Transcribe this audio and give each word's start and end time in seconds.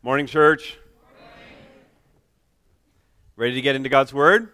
Morning, 0.00 0.28
church. 0.28 0.78
Ready 3.34 3.54
to 3.54 3.60
get 3.60 3.74
into 3.74 3.88
God's 3.88 4.14
Word? 4.14 4.48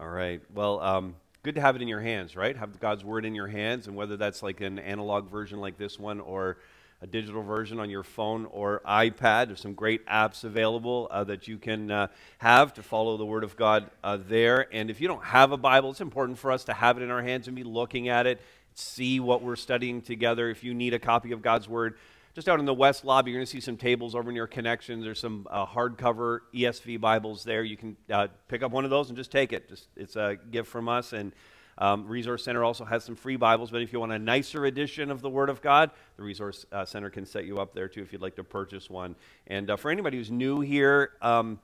All 0.00 0.08
right. 0.08 0.40
Well, 0.52 0.80
um, 0.80 1.14
good 1.44 1.54
to 1.54 1.60
have 1.60 1.76
it 1.76 1.82
in 1.82 1.86
your 1.86 2.00
hands, 2.00 2.34
right? 2.34 2.56
Have 2.56 2.80
God's 2.80 3.04
Word 3.04 3.24
in 3.24 3.36
your 3.36 3.46
hands, 3.46 3.86
and 3.86 3.94
whether 3.94 4.16
that's 4.16 4.42
like 4.42 4.62
an 4.62 4.80
analog 4.80 5.30
version 5.30 5.60
like 5.60 5.78
this 5.78 5.96
one 5.96 6.18
or 6.18 6.58
a 7.02 7.06
digital 7.06 7.44
version 7.44 7.78
on 7.78 7.88
your 7.88 8.02
phone 8.02 8.46
or 8.46 8.82
iPad, 8.84 9.46
there's 9.46 9.60
some 9.60 9.74
great 9.74 10.04
apps 10.06 10.42
available 10.42 11.06
uh, 11.12 11.22
that 11.22 11.46
you 11.46 11.56
can 11.56 11.88
uh, 11.88 12.08
have 12.38 12.74
to 12.74 12.82
follow 12.82 13.16
the 13.16 13.24
Word 13.24 13.44
of 13.44 13.54
God 13.54 13.88
uh, 14.02 14.18
there. 14.28 14.66
And 14.74 14.90
if 14.90 15.00
you 15.00 15.06
don't 15.06 15.22
have 15.22 15.52
a 15.52 15.56
Bible, 15.56 15.92
it's 15.92 16.00
important 16.00 16.36
for 16.36 16.50
us 16.50 16.64
to 16.64 16.72
have 16.72 16.96
it 16.96 17.04
in 17.04 17.12
our 17.12 17.22
hands 17.22 17.46
and 17.46 17.54
be 17.54 17.62
looking 17.62 18.08
at 18.08 18.26
it, 18.26 18.40
see 18.74 19.20
what 19.20 19.40
we're 19.40 19.54
studying 19.54 20.02
together. 20.02 20.50
If 20.50 20.64
you 20.64 20.74
need 20.74 20.94
a 20.94 20.98
copy 20.98 21.30
of 21.30 21.42
God's 21.42 21.68
Word, 21.68 21.94
just 22.34 22.48
out 22.48 22.58
in 22.58 22.64
the 22.64 22.74
west 22.74 23.04
lobby, 23.04 23.30
you're 23.30 23.38
going 23.38 23.46
to 23.46 23.50
see 23.50 23.60
some 23.60 23.76
tables 23.76 24.14
over 24.14 24.32
near 24.32 24.46
Connections. 24.46 25.04
There's 25.04 25.20
some 25.20 25.46
uh, 25.50 25.66
hardcover 25.66 26.40
ESV 26.54 27.00
Bibles 27.00 27.44
there. 27.44 27.62
You 27.62 27.76
can 27.76 27.96
uh, 28.10 28.28
pick 28.48 28.62
up 28.62 28.72
one 28.72 28.84
of 28.84 28.90
those 28.90 29.08
and 29.08 29.16
just 29.16 29.30
take 29.30 29.52
it. 29.52 29.68
Just, 29.68 29.88
it's 29.96 30.16
a 30.16 30.38
gift 30.50 30.70
from 30.70 30.88
us. 30.88 31.12
And 31.12 31.32
um, 31.76 32.06
Resource 32.06 32.44
Center 32.44 32.64
also 32.64 32.86
has 32.86 33.04
some 33.04 33.16
free 33.16 33.36
Bibles. 33.36 33.70
But 33.70 33.82
if 33.82 33.92
you 33.92 34.00
want 34.00 34.12
a 34.12 34.18
nicer 34.18 34.64
edition 34.64 35.10
of 35.10 35.20
the 35.20 35.28
Word 35.28 35.50
of 35.50 35.60
God, 35.60 35.90
the 36.16 36.22
Resource 36.22 36.64
uh, 36.72 36.86
Center 36.86 37.10
can 37.10 37.26
set 37.26 37.44
you 37.44 37.60
up 37.60 37.74
there 37.74 37.88
too 37.88 38.00
if 38.00 38.12
you'd 38.12 38.22
like 38.22 38.36
to 38.36 38.44
purchase 38.44 38.88
one. 38.88 39.14
And 39.46 39.70
uh, 39.70 39.76
for 39.76 39.90
anybody 39.90 40.16
who's 40.16 40.30
new 40.30 40.60
here, 40.60 41.10
um, 41.20 41.60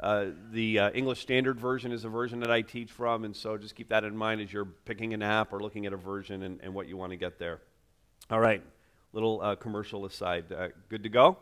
uh, 0.00 0.26
the 0.50 0.78
uh, 0.78 0.90
English 0.90 1.20
Standard 1.20 1.58
Version 1.58 1.92
is 1.92 2.04
a 2.04 2.08
version 2.08 2.40
that 2.40 2.50
I 2.50 2.62
teach 2.62 2.90
from, 2.90 3.24
and 3.24 3.36
so 3.36 3.58
just 3.58 3.74
keep 3.74 3.90
that 3.90 4.02
in 4.02 4.16
mind 4.16 4.40
as 4.40 4.50
you're 4.50 4.64
picking 4.64 5.12
an 5.12 5.22
app 5.22 5.52
or 5.52 5.60
looking 5.60 5.84
at 5.84 5.92
a 5.92 5.96
version 5.96 6.42
and, 6.42 6.58
and 6.62 6.72
what 6.72 6.88
you 6.88 6.96
want 6.96 7.12
to 7.12 7.16
get 7.16 7.38
there. 7.38 7.60
All 8.30 8.40
right. 8.40 8.62
Little 9.12 9.40
uh, 9.42 9.56
commercial 9.56 10.04
aside. 10.04 10.52
Uh, 10.52 10.68
good 10.88 11.02
to 11.02 11.08
go? 11.08 11.36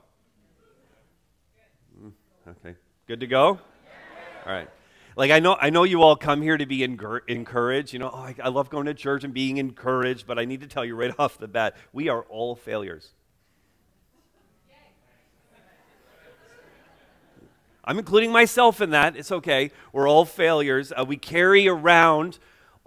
Mm, 2.03 2.13
okay. 2.49 2.77
Good 3.07 3.21
to 3.21 3.27
go? 3.27 3.59
All 4.47 4.53
right. 4.53 4.69
Like 5.17 5.31
I 5.31 5.41
know, 5.41 5.57
I 5.61 5.71
know 5.71 5.83
you 5.83 6.03
all 6.03 6.17
come 6.17 6.41
here 6.41 6.57
to 6.57 6.65
be 6.65 6.83
encouraged. 6.83 7.93
You 7.93 7.99
know, 7.99 8.11
oh, 8.13 8.19
I, 8.19 8.35
I 8.43 8.49
love 8.49 8.71
going 8.71 8.87
to 8.87 8.95
church 8.95 9.25
and 9.25 9.35
being 9.35 9.59
encouraged. 9.59 10.27
But 10.27 10.39
I 10.39 10.45
need 10.45 10.61
to 10.61 10.67
tell 10.67 10.85
you 10.85 10.95
right 10.95 11.15
off 11.19 11.39
the 11.39 11.49
bat, 11.49 11.77
we 11.93 12.09
are 12.09 12.23
all 12.23 12.55
failures. 12.55 13.11
I'm 17.85 17.99
including 17.99 18.31
myself 18.31 18.83
in 18.83 18.91
that. 18.91 19.17
It's 19.17 19.33
okay. 19.33 19.73
We're 19.93 20.07
all 20.09 20.27
failures. 20.27 20.93
Uh, 20.95 21.07
we 21.07 21.17
carry 21.17 21.67
around 21.69 22.39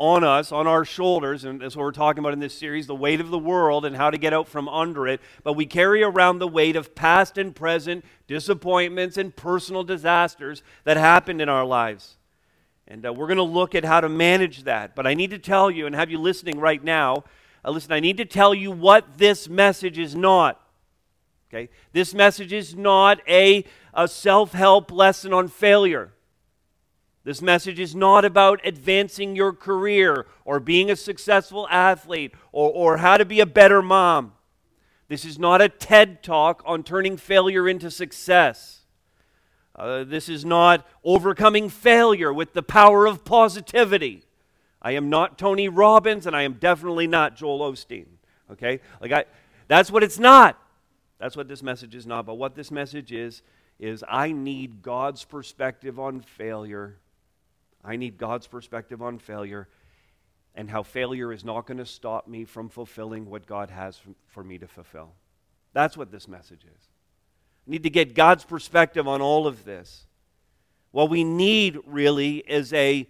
on 0.01 0.23
us, 0.23 0.51
on 0.51 0.65
our 0.65 0.83
shoulders, 0.83 1.45
and 1.45 1.61
that's 1.61 1.75
what 1.75 1.83
we're 1.83 1.91
talking 1.91 2.21
about 2.21 2.33
in 2.33 2.39
this 2.39 2.57
series 2.57 2.87
the 2.87 2.95
weight 2.95 3.21
of 3.21 3.29
the 3.29 3.37
world 3.37 3.85
and 3.85 3.95
how 3.95 4.09
to 4.09 4.17
get 4.17 4.33
out 4.33 4.47
from 4.47 4.67
under 4.67 5.07
it. 5.07 5.21
But 5.43 5.53
we 5.53 5.67
carry 5.67 6.01
around 6.01 6.39
the 6.39 6.47
weight 6.47 6.75
of 6.75 6.95
past 6.95 7.37
and 7.37 7.55
present 7.55 8.03
disappointments 8.25 9.15
and 9.15 9.35
personal 9.35 9.83
disasters 9.83 10.63
that 10.85 10.97
happened 10.97 11.39
in 11.39 11.49
our 11.49 11.63
lives. 11.63 12.17
And 12.87 13.05
uh, 13.05 13.13
we're 13.13 13.27
going 13.27 13.37
to 13.37 13.43
look 13.43 13.75
at 13.75 13.85
how 13.85 14.01
to 14.01 14.09
manage 14.09 14.63
that. 14.63 14.95
But 14.95 15.05
I 15.05 15.13
need 15.13 15.29
to 15.29 15.37
tell 15.37 15.69
you, 15.69 15.85
and 15.85 15.93
have 15.93 16.09
you 16.09 16.17
listening 16.17 16.59
right 16.59 16.83
now, 16.83 17.23
uh, 17.63 17.69
listen, 17.69 17.91
I 17.91 17.99
need 17.99 18.17
to 18.17 18.25
tell 18.25 18.55
you 18.55 18.71
what 18.71 19.19
this 19.19 19.47
message 19.47 19.99
is 19.99 20.15
not. 20.15 20.59
Okay? 21.53 21.69
This 21.93 22.15
message 22.15 22.53
is 22.53 22.75
not 22.75 23.19
a, 23.29 23.65
a 23.93 24.07
self 24.07 24.53
help 24.53 24.91
lesson 24.91 25.31
on 25.31 25.47
failure. 25.47 26.11
This 27.23 27.41
message 27.41 27.79
is 27.79 27.95
not 27.95 28.25
about 28.25 28.61
advancing 28.63 29.35
your 29.35 29.53
career 29.53 30.25
or 30.43 30.59
being 30.59 30.89
a 30.89 30.95
successful 30.95 31.67
athlete 31.69 32.33
or, 32.51 32.71
or 32.71 32.97
how 32.97 33.17
to 33.17 33.25
be 33.25 33.39
a 33.39 33.45
better 33.45 33.81
mom. 33.81 34.33
This 35.07 35.23
is 35.23 35.37
not 35.37 35.61
a 35.61 35.69
TED 35.69 36.23
talk 36.23 36.63
on 36.65 36.83
turning 36.83 37.17
failure 37.17 37.69
into 37.69 37.91
success. 37.91 38.81
Uh, 39.75 40.03
this 40.03 40.29
is 40.29 40.43
not 40.43 40.87
overcoming 41.03 41.69
failure 41.69 42.33
with 42.33 42.53
the 42.53 42.63
power 42.63 43.05
of 43.05 43.23
positivity. 43.23 44.23
I 44.81 44.93
am 44.93 45.09
not 45.09 45.37
Tony 45.37 45.69
Robbins 45.69 46.25
and 46.25 46.35
I 46.35 46.41
am 46.41 46.53
definitely 46.53 47.07
not 47.07 47.35
Joel 47.35 47.71
Osteen. 47.71 48.07
Okay? 48.51 48.79
Like 48.99 49.11
I 49.11 49.25
that's 49.67 49.91
what 49.91 50.03
it's 50.03 50.19
not. 50.19 50.59
That's 51.19 51.37
what 51.37 51.47
this 51.47 51.61
message 51.61 51.93
is 51.93 52.07
not. 52.07 52.25
But 52.25 52.35
what 52.35 52.55
this 52.55 52.71
message 52.71 53.11
is 53.11 53.43
is 53.79 54.03
I 54.09 54.31
need 54.31 54.81
God's 54.81 55.23
perspective 55.23 55.99
on 55.99 56.21
failure 56.21 56.97
I 57.83 57.95
need 57.95 58.17
God's 58.17 58.47
perspective 58.47 59.01
on 59.01 59.17
failure 59.17 59.67
and 60.55 60.69
how 60.69 60.83
failure 60.83 61.31
is 61.31 61.45
not 61.45 61.65
going 61.65 61.77
to 61.77 61.85
stop 61.85 62.27
me 62.27 62.45
from 62.45 62.69
fulfilling 62.69 63.29
what 63.29 63.45
God 63.45 63.69
has 63.69 63.99
for 64.27 64.43
me 64.43 64.57
to 64.57 64.67
fulfill. 64.67 65.13
That's 65.73 65.95
what 65.95 66.11
this 66.11 66.27
message 66.27 66.63
is. 66.63 66.89
I 67.67 67.71
need 67.71 67.83
to 67.83 67.89
get 67.89 68.13
God's 68.13 68.43
perspective 68.43 69.07
on 69.07 69.21
all 69.21 69.47
of 69.47 69.63
this. 69.63 70.05
What 70.91 71.09
we 71.09 71.23
need 71.23 71.79
really 71.85 72.37
is 72.37 72.73
a, 72.73 73.07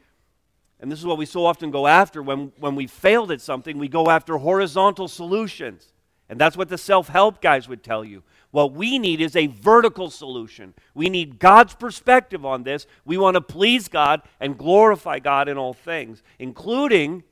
and 0.79 0.91
this 0.91 0.99
is 0.99 1.05
what 1.05 1.17
we 1.17 1.25
so 1.25 1.45
often 1.45 1.71
go 1.71 1.87
after 1.87 2.21
when, 2.21 2.51
when 2.59 2.75
we 2.75 2.85
failed 2.85 3.31
at 3.31 3.41
something, 3.41 3.77
we 3.77 3.87
go 3.87 4.09
after 4.09 4.37
horizontal 4.37 5.07
solutions. 5.07 5.91
And 6.29 6.39
that's 6.39 6.55
what 6.55 6.69
the 6.69 6.77
self 6.77 7.09
help 7.09 7.41
guys 7.41 7.67
would 7.67 7.83
tell 7.83 8.05
you. 8.05 8.23
What 8.51 8.73
we 8.73 8.99
need 8.99 9.21
is 9.21 9.35
a 9.35 9.47
vertical 9.47 10.09
solution. 10.09 10.73
We 10.93 11.09
need 11.09 11.39
God's 11.39 11.73
perspective 11.73 12.45
on 12.45 12.63
this. 12.63 12.85
We 13.05 13.17
want 13.17 13.35
to 13.35 13.41
please 13.41 13.87
God 13.87 14.21
and 14.39 14.57
glorify 14.57 15.19
God 15.19 15.47
in 15.47 15.57
all 15.57 15.73
things, 15.73 16.21
including 16.37 17.23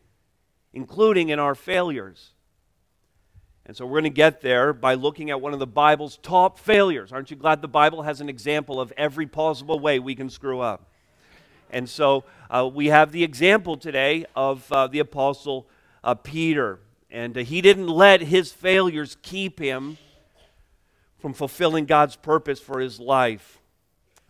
including 0.73 1.29
in 1.29 1.39
our 1.39 1.55
failures. 1.55 2.31
And 3.65 3.75
so 3.75 3.85
we're 3.85 4.01
going 4.01 4.03
to 4.05 4.09
get 4.09 4.41
there 4.41 4.73
by 4.73 4.95
looking 4.95 5.29
at 5.29 5.41
one 5.41 5.53
of 5.53 5.59
the 5.59 5.67
Bible's 5.67 6.17
top 6.17 6.57
failures. 6.57 7.11
Aren't 7.11 7.31
you 7.31 7.37
glad 7.37 7.61
the 7.61 7.67
Bible 7.67 8.03
has 8.03 8.21
an 8.21 8.29
example 8.29 8.79
of 8.79 8.91
every 8.97 9.27
possible 9.27 9.79
way 9.79 9.99
we 9.99 10.15
can 10.15 10.29
screw 10.29 10.59
up? 10.59 10.87
And 11.69 11.87
so 11.87 12.23
uh, 12.49 12.69
we 12.71 12.87
have 12.87 13.11
the 13.11 13.23
example 13.23 13.77
today 13.77 14.25
of 14.35 14.71
uh, 14.71 14.87
the 14.87 14.99
Apostle 14.99 15.67
uh, 16.03 16.15
Peter. 16.15 16.79
And 17.11 17.37
uh, 17.37 17.41
he 17.41 17.61
didn't 17.61 17.87
let 17.87 18.21
his 18.21 18.51
failures 18.51 19.17
keep 19.21 19.59
him 19.59 19.97
from 21.19 21.33
fulfilling 21.33 21.85
God's 21.85 22.15
purpose 22.15 22.59
for 22.59 22.79
his 22.79 22.99
life. 22.99 23.59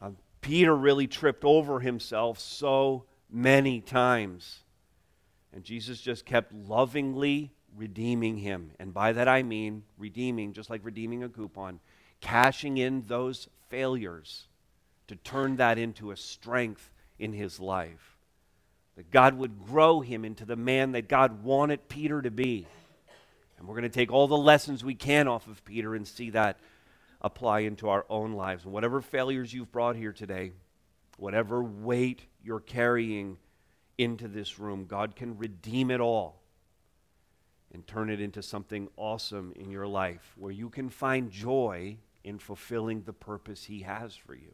Uh, 0.01 0.11
Peter 0.41 0.75
really 0.75 1.07
tripped 1.07 1.45
over 1.45 1.79
himself 1.79 2.39
so 2.39 3.05
many 3.29 3.79
times. 3.79 4.59
And 5.53 5.63
Jesus 5.63 6.01
just 6.01 6.25
kept 6.25 6.53
lovingly 6.53 7.51
redeeming 7.75 8.37
him. 8.37 8.71
And 8.79 8.93
by 8.93 9.13
that 9.13 9.27
I 9.27 9.43
mean 9.43 9.83
redeeming, 9.97 10.53
just 10.53 10.69
like 10.69 10.81
redeeming 10.83 11.23
a 11.23 11.29
coupon, 11.29 11.79
cashing 12.21 12.77
in 12.77 13.03
those 13.07 13.47
failures 13.69 14.47
to 15.07 15.15
turn 15.15 15.57
that 15.57 15.77
into 15.77 16.11
a 16.11 16.17
strength 16.17 16.91
in 17.17 17.33
his 17.33 17.59
life. 17.59 18.17
That 18.95 19.11
God 19.11 19.35
would 19.35 19.65
grow 19.65 20.01
him 20.01 20.25
into 20.25 20.45
the 20.45 20.55
man 20.55 20.91
that 20.91 21.07
God 21.07 21.43
wanted 21.43 21.87
Peter 21.87 22.21
to 22.21 22.31
be. 22.31 22.67
And 23.57 23.67
we're 23.67 23.75
going 23.75 23.83
to 23.83 23.89
take 23.89 24.11
all 24.11 24.27
the 24.27 24.37
lessons 24.37 24.83
we 24.83 24.95
can 24.95 25.27
off 25.27 25.47
of 25.47 25.63
Peter 25.65 25.95
and 25.95 26.07
see 26.07 26.29
that 26.31 26.59
apply 27.21 27.59
into 27.61 27.89
our 27.89 28.05
own 28.09 28.33
lives. 28.33 28.63
And 28.63 28.73
whatever 28.73 29.01
failures 29.01 29.53
you've 29.53 29.71
brought 29.71 29.95
here 29.95 30.13
today, 30.13 30.51
whatever 31.17 31.63
weight 31.63 32.21
you're 32.43 32.59
carrying 32.59 33.37
into 33.97 34.27
this 34.27 34.59
room, 34.59 34.85
God 34.85 35.15
can 35.15 35.37
redeem 35.37 35.91
it 35.91 35.99
all 35.99 36.41
and 37.73 37.85
turn 37.85 38.09
it 38.09 38.21
into 38.21 38.41
something 38.41 38.87
awesome 38.95 39.53
in 39.55 39.69
your 39.69 39.87
life 39.87 40.33
where 40.37 40.51
you 40.51 40.69
can 40.69 40.89
find 40.89 41.29
joy 41.29 41.97
in 42.23 42.39
fulfilling 42.39 43.03
the 43.03 43.13
purpose 43.13 43.65
He 43.65 43.81
has 43.81 44.15
for 44.15 44.33
you. 44.33 44.53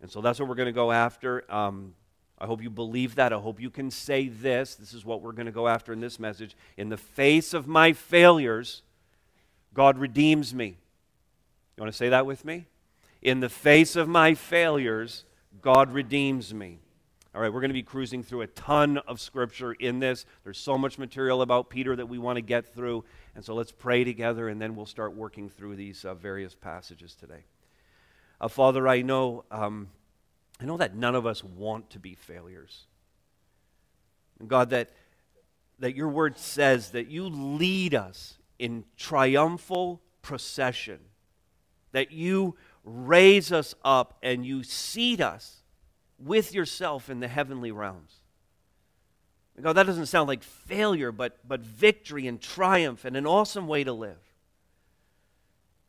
And 0.00 0.10
so 0.10 0.20
that's 0.20 0.40
what 0.40 0.48
we're 0.48 0.54
going 0.54 0.66
to 0.66 0.72
go 0.72 0.92
after. 0.92 1.50
Um, 1.52 1.94
I 2.38 2.46
hope 2.46 2.62
you 2.62 2.70
believe 2.70 3.16
that. 3.16 3.34
I 3.34 3.38
hope 3.38 3.60
you 3.60 3.68
can 3.68 3.90
say 3.90 4.28
this. 4.28 4.74
This 4.74 4.94
is 4.94 5.04
what 5.04 5.20
we're 5.20 5.32
going 5.32 5.46
to 5.46 5.52
go 5.52 5.68
after 5.68 5.92
in 5.92 6.00
this 6.00 6.18
message. 6.18 6.56
In 6.78 6.88
the 6.88 6.96
face 6.96 7.52
of 7.52 7.66
my 7.66 7.92
failures, 7.92 8.82
God 9.74 9.98
redeems 9.98 10.54
me. 10.54 10.78
You 11.80 11.84
want 11.84 11.94
to 11.94 11.96
say 11.96 12.10
that 12.10 12.26
with 12.26 12.44
me? 12.44 12.66
In 13.22 13.40
the 13.40 13.48
face 13.48 13.96
of 13.96 14.06
my 14.06 14.34
failures, 14.34 15.24
God 15.62 15.94
redeems 15.94 16.52
me. 16.52 16.78
All 17.34 17.40
right, 17.40 17.50
we're 17.50 17.62
going 17.62 17.70
to 17.70 17.72
be 17.72 17.82
cruising 17.82 18.22
through 18.22 18.42
a 18.42 18.48
ton 18.48 18.98
of 18.98 19.18
scripture 19.18 19.72
in 19.72 19.98
this. 19.98 20.26
There's 20.44 20.58
so 20.58 20.76
much 20.76 20.98
material 20.98 21.40
about 21.40 21.70
Peter 21.70 21.96
that 21.96 22.04
we 22.04 22.18
want 22.18 22.36
to 22.36 22.42
get 22.42 22.74
through. 22.74 23.06
And 23.34 23.42
so 23.42 23.54
let's 23.54 23.72
pray 23.72 24.04
together 24.04 24.50
and 24.50 24.60
then 24.60 24.76
we'll 24.76 24.84
start 24.84 25.16
working 25.16 25.48
through 25.48 25.76
these 25.76 26.04
uh, 26.04 26.12
various 26.12 26.54
passages 26.54 27.14
today. 27.14 27.44
Uh, 28.42 28.48
Father, 28.48 28.86
I 28.86 29.00
know, 29.00 29.44
um, 29.50 29.88
I 30.60 30.66
know 30.66 30.76
that 30.76 30.94
none 30.94 31.14
of 31.14 31.24
us 31.24 31.42
want 31.42 31.88
to 31.92 31.98
be 31.98 32.14
failures. 32.14 32.84
And 34.38 34.50
God, 34.50 34.68
that, 34.68 34.90
that 35.78 35.96
your 35.96 36.08
word 36.08 36.36
says 36.36 36.90
that 36.90 37.06
you 37.06 37.26
lead 37.26 37.94
us 37.94 38.36
in 38.58 38.84
triumphal 38.98 40.02
procession 40.20 41.00
that 41.92 42.12
you 42.12 42.56
raise 42.84 43.52
us 43.52 43.74
up 43.84 44.18
and 44.22 44.44
you 44.44 44.62
seat 44.62 45.20
us 45.20 45.62
with 46.18 46.54
yourself 46.54 47.10
in 47.10 47.20
the 47.20 47.28
heavenly 47.28 47.72
realms. 47.72 48.20
God, 49.60 49.74
that 49.74 49.86
doesn't 49.86 50.06
sound 50.06 50.28
like 50.28 50.42
failure, 50.42 51.12
but, 51.12 51.36
but 51.46 51.60
victory 51.60 52.26
and 52.26 52.40
triumph 52.40 53.04
and 53.04 53.16
an 53.16 53.26
awesome 53.26 53.66
way 53.66 53.84
to 53.84 53.92
live. 53.92 54.18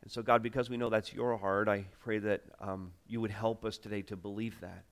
And 0.02 0.10
so, 0.10 0.20
God, 0.20 0.42
because 0.42 0.68
we 0.68 0.76
know 0.76 0.90
that's 0.90 1.12
your 1.12 1.36
heart, 1.38 1.68
I 1.68 1.86
pray 2.00 2.18
that 2.18 2.42
um, 2.60 2.92
you 3.06 3.20
would 3.20 3.30
help 3.30 3.64
us 3.64 3.78
today 3.78 4.02
to 4.02 4.16
believe 4.16 4.60
that. 4.60 4.84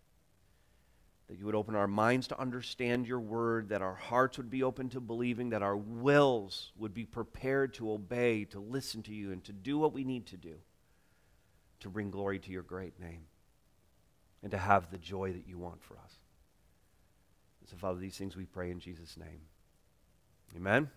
That 1.28 1.38
you 1.38 1.44
would 1.44 1.54
open 1.54 1.74
our 1.74 1.88
minds 1.88 2.28
to 2.28 2.40
understand 2.40 3.06
your 3.06 3.20
word, 3.20 3.68
that 3.68 3.82
our 3.82 3.94
hearts 3.94 4.38
would 4.38 4.50
be 4.50 4.62
open 4.62 4.88
to 4.90 5.00
believing, 5.00 5.50
that 5.50 5.62
our 5.62 5.76
wills 5.76 6.72
would 6.78 6.94
be 6.94 7.04
prepared 7.04 7.74
to 7.74 7.92
obey, 7.92 8.44
to 8.46 8.60
listen 8.60 9.02
to 9.02 9.12
you, 9.12 9.30
and 9.30 9.44
to 9.44 9.52
do 9.52 9.78
what 9.78 9.92
we 9.92 10.04
need 10.04 10.26
to 10.28 10.36
do 10.36 10.54
to 11.80 11.88
bring 11.88 12.10
glory 12.10 12.38
to 12.38 12.50
your 12.50 12.62
great 12.62 12.98
name 13.00 13.22
and 14.42 14.50
to 14.52 14.58
have 14.58 14.90
the 14.90 14.98
joy 14.98 15.32
that 15.32 15.46
you 15.46 15.58
want 15.58 15.82
for 15.82 15.94
us. 15.94 16.14
So, 17.70 17.76
Father, 17.76 18.00
these 18.00 18.16
things 18.16 18.36
we 18.36 18.46
pray 18.46 18.70
in 18.70 18.80
Jesus' 18.80 19.16
name. 19.16 19.42
Amen. 20.56 20.90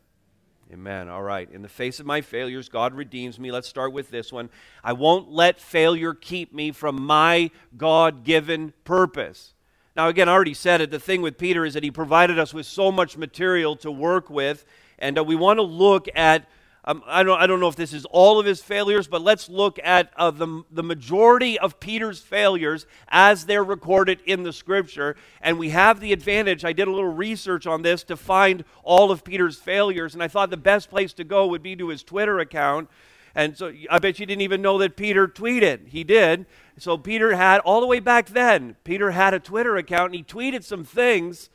Amen. 0.72 1.08
All 1.08 1.22
right. 1.22 1.48
In 1.52 1.62
the 1.62 1.70
face 1.70 2.00
of 2.00 2.06
my 2.06 2.22
failures, 2.22 2.68
God 2.68 2.96
redeems 2.96 3.38
me. 3.38 3.52
Let's 3.52 3.68
start 3.68 3.94
with 3.94 4.10
this 4.10 4.32
one. 4.32 4.50
I 4.84 4.94
won't 4.94 5.30
let 5.30 5.60
failure 5.60 6.16
keep 6.16 6.52
me 6.52 6.72
from 6.72 7.06
my 7.06 7.52
God 7.78 8.24
given 8.24 8.74
purpose. 8.86 9.54
Now, 9.96 10.08
again, 10.08 10.28
I 10.28 10.32
already 10.32 10.56
said 10.56 10.82
it. 10.82 10.90
The 10.90 11.00
thing 11.00 11.22
with 11.22 11.38
Peter 11.38 11.64
is 11.64 11.76
that 11.76 11.84
he 11.84 11.92
provided 11.92 12.40
us 12.40 12.54
with 12.54 12.66
so 12.66 12.92
much 12.92 13.18
material 13.18 13.76
to 13.78 13.92
work 13.92 14.30
with, 14.30 14.66
and 14.98 15.20
uh, 15.20 15.24
we 15.24 15.36
want 15.36 15.60
to 15.60 15.64
look 15.64 16.08
at 16.16 16.48
um, 16.86 17.02
I, 17.08 17.24
don't, 17.24 17.40
I 17.40 17.48
don't 17.48 17.62
know 17.62 17.70
if 17.70 17.78
this 17.78 17.94
is 17.94 18.06
all 18.06 18.40
of 18.40 18.46
his 18.46 18.62
failures, 18.62 19.08
but 19.08 19.22
let's 19.22 19.48
look 19.48 19.80
at 19.84 20.12
uh, 20.18 20.32
the, 20.32 20.64
the 20.70 20.84
majority 20.84 21.58
of 21.58 21.80
Peter's 21.80 22.20
failures 22.20 22.86
as 23.08 23.46
they're 23.46 23.64
recorded 23.64 24.20
in 24.26 24.44
the 24.44 24.52
scripture. 24.52 25.16
And 25.42 25.58
we 25.58 25.70
have 25.70 26.02
the 26.02 26.12
advantage, 26.12 26.66
I 26.66 26.74
did 26.74 26.90
a 26.90 26.92
little 26.92 27.14
research 27.14 27.66
on 27.66 27.84
this 27.84 28.04
to 28.04 28.18
find 28.18 28.66
all 28.84 29.12
of 29.12 29.24
Peter's 29.24 29.58
failures, 29.58 30.14
and 30.14 30.22
I 30.22 30.28
thought 30.28 30.50
the 30.50 30.58
best 30.58 30.90
place 30.90 31.14
to 31.14 31.24
go 31.24 31.48
would 31.48 31.64
be 31.64 31.76
to 31.78 31.88
his 31.88 32.04
Twitter 32.04 32.40
account. 32.40 32.90
And 33.34 33.58
so 33.58 33.74
I 33.90 34.00
bet 34.00 34.20
you 34.20 34.26
didn't 34.26 34.42
even 34.42 34.62
know 34.62 34.78
that 34.80 34.96
Peter 34.96 35.28
tweeted. 35.28 35.88
He 35.88 36.04
did. 36.04 36.46
So 36.78 36.98
Peter 36.98 37.36
had, 37.36 37.62
all 37.62 37.82
the 37.82 37.88
way 37.88 38.00
back 38.00 38.28
then, 38.28 38.76
Peter 38.84 39.12
had 39.12 39.34
a 39.34 39.40
Twitter 39.40 39.78
account, 39.78 40.08
and 40.08 40.16
he 40.16 40.24
tweeted 40.24 40.64
some 40.64 40.84
things 40.84 41.50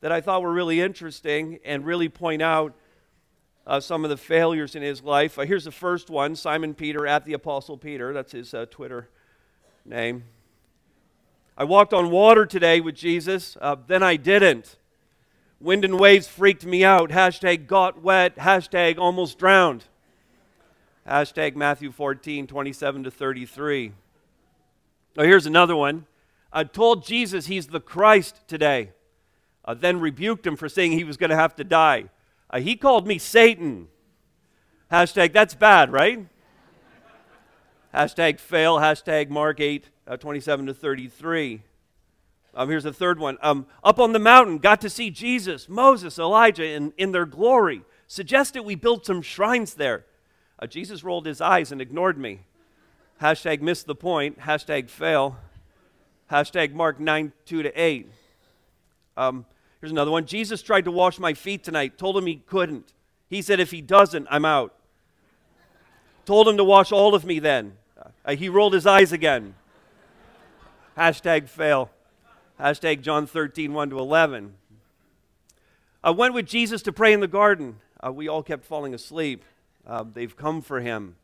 that 0.00 0.12
I 0.12 0.20
thought 0.20 0.42
were 0.42 0.52
really 0.52 0.80
interesting 0.80 1.58
and 1.64 1.86
really 1.86 2.10
point 2.10 2.42
out 2.42 2.74
uh, 3.66 3.80
some 3.80 4.04
of 4.04 4.10
the 4.10 4.16
failures 4.16 4.74
in 4.74 4.82
his 4.82 5.02
life. 5.02 5.38
Uh, 5.38 5.42
here's 5.42 5.64
the 5.64 5.72
first 5.72 6.10
one 6.10 6.36
Simon 6.36 6.74
Peter 6.74 7.06
at 7.06 7.24
the 7.24 7.32
Apostle 7.32 7.76
Peter. 7.76 8.12
That's 8.12 8.32
his 8.32 8.52
uh, 8.54 8.66
Twitter 8.70 9.08
name. 9.84 10.24
I 11.56 11.64
walked 11.64 11.94
on 11.94 12.10
water 12.10 12.46
today 12.46 12.80
with 12.80 12.96
Jesus, 12.96 13.56
uh, 13.60 13.76
then 13.86 14.02
I 14.02 14.16
didn't. 14.16 14.76
Wind 15.60 15.84
and 15.84 15.98
waves 15.98 16.26
freaked 16.26 16.66
me 16.66 16.84
out. 16.84 17.10
Hashtag 17.10 17.66
got 17.66 18.02
wet. 18.02 18.36
Hashtag 18.36 18.98
almost 18.98 19.38
drowned. 19.38 19.84
Hashtag 21.08 21.54
Matthew 21.54 21.92
14, 21.92 22.46
27 22.46 23.04
to 23.04 23.10
33. 23.10 23.92
Now, 25.16 25.22
here's 25.22 25.46
another 25.46 25.76
one. 25.76 26.06
I 26.52 26.64
told 26.64 27.06
Jesus 27.06 27.46
he's 27.46 27.68
the 27.68 27.80
Christ 27.80 28.40
today, 28.46 28.90
uh, 29.64 29.74
then 29.74 30.00
rebuked 30.00 30.46
him 30.46 30.56
for 30.56 30.68
saying 30.68 30.92
he 30.92 31.04
was 31.04 31.16
going 31.16 31.30
to 31.30 31.36
have 31.36 31.56
to 31.56 31.64
die. 31.64 32.06
Uh, 32.54 32.60
he 32.60 32.76
called 32.76 33.04
me 33.04 33.18
Satan. 33.18 33.88
Hashtag, 34.92 35.32
that's 35.32 35.54
bad, 35.54 35.90
right? 35.90 36.24
hashtag 37.92 38.38
fail, 38.38 38.76
hashtag 38.76 39.28
Mark 39.28 39.58
8, 39.58 39.88
uh, 40.06 40.16
27 40.16 40.66
to 40.66 40.74
33. 40.74 41.62
Um, 42.54 42.68
here's 42.68 42.84
the 42.84 42.92
third 42.92 43.18
one. 43.18 43.38
Um, 43.42 43.66
up 43.82 43.98
on 43.98 44.12
the 44.12 44.20
mountain, 44.20 44.58
got 44.58 44.80
to 44.82 44.90
see 44.90 45.10
Jesus, 45.10 45.68
Moses, 45.68 46.16
Elijah 46.16 46.64
in, 46.64 46.92
in 46.96 47.10
their 47.10 47.26
glory. 47.26 47.82
Suggested 48.06 48.62
we 48.62 48.76
build 48.76 49.04
some 49.04 49.20
shrines 49.20 49.74
there. 49.74 50.04
Uh, 50.60 50.68
Jesus 50.68 51.02
rolled 51.02 51.26
his 51.26 51.40
eyes 51.40 51.72
and 51.72 51.80
ignored 51.80 52.16
me. 52.16 52.42
Hashtag 53.20 53.62
missed 53.62 53.86
the 53.86 53.96
point. 53.96 54.38
Hashtag 54.38 54.88
fail. 54.88 55.38
Hashtag 56.30 56.72
Mark 56.72 57.00
9, 57.00 57.32
2 57.46 57.64
to 57.64 57.80
8. 57.80 58.08
Um, 59.16 59.44
Here's 59.84 59.92
another 59.92 60.12
one. 60.12 60.24
Jesus 60.24 60.62
tried 60.62 60.86
to 60.86 60.90
wash 60.90 61.18
my 61.18 61.34
feet 61.34 61.62
tonight, 61.62 61.98
told 61.98 62.16
him 62.16 62.24
he 62.24 62.36
couldn't. 62.36 62.94
He 63.28 63.42
said, 63.42 63.60
if 63.60 63.70
he 63.70 63.82
doesn't, 63.82 64.26
I'm 64.30 64.46
out. 64.46 64.74
Told 66.24 66.48
him 66.48 66.56
to 66.56 66.64
wash 66.64 66.90
all 66.90 67.14
of 67.14 67.26
me 67.26 67.38
then. 67.38 67.74
Uh, 68.24 68.34
he 68.34 68.48
rolled 68.48 68.72
his 68.72 68.86
eyes 68.86 69.12
again. 69.12 69.54
Hashtag 70.96 71.50
fail. 71.50 71.90
Hashtag 72.58 73.02
John 73.02 73.26
13, 73.26 73.74
1 73.74 73.90
to 73.90 73.98
11. 73.98 74.54
I 76.02 76.12
went 76.12 76.32
with 76.32 76.46
Jesus 76.46 76.80
to 76.84 76.90
pray 76.90 77.12
in 77.12 77.20
the 77.20 77.28
garden. 77.28 77.76
Uh, 78.02 78.10
we 78.10 78.26
all 78.26 78.42
kept 78.42 78.64
falling 78.64 78.94
asleep. 78.94 79.44
Uh, 79.86 80.02
they've 80.10 80.34
come 80.34 80.62
for 80.62 80.80
him. 80.80 81.16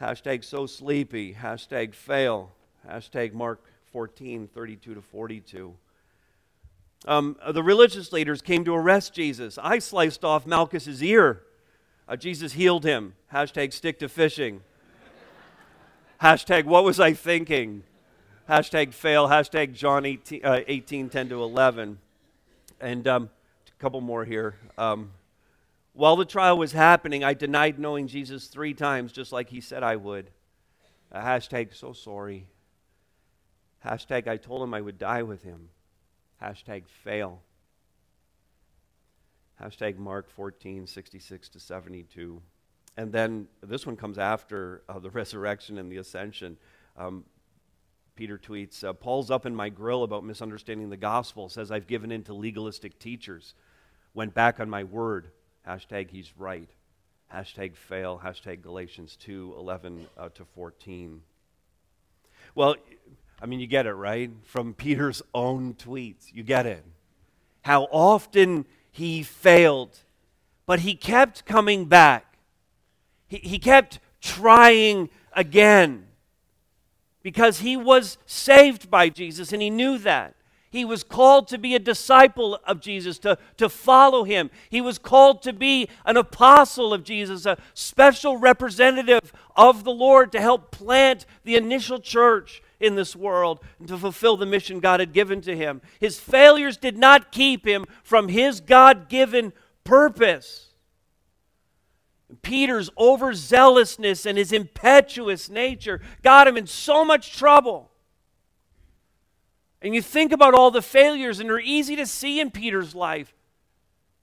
Hashtag 0.00 0.44
so 0.44 0.66
sleepy. 0.66 1.34
Hashtag 1.34 1.94
fail. 1.94 2.52
Hashtag 2.88 3.32
Mark 3.32 3.64
14, 3.90 4.46
32 4.46 4.94
to 4.94 5.02
42. 5.02 5.74
Um, 7.06 7.36
the 7.50 7.62
religious 7.62 8.12
leaders 8.12 8.42
came 8.42 8.64
to 8.64 8.74
arrest 8.74 9.12
Jesus. 9.12 9.58
I 9.60 9.78
sliced 9.78 10.24
off 10.24 10.46
Malchus's 10.46 11.02
ear. 11.02 11.42
Uh, 12.08 12.16
Jesus 12.16 12.52
healed 12.52 12.84
him. 12.84 13.14
Hashtag 13.32 13.72
stick 13.72 13.98
to 14.00 14.08
fishing. 14.08 14.62
Hashtag 16.20 16.64
what 16.64 16.84
was 16.84 17.00
I 17.00 17.12
thinking? 17.12 17.82
Hashtag 18.48 18.92
fail. 18.94 19.28
Hashtag 19.28 19.74
John 19.74 20.06
18, 20.06 20.44
uh, 20.44 20.60
18 20.66 21.08
10 21.08 21.28
to 21.30 21.42
11. 21.42 21.98
And 22.80 23.08
um, 23.08 23.30
a 23.66 23.80
couple 23.82 24.00
more 24.00 24.24
here. 24.24 24.56
Um, 24.78 25.10
while 25.94 26.16
the 26.16 26.24
trial 26.24 26.56
was 26.56 26.72
happening, 26.72 27.22
I 27.22 27.34
denied 27.34 27.78
knowing 27.78 28.06
Jesus 28.06 28.46
three 28.46 28.74
times, 28.74 29.12
just 29.12 29.32
like 29.32 29.50
he 29.50 29.60
said 29.60 29.82
I 29.82 29.96
would. 29.96 30.30
Uh, 31.10 31.20
hashtag 31.20 31.74
so 31.74 31.92
sorry. 31.92 32.46
Hashtag 33.84 34.26
I 34.28 34.36
told 34.36 34.62
him 34.62 34.72
I 34.72 34.80
would 34.80 34.98
die 34.98 35.22
with 35.22 35.42
him. 35.42 35.68
Hashtag 36.42 36.88
fail. 36.88 37.40
Hashtag 39.60 39.96
Mark 39.96 40.28
14, 40.30 40.86
66 40.86 41.48
to 41.50 41.60
72. 41.60 42.42
And 42.96 43.12
then 43.12 43.46
this 43.62 43.86
one 43.86 43.96
comes 43.96 44.18
after 44.18 44.82
uh, 44.88 44.98
the 44.98 45.10
resurrection 45.20 45.78
and 45.78 45.90
the 45.90 45.98
ascension. 45.98 46.56
Um, 46.96 47.24
Peter 48.16 48.36
tweets 48.36 48.84
uh, 48.84 48.92
Paul's 48.92 49.30
up 49.30 49.46
in 49.46 49.54
my 49.54 49.68
grill 49.68 50.02
about 50.02 50.24
misunderstanding 50.24 50.90
the 50.90 50.96
gospel, 50.96 51.48
says 51.48 51.70
I've 51.70 51.86
given 51.86 52.12
in 52.12 52.24
to 52.24 52.34
legalistic 52.34 52.98
teachers, 52.98 53.54
went 54.12 54.34
back 54.34 54.60
on 54.60 54.68
my 54.68 54.84
word. 54.84 55.28
Hashtag 55.66 56.10
he's 56.10 56.36
right. 56.36 56.68
Hashtag 57.32 57.76
fail. 57.76 58.20
Hashtag 58.22 58.62
Galatians 58.62 59.16
2 59.16 59.54
11 59.56 60.06
uh, 60.18 60.28
to 60.30 60.44
14. 60.44 61.22
Well, 62.54 62.74
I 63.42 63.46
mean, 63.46 63.58
you 63.58 63.66
get 63.66 63.86
it, 63.86 63.94
right? 63.94 64.30
From 64.44 64.72
Peter's 64.72 65.20
own 65.34 65.74
tweets. 65.74 66.32
You 66.32 66.44
get 66.44 66.64
it. 66.64 66.84
How 67.62 67.84
often 67.90 68.66
he 68.92 69.24
failed, 69.24 69.98
but 70.64 70.80
he 70.80 70.94
kept 70.94 71.44
coming 71.44 71.86
back. 71.86 72.38
He, 73.26 73.38
he 73.38 73.58
kept 73.58 73.98
trying 74.20 75.10
again 75.32 76.06
because 77.22 77.60
he 77.60 77.76
was 77.76 78.16
saved 78.26 78.88
by 78.88 79.08
Jesus 79.08 79.52
and 79.52 79.60
he 79.60 79.70
knew 79.70 79.98
that. 79.98 80.36
He 80.70 80.84
was 80.84 81.04
called 81.04 81.48
to 81.48 81.58
be 81.58 81.74
a 81.74 81.78
disciple 81.78 82.58
of 82.64 82.80
Jesus, 82.80 83.18
to, 83.18 83.36
to 83.58 83.68
follow 83.68 84.24
him. 84.24 84.50
He 84.70 84.80
was 84.80 84.98
called 84.98 85.42
to 85.42 85.52
be 85.52 85.88
an 86.06 86.16
apostle 86.16 86.94
of 86.94 87.04
Jesus, 87.04 87.44
a 87.44 87.58
special 87.74 88.38
representative 88.38 89.34
of 89.54 89.84
the 89.84 89.90
Lord 89.90 90.32
to 90.32 90.40
help 90.40 90.70
plant 90.70 91.26
the 91.44 91.56
initial 91.56 91.98
church 91.98 92.62
in 92.82 92.96
this 92.96 93.16
world 93.16 93.60
and 93.78 93.88
to 93.88 93.96
fulfill 93.96 94.36
the 94.36 94.44
mission 94.44 94.80
God 94.80 95.00
had 95.00 95.12
given 95.12 95.40
to 95.42 95.56
him. 95.56 95.80
His 96.00 96.18
failures 96.18 96.76
did 96.76 96.98
not 96.98 97.32
keep 97.32 97.66
him 97.66 97.86
from 98.02 98.28
his 98.28 98.60
God 98.60 99.08
given 99.08 99.52
purpose. 99.84 100.74
Peter's 102.42 102.90
overzealousness 102.90 104.26
and 104.26 104.36
his 104.36 104.52
impetuous 104.52 105.48
nature 105.48 106.00
got 106.22 106.48
him 106.48 106.56
in 106.56 106.66
so 106.66 107.04
much 107.04 107.36
trouble. 107.36 107.90
And 109.80 109.94
you 109.94 110.02
think 110.02 110.32
about 110.32 110.54
all 110.54 110.70
the 110.70 110.82
failures, 110.82 111.40
and 111.40 111.50
they're 111.50 111.60
easy 111.60 111.96
to 111.96 112.06
see 112.06 112.40
in 112.40 112.50
Peter's 112.50 112.94
life. 112.94 113.34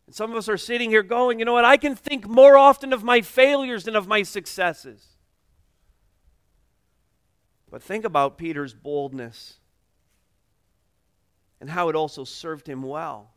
And 0.08 0.16
some 0.16 0.32
of 0.32 0.38
us 0.38 0.50
are 0.50 0.58
sitting 0.58 0.90
here 0.90 1.04
going, 1.04 1.38
you 1.38 1.46
know 1.46 1.54
what? 1.54 1.66
I 1.66 1.78
can 1.78 1.96
think 1.96 2.28
more 2.28 2.58
often 2.58 2.94
of 2.94 3.04
my 3.04 3.22
failures 3.22 3.84
than 3.84 3.96
of 3.96 4.08
my 4.08 4.24
successes. 4.24 5.09
But 7.70 7.84
think 7.84 8.06
about 8.06 8.38
Peter's 8.38 8.74
boldness 8.74 9.56
and 11.62 11.70
how 11.70 11.90
it 11.90 11.96
also 11.96 12.24
served 12.24 12.68
him 12.68 12.82
well. 12.82 13.32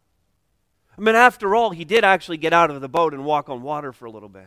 I 0.97 1.01
mean, 1.01 1.15
after 1.15 1.55
all, 1.55 1.71
he 1.71 1.85
did 1.85 2.05
actually 2.05 2.37
get 2.37 2.53
out 2.53 2.71
of 2.71 2.81
the 2.81 2.89
boat 2.89 3.15
and 3.15 3.25
walk 3.25 3.49
on 3.49 3.62
water 3.62 3.93
for 3.93 4.05
a 4.07 4.11
little 4.11 4.29
bit. 4.29 4.47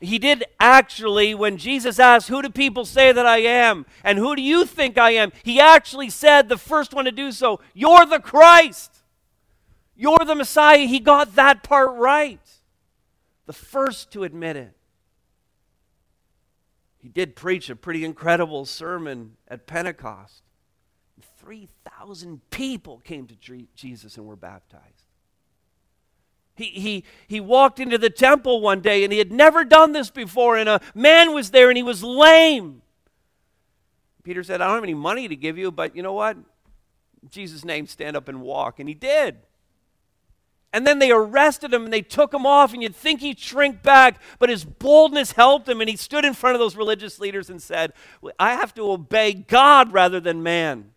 He 0.00 0.18
did 0.18 0.44
actually, 0.58 1.32
when 1.34 1.58
Jesus 1.58 2.00
asked, 2.00 2.28
Who 2.28 2.42
do 2.42 2.50
people 2.50 2.84
say 2.84 3.12
that 3.12 3.24
I 3.24 3.38
am? 3.38 3.86
And 4.02 4.18
who 4.18 4.34
do 4.34 4.42
you 4.42 4.66
think 4.66 4.98
I 4.98 5.12
am? 5.12 5.30
He 5.44 5.60
actually 5.60 6.10
said, 6.10 6.48
the 6.48 6.58
first 6.58 6.92
one 6.92 7.04
to 7.04 7.12
do 7.12 7.30
so, 7.30 7.60
You're 7.72 8.06
the 8.06 8.18
Christ. 8.18 9.02
You're 9.94 10.24
the 10.26 10.34
Messiah. 10.34 10.86
He 10.86 10.98
got 10.98 11.36
that 11.36 11.62
part 11.62 11.96
right. 11.96 12.40
The 13.46 13.52
first 13.52 14.10
to 14.12 14.24
admit 14.24 14.56
it. 14.56 14.74
He 17.02 17.08
did 17.08 17.34
preach 17.34 17.68
a 17.68 17.74
pretty 17.74 18.04
incredible 18.04 18.64
sermon 18.64 19.36
at 19.48 19.66
Pentecost. 19.66 20.42
3,000 21.38 22.48
people 22.50 22.98
came 23.00 23.26
to 23.26 23.34
Jesus 23.74 24.16
and 24.16 24.24
were 24.24 24.36
baptized. 24.36 24.84
He, 26.54 26.66
he, 26.66 27.04
he 27.26 27.40
walked 27.40 27.80
into 27.80 27.98
the 27.98 28.10
temple 28.10 28.60
one 28.60 28.80
day 28.80 29.02
and 29.02 29.12
he 29.12 29.18
had 29.18 29.32
never 29.32 29.64
done 29.64 29.92
this 29.92 30.10
before, 30.10 30.56
and 30.56 30.68
a 30.68 30.80
man 30.94 31.34
was 31.34 31.50
there 31.50 31.68
and 31.68 31.76
he 31.76 31.82
was 31.82 32.04
lame. 32.04 32.82
Peter 34.22 34.44
said, 34.44 34.60
I 34.60 34.66
don't 34.66 34.76
have 34.76 34.84
any 34.84 34.94
money 34.94 35.26
to 35.26 35.34
give 35.34 35.58
you, 35.58 35.72
but 35.72 35.96
you 35.96 36.02
know 36.02 36.12
what? 36.12 36.36
In 36.36 37.28
Jesus' 37.28 37.64
name, 37.64 37.88
stand 37.88 38.16
up 38.16 38.28
and 38.28 38.40
walk. 38.40 38.78
And 38.78 38.88
he 38.88 38.94
did. 38.94 39.38
And 40.72 40.86
then 40.86 40.98
they 40.98 41.10
arrested 41.10 41.74
him 41.74 41.84
and 41.84 41.92
they 41.92 42.00
took 42.00 42.32
him 42.32 42.46
off, 42.46 42.72
and 42.72 42.82
you'd 42.82 42.96
think 42.96 43.20
he'd 43.20 43.38
shrink 43.38 43.82
back, 43.82 44.20
but 44.38 44.48
his 44.48 44.64
boldness 44.64 45.32
helped 45.32 45.68
him, 45.68 45.80
and 45.80 45.90
he 45.90 45.96
stood 45.96 46.24
in 46.24 46.32
front 46.32 46.54
of 46.54 46.60
those 46.60 46.76
religious 46.76 47.20
leaders 47.20 47.50
and 47.50 47.60
said, 47.60 47.92
I 48.38 48.54
have 48.54 48.72
to 48.74 48.90
obey 48.90 49.34
God 49.34 49.92
rather 49.92 50.18
than 50.18 50.42
man. 50.42 50.92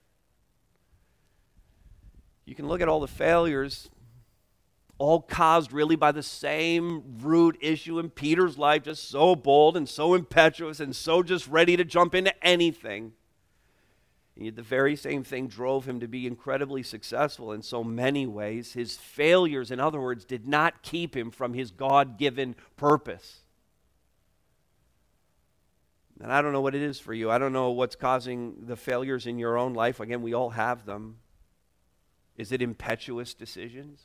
You 2.46 2.56
can 2.56 2.68
look 2.68 2.80
at 2.80 2.88
all 2.88 3.00
the 3.02 3.08
failures, 3.08 3.90
all 4.98 5.20
caused 5.20 5.74
really 5.74 5.98
by 5.98 6.14
the 6.14 6.24
same 6.24 7.18
root 7.22 7.58
issue 7.60 8.00
in 8.00 8.12
Peter's 8.12 8.58
life, 8.58 8.84
just 8.84 9.10
so 9.10 9.36
bold 9.36 9.76
and 9.76 9.90
so 9.90 10.14
impetuous 10.14 10.80
and 10.80 10.96
so 10.96 11.22
just 11.22 11.48
ready 11.48 11.76
to 11.76 11.84
jump 11.84 12.16
into 12.16 12.34
anything. 12.46 13.12
And 14.36 14.46
yet, 14.46 14.56
the 14.56 14.62
very 14.62 14.98
same 14.98 15.24
thing 15.24 15.48
drove 15.48 15.88
him 15.88 16.02
to 16.02 16.08
be 16.08 16.28
incredibly 16.28 16.84
successful 16.84 17.54
in 17.54 17.62
so 17.62 17.84
many 17.84 18.28
ways. 18.28 18.74
His 18.74 18.98
failures, 18.98 19.72
in 19.72 19.80
other 19.80 20.02
words, 20.02 20.26
did 20.26 20.46
not 20.46 20.82
keep 20.82 21.16
him 21.16 21.32
from 21.32 21.54
his 21.54 21.72
God 21.72 22.18
given 22.18 22.56
purpose. 22.76 23.42
And 26.22 26.32
I 26.32 26.42
don't 26.42 26.52
know 26.52 26.62
what 26.62 26.76
it 26.76 26.82
is 26.82 27.00
for 27.00 27.14
you. 27.14 27.32
I 27.32 27.38
don't 27.38 27.54
know 27.54 27.72
what's 27.72 27.96
causing 27.96 28.66
the 28.66 28.76
failures 28.76 29.26
in 29.26 29.38
your 29.38 29.58
own 29.58 29.74
life. 29.74 30.00
Again, 30.00 30.22
we 30.22 30.34
all 30.34 30.50
have 30.52 30.86
them. 30.86 31.18
Is 32.38 32.52
it 32.52 32.62
impetuous 32.62 33.34
decisions? 33.34 34.02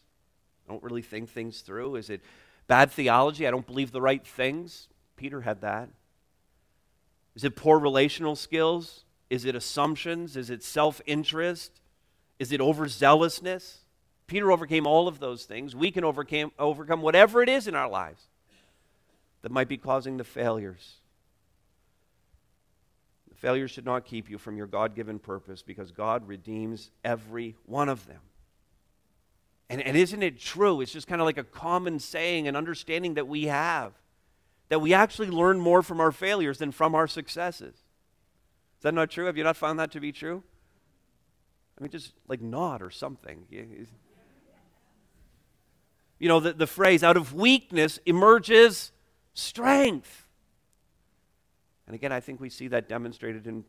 I 0.68 0.72
don't 0.72 0.82
really 0.82 1.02
think 1.02 1.30
things 1.30 1.60
through. 1.60 1.96
Is 1.96 2.10
it 2.10 2.20
bad 2.68 2.92
theology? 2.92 3.46
I 3.46 3.50
don't 3.50 3.66
believe 3.66 3.90
the 3.90 4.00
right 4.00 4.24
things. 4.24 4.88
Peter 5.16 5.40
had 5.40 5.60
that. 5.62 5.88
Is 7.34 7.42
it 7.42 7.56
poor 7.56 7.78
relational 7.78 8.36
skills? 8.36 9.04
Is 9.30 9.44
it 9.44 9.54
assumptions? 9.54 10.36
Is 10.36 10.50
it 10.50 10.62
self 10.62 11.00
interest? 11.06 11.80
Is 12.38 12.52
it 12.52 12.60
overzealousness? 12.60 13.76
Peter 14.26 14.52
overcame 14.52 14.86
all 14.86 15.08
of 15.08 15.20
those 15.20 15.44
things. 15.44 15.74
We 15.74 15.90
can 15.90 16.04
overcame, 16.04 16.52
overcome 16.58 17.00
whatever 17.02 17.42
it 17.42 17.48
is 17.48 17.66
in 17.66 17.74
our 17.74 17.88
lives 17.88 18.24
that 19.42 19.50
might 19.50 19.68
be 19.68 19.76
causing 19.76 20.16
the 20.16 20.24
failures. 20.24 20.96
The 23.28 23.34
failures 23.34 23.70
should 23.70 23.84
not 23.84 24.04
keep 24.04 24.28
you 24.30 24.38
from 24.38 24.56
your 24.56 24.66
God 24.66 24.94
given 24.94 25.18
purpose 25.18 25.62
because 25.62 25.90
God 25.90 26.28
redeems 26.28 26.90
every 27.04 27.56
one 27.66 27.88
of 27.88 28.06
them. 28.06 28.20
And, 29.68 29.80
and 29.80 29.96
isn't 29.96 30.22
it 30.22 30.40
true? 30.40 30.80
It's 30.80 30.92
just 30.92 31.06
kind 31.06 31.20
of 31.20 31.26
like 31.26 31.38
a 31.38 31.44
common 31.44 32.00
saying 32.00 32.48
and 32.48 32.56
understanding 32.56 33.14
that 33.14 33.28
we 33.28 33.44
have 33.44 33.92
that 34.68 34.80
we 34.80 34.94
actually 34.94 35.28
learn 35.28 35.60
more 35.60 35.82
from 35.82 36.00
our 36.00 36.12
failures 36.12 36.58
than 36.58 36.70
from 36.70 36.94
our 36.94 37.06
successes. 37.06 37.74
Is 38.80 38.84
that 38.84 38.94
not 38.94 39.10
true? 39.10 39.26
Have 39.26 39.36
you 39.36 39.44
not 39.44 39.58
found 39.58 39.78
that 39.78 39.90
to 39.90 40.00
be 40.00 40.10
true? 40.10 40.42
I 41.78 41.82
mean, 41.82 41.90
just 41.90 42.14
like 42.28 42.40
nod 42.40 42.80
or 42.80 42.88
something. 42.88 43.44
You 46.18 46.28
know, 46.28 46.40
the, 46.40 46.54
the 46.54 46.66
phrase, 46.66 47.04
out 47.04 47.18
of 47.18 47.34
weakness 47.34 47.98
emerges 48.06 48.90
strength. 49.34 50.26
And 51.86 51.94
again, 51.94 52.10
I 52.10 52.20
think 52.20 52.40
we 52.40 52.48
see 52.48 52.68
that 52.68 52.88
demonstrated 52.88 53.46
in, 53.46 53.64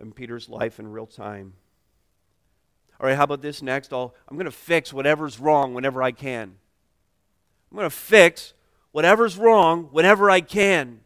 in 0.00 0.10
Peter's 0.10 0.48
life 0.48 0.80
in 0.80 0.90
real 0.90 1.06
time. 1.06 1.52
All 2.98 3.06
right, 3.06 3.16
how 3.16 3.22
about 3.22 3.42
this 3.42 3.62
next? 3.62 3.92
I'll, 3.92 4.12
I'm 4.26 4.36
going 4.36 4.46
to 4.46 4.50
fix 4.50 4.92
whatever's 4.92 5.38
wrong 5.38 5.72
whenever 5.72 6.02
I 6.02 6.10
can. 6.10 6.56
I'm 7.70 7.76
going 7.76 7.88
to 7.88 7.94
fix 7.94 8.54
whatever's 8.90 9.36
wrong 9.36 9.84
whenever 9.92 10.28
I 10.28 10.40
can. 10.40 11.02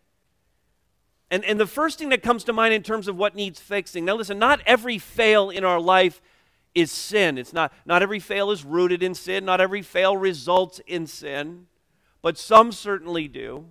And, 1.32 1.46
and 1.46 1.58
the 1.58 1.66
first 1.66 1.98
thing 1.98 2.10
that 2.10 2.22
comes 2.22 2.44
to 2.44 2.52
mind 2.52 2.74
in 2.74 2.82
terms 2.82 3.08
of 3.08 3.16
what 3.16 3.34
needs 3.34 3.58
fixing 3.58 4.04
now, 4.04 4.16
listen, 4.16 4.38
not 4.38 4.60
every 4.66 4.98
fail 4.98 5.48
in 5.48 5.64
our 5.64 5.80
life 5.80 6.20
is 6.74 6.92
sin. 6.92 7.38
It's 7.38 7.54
not, 7.54 7.72
not 7.86 8.02
every 8.02 8.18
fail 8.18 8.50
is 8.50 8.66
rooted 8.66 9.02
in 9.02 9.14
sin, 9.14 9.46
not 9.46 9.58
every 9.58 9.80
fail 9.80 10.14
results 10.14 10.78
in 10.86 11.06
sin, 11.06 11.68
but 12.20 12.36
some 12.36 12.70
certainly 12.70 13.28
do. 13.28 13.64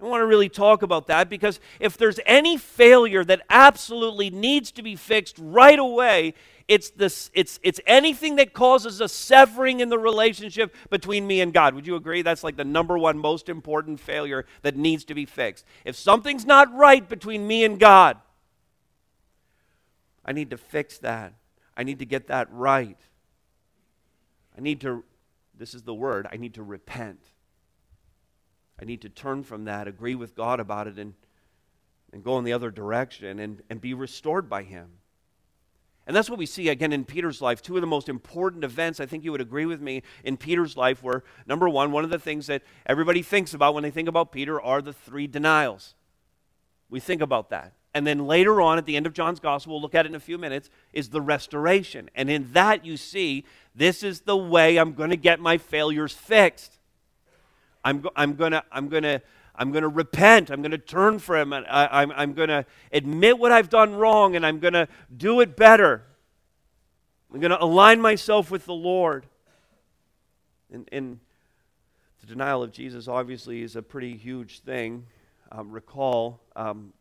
I 0.00 0.06
want 0.06 0.22
to 0.22 0.26
really 0.26 0.48
talk 0.48 0.80
about 0.80 1.08
that 1.08 1.28
because 1.28 1.60
if 1.78 1.98
there's 1.98 2.20
any 2.24 2.56
failure 2.56 3.22
that 3.22 3.42
absolutely 3.50 4.30
needs 4.30 4.72
to 4.72 4.82
be 4.82 4.96
fixed 4.96 5.36
right 5.38 5.78
away, 5.78 6.32
it's, 6.68 6.90
this, 6.90 7.30
it's, 7.32 7.58
it's 7.62 7.80
anything 7.86 8.36
that 8.36 8.52
causes 8.52 9.00
a 9.00 9.08
severing 9.08 9.80
in 9.80 9.88
the 9.88 9.98
relationship 9.98 10.74
between 10.90 11.26
me 11.26 11.40
and 11.40 11.52
God. 11.52 11.74
Would 11.74 11.86
you 11.86 11.96
agree? 11.96 12.20
That's 12.20 12.44
like 12.44 12.56
the 12.56 12.64
number 12.64 12.98
one 12.98 13.18
most 13.18 13.48
important 13.48 13.98
failure 13.98 14.44
that 14.60 14.76
needs 14.76 15.04
to 15.06 15.14
be 15.14 15.24
fixed. 15.24 15.64
If 15.86 15.96
something's 15.96 16.44
not 16.44 16.72
right 16.74 17.08
between 17.08 17.46
me 17.46 17.64
and 17.64 17.80
God, 17.80 18.18
I 20.26 20.32
need 20.32 20.50
to 20.50 20.58
fix 20.58 20.98
that. 20.98 21.32
I 21.74 21.84
need 21.84 22.00
to 22.00 22.06
get 22.06 22.26
that 22.26 22.48
right. 22.52 22.98
I 24.56 24.60
need 24.60 24.82
to, 24.82 25.04
this 25.56 25.72
is 25.72 25.82
the 25.82 25.94
word, 25.94 26.28
I 26.30 26.36
need 26.36 26.54
to 26.54 26.62
repent. 26.62 27.22
I 28.80 28.84
need 28.84 29.00
to 29.02 29.08
turn 29.08 29.42
from 29.42 29.64
that, 29.64 29.88
agree 29.88 30.14
with 30.14 30.34
God 30.36 30.60
about 30.60 30.86
it, 30.86 30.98
and, 30.98 31.14
and 32.12 32.22
go 32.22 32.36
in 32.38 32.44
the 32.44 32.52
other 32.52 32.70
direction 32.70 33.38
and, 33.38 33.62
and 33.70 33.80
be 33.80 33.94
restored 33.94 34.50
by 34.50 34.64
Him. 34.64 34.97
And 36.08 36.16
that's 36.16 36.30
what 36.30 36.38
we 36.38 36.46
see 36.46 36.70
again 36.70 36.94
in 36.94 37.04
Peter's 37.04 37.42
life. 37.42 37.60
Two 37.60 37.76
of 37.76 37.82
the 37.82 37.86
most 37.86 38.08
important 38.08 38.64
events, 38.64 38.98
I 38.98 39.04
think 39.04 39.24
you 39.24 39.30
would 39.30 39.42
agree 39.42 39.66
with 39.66 39.82
me, 39.82 40.02
in 40.24 40.38
Peter's 40.38 40.74
life 40.74 41.02
were 41.02 41.22
number 41.46 41.68
one, 41.68 41.92
one 41.92 42.02
of 42.02 42.08
the 42.08 42.18
things 42.18 42.46
that 42.46 42.62
everybody 42.86 43.22
thinks 43.22 43.52
about 43.52 43.74
when 43.74 43.82
they 43.82 43.90
think 43.90 44.08
about 44.08 44.32
Peter 44.32 44.58
are 44.58 44.80
the 44.80 44.94
three 44.94 45.26
denials. 45.26 45.94
We 46.88 46.98
think 46.98 47.20
about 47.20 47.50
that. 47.50 47.74
And 47.92 48.06
then 48.06 48.26
later 48.26 48.62
on, 48.62 48.78
at 48.78 48.86
the 48.86 48.96
end 48.96 49.06
of 49.06 49.12
John's 49.12 49.38
gospel, 49.38 49.74
we'll 49.74 49.82
look 49.82 49.94
at 49.94 50.06
it 50.06 50.08
in 50.08 50.14
a 50.14 50.20
few 50.20 50.38
minutes, 50.38 50.70
is 50.94 51.10
the 51.10 51.20
restoration. 51.20 52.08
And 52.14 52.30
in 52.30 52.52
that, 52.54 52.86
you 52.86 52.96
see, 52.96 53.44
this 53.74 54.02
is 54.02 54.22
the 54.22 54.36
way 54.36 54.78
I'm 54.78 54.94
going 54.94 55.10
to 55.10 55.16
get 55.16 55.40
my 55.40 55.58
failures 55.58 56.14
fixed. 56.14 56.78
I'm, 57.84 58.06
I'm 58.16 58.34
going 58.34 58.52
to, 58.52 58.64
I'm 58.72 58.88
to, 58.88 59.20
I'm 59.58 59.72
going 59.72 59.82
to 59.82 59.88
repent. 59.88 60.50
I'm 60.50 60.62
going 60.62 60.70
to 60.70 60.78
turn 60.78 61.18
from 61.18 61.52
it. 61.52 61.64
I, 61.68 62.02
I'm, 62.02 62.12
I'm 62.12 62.32
going 62.32 62.48
to 62.48 62.64
admit 62.92 63.38
what 63.38 63.50
I've 63.50 63.68
done 63.68 63.94
wrong 63.96 64.36
and 64.36 64.46
I'm 64.46 64.60
going 64.60 64.74
to 64.74 64.86
do 65.14 65.40
it 65.40 65.56
better. 65.56 66.02
I'm 67.32 67.40
going 67.40 67.50
to 67.50 67.62
align 67.62 68.00
myself 68.00 68.50
with 68.50 68.64
the 68.64 68.74
Lord. 68.74 69.26
And, 70.72 70.88
and 70.92 71.18
the 72.20 72.28
denial 72.28 72.62
of 72.62 72.72
Jesus 72.72 73.08
obviously 73.08 73.62
is 73.62 73.74
a 73.74 73.82
pretty 73.82 74.16
huge 74.16 74.60
thing. 74.60 75.06
Um, 75.50 75.72
recall 75.72 76.40
um, 76.54 76.92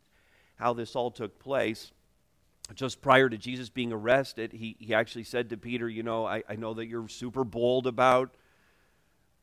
how 0.56 0.74
this 0.74 0.96
all 0.96 1.12
took 1.12 1.38
place. 1.40 1.92
Just 2.74 3.02
prior 3.02 3.30
to 3.30 3.38
Jesus 3.38 3.70
being 3.70 3.94
arrested, 3.94 4.52
he, 4.52 4.76
he 4.80 4.94
actually 4.94 5.24
said 5.24 5.50
to 5.52 5.58
Peter, 5.58 5.88
You 5.88 6.04
know, 6.04 6.26
I, 6.26 6.44
I 6.50 6.56
know 6.56 6.74
that 6.74 6.88
you're 6.88 7.08
super 7.08 7.44
bold 7.44 7.88
about 7.88 8.34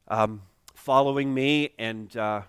um, 0.09 0.43
following 0.75 1.33
me, 1.33 1.71
and 1.79 2.15
uh, 2.17 2.43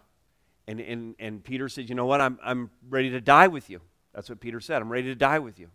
and, 0.68 0.80
and, 0.80 1.16
and 1.20 1.44
Peter 1.44 1.70
said, 1.70 1.90
You 1.90 1.96
know 1.96 2.06
what? 2.06 2.22
I'm, 2.22 2.40
I'm 2.44 2.70
ready 2.90 3.10
to 3.12 3.22
die 3.22 3.48
with 3.48 3.70
you. 3.70 3.82
That's 4.14 4.30
what 4.30 4.40
Peter 4.40 4.60
said. 4.60 4.82
I'm 4.82 4.92
ready 4.92 5.08
to 5.08 5.16
die 5.16 5.40
with 5.40 5.60
you. 5.60 5.70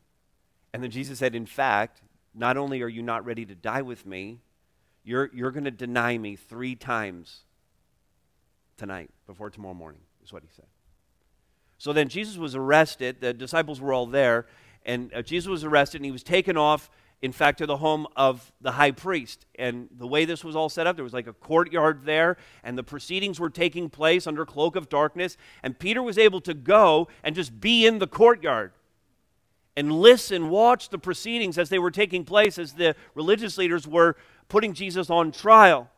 And 0.73 0.83
then 0.83 0.91
Jesus 0.91 1.19
said, 1.19 1.35
In 1.35 1.47
fact, 1.47 2.03
not 2.35 2.57
only 2.57 2.83
are 2.83 2.89
you 2.89 3.03
not 3.03 3.25
ready 3.25 3.45
to 3.45 3.55
die 3.55 3.83
with 3.83 4.07
me, 4.07 4.41
you're, 5.05 5.31
you're 5.33 5.51
going 5.51 5.65
to 5.65 5.71
deny 5.71 6.17
me 6.17 6.37
three 6.37 6.75
times 6.75 7.41
tonight 8.77 9.11
before 9.27 9.51
tomorrow 9.51 9.75
morning, 9.75 10.01
is 10.23 10.33
what 10.33 10.43
he 10.43 10.49
said. 10.55 10.67
So 11.79 11.93
then 11.93 12.09
Jesus 12.09 12.37
was 12.37 12.55
arrested. 12.55 13.21
The 13.21 13.33
disciples 13.33 13.81
were 13.81 13.93
all 13.93 14.07
there. 14.07 14.47
And 14.85 15.13
uh, 15.15 15.23
Jesus 15.23 15.49
was 15.49 15.65
arrested 15.65 15.99
and 15.99 16.05
he 16.05 16.11
was 16.11 16.23
taken 16.23 16.57
off 16.57 16.91
in 17.23 17.33
fact, 17.33 17.59
to 17.59 17.67
the 17.67 17.77
home 17.77 18.07
of 18.17 18.53
the 18.61 18.73
high 18.73 18.91
priest. 18.93 19.45
And 19.59 19.89
the 19.97 20.07
way 20.07 20.25
this 20.25 20.43
was 20.43 20.57
all 20.57 20.69
set 20.69 20.87
up, 20.87 20.97
there 20.97 21.05
was 21.05 21.13
like 21.13 21.27
a 21.27 21.33
courtyard 21.33 22.05
there, 22.05 22.37
and 22.65 22.79
the 22.79 22.83
proceedings 22.83 23.39
were 23.39 23.51
taking 23.51 23.91
place 23.91 24.27
under 24.27 24.47
cloak 24.47 24.75
of 24.77 24.89
darkness. 24.89 25.37
And 25.63 25.79
Peter 25.79 26.03
was 26.03 26.17
able 26.17 26.41
to 26.43 26.55
go 26.55 27.09
and 27.23 27.35
just 27.35 27.61
be 27.61 27.87
in 27.87 27.99
the 27.99 28.07
courtyard 28.07 28.73
and 29.77 29.93
listen, 29.93 30.51
watch 30.51 30.89
the 30.89 30.99
proceedings 30.99 31.57
as 31.57 31.69
they 31.69 31.79
were 31.79 31.91
taking 31.91 32.25
place, 32.25 32.59
as 32.59 32.75
the 32.75 32.95
religious 33.15 33.57
leaders 33.57 33.87
were 33.87 34.17
putting 34.49 34.75
Jesus 34.75 35.09
on 35.11 35.33
trial. 35.33 35.89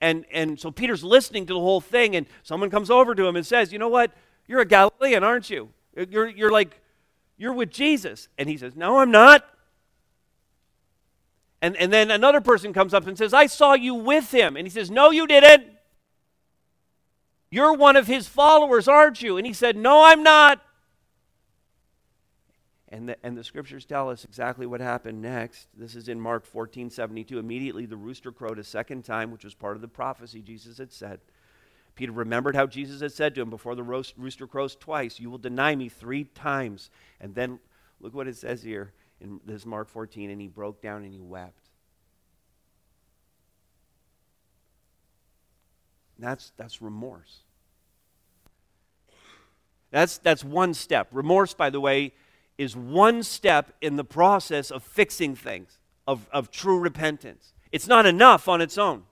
And, 0.00 0.26
and 0.32 0.58
so 0.58 0.70
Peter's 0.70 1.04
listening 1.04 1.46
to 1.46 1.54
the 1.54 1.60
whole 1.60 1.80
thing, 1.80 2.16
and 2.16 2.26
someone 2.42 2.70
comes 2.70 2.90
over 2.90 3.14
to 3.14 3.26
him 3.26 3.36
and 3.36 3.46
says, 3.46 3.72
You 3.72 3.78
know 3.78 3.88
what? 3.88 4.12
You're 4.46 4.60
a 4.60 4.66
Galilean, 4.66 5.24
aren't 5.24 5.48
you? 5.48 5.70
You're, 6.10 6.28
you're 6.28 6.50
like, 6.50 6.80
you're 7.38 7.52
with 7.52 7.70
Jesus. 7.70 8.28
And 8.36 8.48
he 8.48 8.56
says, 8.56 8.76
No, 8.76 8.98
I'm 8.98 9.10
not. 9.10 9.48
And, 11.64 11.78
and 11.78 11.90
then 11.90 12.10
another 12.10 12.42
person 12.42 12.74
comes 12.74 12.92
up 12.92 13.06
and 13.06 13.16
says, 13.16 13.32
I 13.32 13.46
saw 13.46 13.72
you 13.72 13.94
with 13.94 14.32
him. 14.32 14.58
And 14.58 14.66
he 14.66 14.70
says, 14.70 14.90
No, 14.90 15.10
you 15.10 15.26
didn't. 15.26 15.64
You're 17.50 17.72
one 17.72 17.96
of 17.96 18.06
his 18.06 18.28
followers, 18.28 18.86
aren't 18.86 19.22
you? 19.22 19.38
And 19.38 19.46
he 19.46 19.54
said, 19.54 19.74
No, 19.74 20.04
I'm 20.04 20.22
not. 20.22 20.60
And 22.90 23.08
the, 23.08 23.16
and 23.24 23.34
the 23.34 23.42
scriptures 23.42 23.86
tell 23.86 24.10
us 24.10 24.26
exactly 24.26 24.66
what 24.66 24.82
happened 24.82 25.22
next. 25.22 25.68
This 25.74 25.96
is 25.96 26.10
in 26.10 26.20
Mark 26.20 26.44
14 26.44 26.90
72. 26.90 27.38
Immediately 27.38 27.86
the 27.86 27.96
rooster 27.96 28.30
crowed 28.30 28.58
a 28.58 28.64
second 28.64 29.06
time, 29.06 29.30
which 29.30 29.44
was 29.44 29.54
part 29.54 29.74
of 29.74 29.80
the 29.80 29.88
prophecy 29.88 30.42
Jesus 30.42 30.76
had 30.76 30.92
said. 30.92 31.18
Peter 31.94 32.12
remembered 32.12 32.56
how 32.56 32.66
Jesus 32.66 33.00
had 33.00 33.12
said 33.12 33.34
to 33.36 33.40
him 33.40 33.48
before 33.48 33.74
the 33.74 33.82
rooster 33.82 34.46
crows 34.46 34.76
twice, 34.76 35.18
You 35.18 35.30
will 35.30 35.38
deny 35.38 35.74
me 35.74 35.88
three 35.88 36.24
times. 36.24 36.90
And 37.22 37.34
then 37.34 37.58
look 38.02 38.12
what 38.12 38.28
it 38.28 38.36
says 38.36 38.62
here 38.62 38.92
in 39.20 39.40
this 39.44 39.64
Mark 39.64 39.88
14. 39.88 40.30
And 40.30 40.40
he 40.40 40.48
broke 40.48 40.80
down 40.80 41.04
and 41.04 41.12
he 41.12 41.20
wept. 41.20 41.68
That's, 46.18 46.52
that's 46.56 46.80
remorse. 46.80 47.40
That's, 49.90 50.18
that's 50.18 50.44
one 50.44 50.74
step. 50.74 51.08
Remorse, 51.12 51.54
by 51.54 51.70
the 51.70 51.80
way, 51.80 52.12
is 52.56 52.76
one 52.76 53.22
step 53.22 53.72
in 53.80 53.96
the 53.96 54.04
process 54.04 54.70
of 54.70 54.82
fixing 54.82 55.34
things, 55.34 55.80
of, 56.06 56.28
of 56.32 56.50
true 56.50 56.78
repentance. 56.78 57.52
It's 57.72 57.88
not 57.88 58.06
enough 58.06 58.48
on 58.48 58.60
its 58.60 58.78
own. 58.78 59.02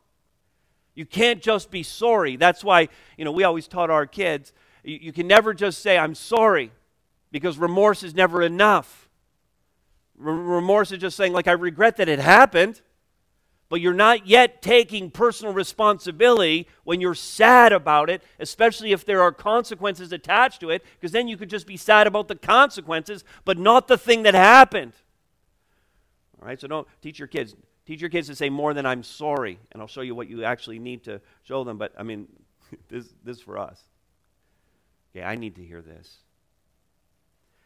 You 0.95 1.07
can't 1.07 1.43
just 1.43 1.71
be 1.71 1.83
sorry. 1.83 2.37
That's 2.37 2.63
why, 2.63 2.89
you 3.17 3.25
know, 3.25 3.33
we 3.33 3.45
always 3.45 3.67
taught 3.67 3.91
our 3.91 4.07
kids 4.07 4.53
you, 4.83 4.99
you 5.01 5.13
can 5.13 5.27
never 5.27 5.55
just 5.55 5.81
say, 5.81 5.99
I'm 5.99 6.15
sorry, 6.15 6.73
because 7.31 7.59
remorse 7.59 8.03
is 8.03 8.15
never 8.15 8.43
enough. 8.43 9.09
Remorse 10.23 10.93
is 10.93 10.99
just 10.99 11.17
saying, 11.17 11.33
like, 11.33 11.49
I 11.49 11.53
regret 11.53 11.97
that 11.97 12.09
it 12.09 12.19
happened, 12.19 12.81
but 13.69 13.81
you're 13.81 13.93
not 13.93 14.27
yet 14.27 14.63
taking 14.63 15.11
personal 15.11 15.53
responsibility 15.53 16.67
when 16.85 17.01
you're 17.01 17.15
sad 17.15 17.73
about 17.73 18.11
it, 18.11 18.23
especially 18.39 18.93
if 18.93 19.05
there 19.05 19.23
are 19.23 19.33
consequences 19.33 20.13
attached 20.13 20.61
to 20.61 20.71
it, 20.71 20.85
because 20.99 21.13
then 21.13 21.29
you 21.29 21.37
could 21.37 21.51
just 21.51 21.67
be 21.67 21.77
sad 21.77 22.07
about 22.07 22.29
the 22.29 22.37
consequences, 22.37 23.25
but 23.45 23.59
not 23.59 23.89
the 23.89 23.99
thing 23.99 24.23
that 24.23 24.35
happened. 24.35 24.93
All 26.41 26.49
right, 26.49 26.61
so 26.61 26.69
don't 26.69 26.89
teach 27.01 27.19
your 27.19 27.29
kids 27.29 27.55
Teach 27.85 28.01
your 28.01 28.11
kids 28.11 28.29
to 28.29 28.37
say 28.37 28.49
more 28.49 28.75
than 28.75 28.87
I'm 28.87 29.03
sorry, 29.03 29.59
and 29.73 29.83
I'll 29.83 29.89
show 29.89 30.03
you 30.03 30.15
what 30.15 30.29
you 30.29 30.45
actually 30.45 30.79
need 30.79 31.05
to 31.05 31.21
show 31.43 31.65
them. 31.65 31.79
But 31.79 31.93
I 31.99 32.05
mean, 32.05 32.29
this, 32.89 33.13
this 33.25 33.41
for 33.41 33.59
us. 33.59 33.81
Okay, 35.15 35.25
I 35.25 35.35
need 35.35 35.57
to 35.57 35.65
hear 35.65 35.83
this. 35.83 36.19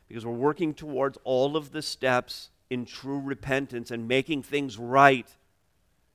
Because 0.08 0.24
we're 0.24 0.32
working 0.32 0.74
towards 0.74 1.18
all 1.24 1.56
of 1.56 1.72
the 1.72 1.82
steps 1.82 2.50
in 2.70 2.84
true 2.84 3.20
repentance 3.20 3.90
and 3.90 4.08
making 4.08 4.42
things 4.42 4.78
right. 4.78 5.28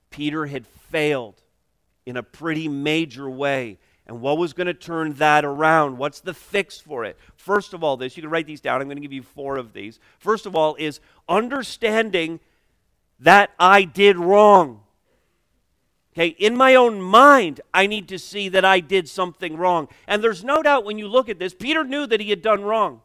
Peter 0.10 0.46
had 0.46 0.66
failed 0.66 1.42
in 2.06 2.18
a 2.18 2.24
pretty 2.24 2.68
major 2.68 3.30
way. 3.30 3.78
And 4.08 4.20
what 4.20 4.38
was 4.38 4.54
going 4.54 4.68
to 4.68 4.74
turn 4.74 5.14
that 5.14 5.46
around? 5.46 5.98
What's 5.98 6.20
the 6.20 6.34
fix 6.34 6.80
for 6.80 7.06
it? 7.06 7.18
First 7.36 7.74
of 7.74 7.84
all, 7.84 7.98
this, 7.98 8.18
you 8.18 8.24
can 8.24 8.30
write 8.30 8.48
these 8.48 8.62
down. 8.62 8.82
I'm 8.82 8.88
going 8.88 8.98
to 8.98 9.02
give 9.02 9.14
you 9.14 9.24
four 9.24 9.58
of 9.58 9.74
these. 9.74 10.00
First 10.20 10.46
of 10.46 10.56
all, 10.56 10.76
is 10.76 11.00
understanding 11.30 12.40
that 13.20 13.52
I 13.60 13.84
did 13.84 14.18
wrong. 14.18 14.82
Okay, 16.14 16.28
in 16.28 16.58
my 16.58 16.76
own 16.76 17.02
mind, 17.02 17.62
I 17.74 17.88
need 17.88 18.10
to 18.10 18.20
see 18.20 18.50
that 18.50 18.66
I 18.66 18.82
did 18.82 19.08
something 19.08 19.56
wrong. 19.56 19.88
And 20.08 20.22
there's 20.22 20.44
no 20.44 20.62
doubt 20.62 20.84
when 20.84 20.98
you 20.98 21.08
look 21.08 21.30
at 21.30 21.40
this, 21.40 21.54
Peter 21.54 21.86
knew 21.86 22.06
that 22.08 22.20
he 22.20 22.32
had 22.32 22.42
done 22.42 22.64
wrong. 22.64 23.02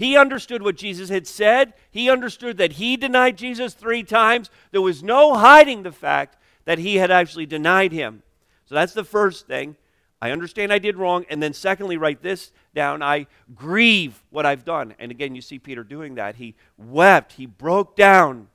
He 0.00 0.16
understood 0.16 0.62
what 0.62 0.78
Jesus 0.78 1.10
had 1.10 1.26
said. 1.26 1.74
He 1.90 2.08
understood 2.08 2.56
that 2.56 2.72
he 2.72 2.96
denied 2.96 3.36
Jesus 3.36 3.74
three 3.74 4.02
times. 4.02 4.48
There 4.70 4.80
was 4.80 5.02
no 5.02 5.34
hiding 5.34 5.82
the 5.82 5.92
fact 5.92 6.38
that 6.64 6.78
he 6.78 6.96
had 6.96 7.10
actually 7.10 7.44
denied 7.44 7.92
him. 7.92 8.22
So 8.64 8.74
that's 8.74 8.94
the 8.94 9.04
first 9.04 9.46
thing. 9.46 9.76
I 10.18 10.30
understand 10.30 10.72
I 10.72 10.78
did 10.78 10.96
wrong. 10.96 11.26
And 11.28 11.42
then, 11.42 11.52
secondly, 11.52 11.98
write 11.98 12.22
this 12.22 12.50
down 12.74 13.02
I 13.02 13.26
grieve 13.54 14.22
what 14.30 14.46
I've 14.46 14.64
done. 14.64 14.94
And 14.98 15.10
again, 15.10 15.34
you 15.34 15.42
see 15.42 15.58
Peter 15.58 15.84
doing 15.84 16.14
that. 16.14 16.36
He 16.36 16.54
wept, 16.78 17.34
he 17.34 17.44
broke 17.44 17.94
down, 17.94 18.48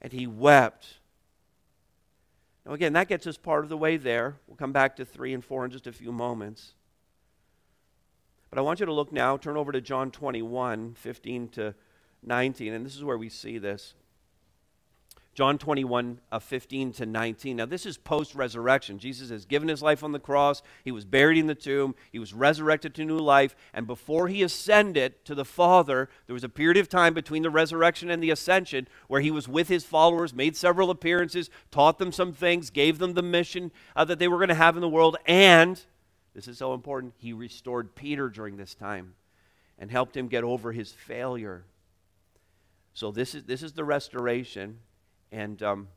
and 0.00 0.14
he 0.14 0.26
wept. 0.26 0.86
Now, 2.64 2.72
again, 2.72 2.94
that 2.94 3.08
gets 3.08 3.26
us 3.26 3.36
part 3.36 3.64
of 3.64 3.68
the 3.68 3.76
way 3.76 3.98
there. 3.98 4.36
We'll 4.46 4.56
come 4.56 4.72
back 4.72 4.96
to 4.96 5.04
three 5.04 5.34
and 5.34 5.44
four 5.44 5.62
in 5.66 5.70
just 5.70 5.86
a 5.86 5.92
few 5.92 6.10
moments. 6.10 6.72
But 8.54 8.60
I 8.60 8.62
want 8.62 8.78
you 8.78 8.86
to 8.86 8.92
look 8.92 9.10
now, 9.10 9.36
turn 9.36 9.56
over 9.56 9.72
to 9.72 9.80
John 9.80 10.12
21, 10.12 10.94
15 10.94 11.48
to 11.48 11.74
19, 12.22 12.72
and 12.72 12.86
this 12.86 12.94
is 12.94 13.02
where 13.02 13.18
we 13.18 13.28
see 13.28 13.58
this. 13.58 13.94
John 15.34 15.58
21, 15.58 16.20
uh, 16.30 16.38
15 16.38 16.92
to 16.92 17.06
19. 17.06 17.56
Now, 17.56 17.66
this 17.66 17.84
is 17.84 17.98
post 17.98 18.36
resurrection. 18.36 19.00
Jesus 19.00 19.30
has 19.30 19.44
given 19.44 19.68
his 19.68 19.82
life 19.82 20.04
on 20.04 20.12
the 20.12 20.20
cross. 20.20 20.62
He 20.84 20.92
was 20.92 21.04
buried 21.04 21.36
in 21.36 21.48
the 21.48 21.56
tomb. 21.56 21.96
He 22.12 22.20
was 22.20 22.32
resurrected 22.32 22.94
to 22.94 23.04
new 23.04 23.18
life. 23.18 23.56
And 23.72 23.88
before 23.88 24.28
he 24.28 24.44
ascended 24.44 25.24
to 25.24 25.34
the 25.34 25.44
Father, 25.44 26.08
there 26.28 26.34
was 26.34 26.44
a 26.44 26.48
period 26.48 26.76
of 26.76 26.88
time 26.88 27.12
between 27.12 27.42
the 27.42 27.50
resurrection 27.50 28.08
and 28.08 28.22
the 28.22 28.30
ascension 28.30 28.86
where 29.08 29.20
he 29.20 29.32
was 29.32 29.48
with 29.48 29.66
his 29.66 29.82
followers, 29.82 30.32
made 30.32 30.56
several 30.56 30.90
appearances, 30.90 31.50
taught 31.72 31.98
them 31.98 32.12
some 32.12 32.32
things, 32.32 32.70
gave 32.70 32.98
them 32.98 33.14
the 33.14 33.22
mission 33.22 33.72
uh, 33.96 34.04
that 34.04 34.20
they 34.20 34.28
were 34.28 34.38
going 34.38 34.48
to 34.48 34.54
have 34.54 34.76
in 34.76 34.80
the 34.80 34.88
world. 34.88 35.16
And, 35.26 35.82
this 36.34 36.48
is 36.48 36.58
so 36.58 36.74
important, 36.74 37.14
he 37.16 37.32
restored 37.32 37.94
Peter 37.94 38.28
during 38.28 38.56
this 38.56 38.74
time 38.74 39.14
and 39.78 39.90
helped 39.90 40.16
him 40.16 40.28
get 40.28 40.44
over 40.44 40.72
his 40.72 40.92
failure. 40.92 41.64
So, 42.92 43.10
this 43.10 43.34
is, 43.34 43.44
this 43.44 43.62
is 43.62 43.72
the 43.72 43.84
restoration. 43.84 44.78
And 45.32 45.62
um, 45.62 45.88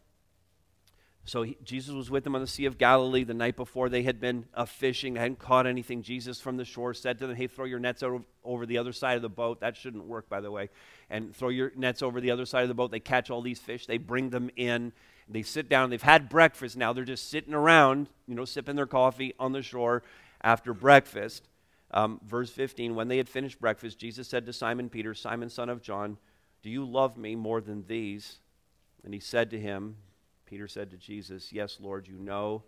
so 1.26 1.44
he, 1.44 1.58
Jesus 1.64 1.94
was 1.94 2.10
with 2.10 2.24
them 2.24 2.36
on 2.36 2.42
the 2.42 2.48
Sea 2.48 2.66
of 2.66 2.78
Galilee 2.78 3.24
the 3.24 3.34
night 3.34 3.56
before. 3.56 3.90
They 3.90 4.04
had 4.04 4.20
been 4.20 4.46
uh, 4.54 4.66
fishing, 4.66 5.14
they 5.14 5.20
hadn't 5.20 5.40
caught 5.40 5.68
anything. 5.68 6.02
Jesus 6.02 6.40
from 6.40 6.58
the 6.58 6.66
shore 6.66 6.94
said 6.94 7.20
to 7.20 7.28
them, 7.28 7.36
Hey, 7.36 7.48
throw 7.48 7.66
your 7.66 7.80
nets 7.80 8.02
over, 8.02 8.24
over 8.44 8.66
the 8.66 8.78
other 8.78 8.94
side 8.94 9.16
of 9.16 9.22
the 9.22 9.30
boat. 9.30 9.60
That 9.60 9.76
shouldn't 9.76 10.06
work, 10.06 10.30
by 10.30 10.40
the 10.40 10.50
way. 10.50 10.70
And 11.10 11.36
throw 11.36 11.50
your 11.50 11.72
nets 11.76 12.02
over 12.02 12.22
the 12.22 12.32
other 12.32 12.46
side 12.46 12.64
of 12.64 12.70
the 12.70 12.74
boat. 12.74 12.92
They 12.92 13.00
catch 13.00 13.30
all 13.30 13.42
these 13.42 13.60
fish, 13.60 13.86
they 13.86 13.98
bring 13.98 14.30
them 14.30 14.50
in. 14.56 14.94
They 15.30 15.42
sit 15.42 15.68
down. 15.68 15.90
They've 15.90 16.02
had 16.02 16.30
breakfast 16.30 16.78
now. 16.78 16.94
They're 16.94 17.04
just 17.04 17.30
sitting 17.30 17.54
around, 17.54 18.08
you 18.28 18.36
know, 18.36 18.46
sipping 18.46 18.78
their 18.78 18.86
coffee 18.86 19.34
on 19.38 19.52
the 19.52 19.62
shore 19.62 20.02
after 20.42 20.74
breakfast. 20.74 21.48
Um, 21.92 22.20
verse 22.26 22.50
15 22.50 22.96
When 22.96 23.08
they 23.08 23.18
had 23.18 23.30
finished 23.30 23.60
breakfast, 23.60 24.00
Jesus 24.00 24.28
said 24.28 24.46
to 24.46 24.54
Simon 24.54 24.90
Peter, 24.90 25.14
Simon, 25.14 25.50
son 25.50 25.70
of 25.70 25.82
John, 25.82 26.18
Do 26.64 26.70
you 26.70 26.86
love 26.86 27.18
me 27.18 27.36
more 27.36 27.62
than 27.62 27.86
these? 27.88 28.40
And 29.04 29.14
he 29.14 29.20
said 29.20 29.50
to 29.52 29.60
him, 29.60 29.98
Peter 30.46 30.68
said 30.68 30.90
to 30.92 30.98
Jesus, 30.98 31.52
Yes, 31.54 31.78
Lord, 31.80 32.08
you 32.08 32.18
know 32.18 32.64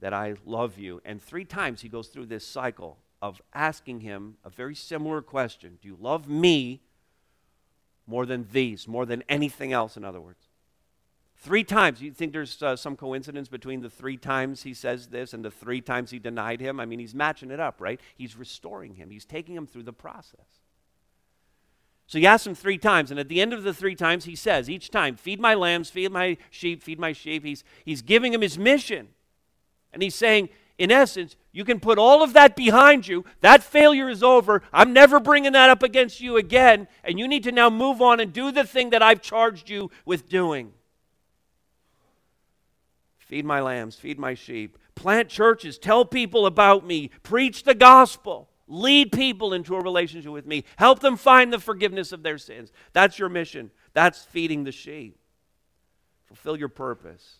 that 0.00 0.12
I 0.12 0.34
love 0.44 0.78
you. 0.78 1.00
And 1.04 1.22
three 1.22 1.44
times 1.44 1.80
he 1.80 1.88
goes 1.88 2.08
through 2.08 2.26
this 2.26 2.46
cycle 2.46 2.98
of 3.22 3.40
asking 3.54 4.00
him 4.00 4.36
a 4.44 4.50
very 4.50 4.74
similar 4.74 5.22
question 5.22 5.78
Do 5.80 5.88
you 5.88 5.96
love 6.00 6.28
me 6.28 6.82
more 8.06 8.26
than 8.26 8.46
these, 8.52 8.86
more 8.86 9.06
than 9.06 9.24
anything 9.28 9.72
else, 9.72 9.96
in 9.96 10.04
other 10.04 10.20
words? 10.20 10.45
Three 11.38 11.64
times. 11.64 12.00
You 12.00 12.12
think 12.12 12.32
there's 12.32 12.62
uh, 12.62 12.76
some 12.76 12.96
coincidence 12.96 13.48
between 13.48 13.80
the 13.80 13.90
three 13.90 14.16
times 14.16 14.62
he 14.62 14.74
says 14.74 15.08
this 15.08 15.34
and 15.34 15.44
the 15.44 15.50
three 15.50 15.80
times 15.80 16.10
he 16.10 16.18
denied 16.18 16.60
him? 16.60 16.80
I 16.80 16.86
mean, 16.86 16.98
he's 16.98 17.14
matching 17.14 17.50
it 17.50 17.60
up, 17.60 17.80
right? 17.80 18.00
He's 18.16 18.36
restoring 18.36 18.94
him, 18.94 19.10
he's 19.10 19.24
taking 19.24 19.54
him 19.54 19.66
through 19.66 19.84
the 19.84 19.92
process. 19.92 20.46
So 22.08 22.18
he 22.18 22.26
asks 22.26 22.46
him 22.46 22.54
three 22.54 22.78
times, 22.78 23.10
and 23.10 23.18
at 23.18 23.28
the 23.28 23.40
end 23.40 23.52
of 23.52 23.64
the 23.64 23.74
three 23.74 23.96
times, 23.96 24.26
he 24.26 24.36
says, 24.36 24.70
each 24.70 24.90
time, 24.90 25.16
feed 25.16 25.40
my 25.40 25.54
lambs, 25.54 25.90
feed 25.90 26.12
my 26.12 26.36
sheep, 26.50 26.82
feed 26.82 27.00
my 27.00 27.12
sheep. 27.12 27.44
He's, 27.44 27.64
he's 27.84 28.00
giving 28.00 28.32
him 28.32 28.42
his 28.42 28.56
mission. 28.56 29.08
And 29.92 30.02
he's 30.02 30.14
saying, 30.14 30.50
in 30.78 30.92
essence, 30.92 31.34
you 31.50 31.64
can 31.64 31.80
put 31.80 31.98
all 31.98 32.22
of 32.22 32.32
that 32.34 32.54
behind 32.54 33.08
you. 33.08 33.24
That 33.40 33.64
failure 33.64 34.08
is 34.08 34.22
over. 34.22 34.62
I'm 34.72 34.92
never 34.92 35.18
bringing 35.18 35.52
that 35.52 35.68
up 35.68 35.82
against 35.82 36.20
you 36.20 36.36
again. 36.36 36.86
And 37.02 37.18
you 37.18 37.26
need 37.26 37.42
to 37.42 37.52
now 37.52 37.70
move 37.70 38.00
on 38.00 38.20
and 38.20 38.32
do 38.32 38.52
the 38.52 38.64
thing 38.64 38.90
that 38.90 39.02
I've 39.02 39.20
charged 39.20 39.68
you 39.68 39.90
with 40.04 40.28
doing. 40.28 40.72
Feed 43.26 43.44
my 43.44 43.60
lambs, 43.60 43.96
feed 43.96 44.18
my 44.20 44.34
sheep, 44.34 44.78
plant 44.94 45.28
churches, 45.28 45.78
tell 45.78 46.04
people 46.04 46.46
about 46.46 46.86
me, 46.86 47.10
preach 47.22 47.64
the 47.64 47.74
gospel. 47.74 48.48
Lead 48.68 49.12
people 49.12 49.52
into 49.52 49.76
a 49.76 49.80
relationship 49.80 50.32
with 50.32 50.46
me. 50.46 50.64
Help 50.76 50.98
them 50.98 51.16
find 51.16 51.52
the 51.52 51.58
forgiveness 51.60 52.10
of 52.10 52.24
their 52.24 52.38
sins. 52.38 52.72
That's 52.92 53.18
your 53.18 53.28
mission. 53.28 53.70
That's 53.92 54.24
feeding 54.24 54.64
the 54.64 54.72
sheep. 54.72 55.16
Fulfill 56.24 56.56
your 56.56 56.68
purpose. 56.68 57.36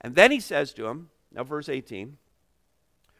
And 0.00 0.14
then 0.14 0.30
he 0.30 0.40
says 0.40 0.72
to 0.74 0.86
him, 0.86 1.10
now 1.32 1.44
verse 1.44 1.68
18, 1.68 2.16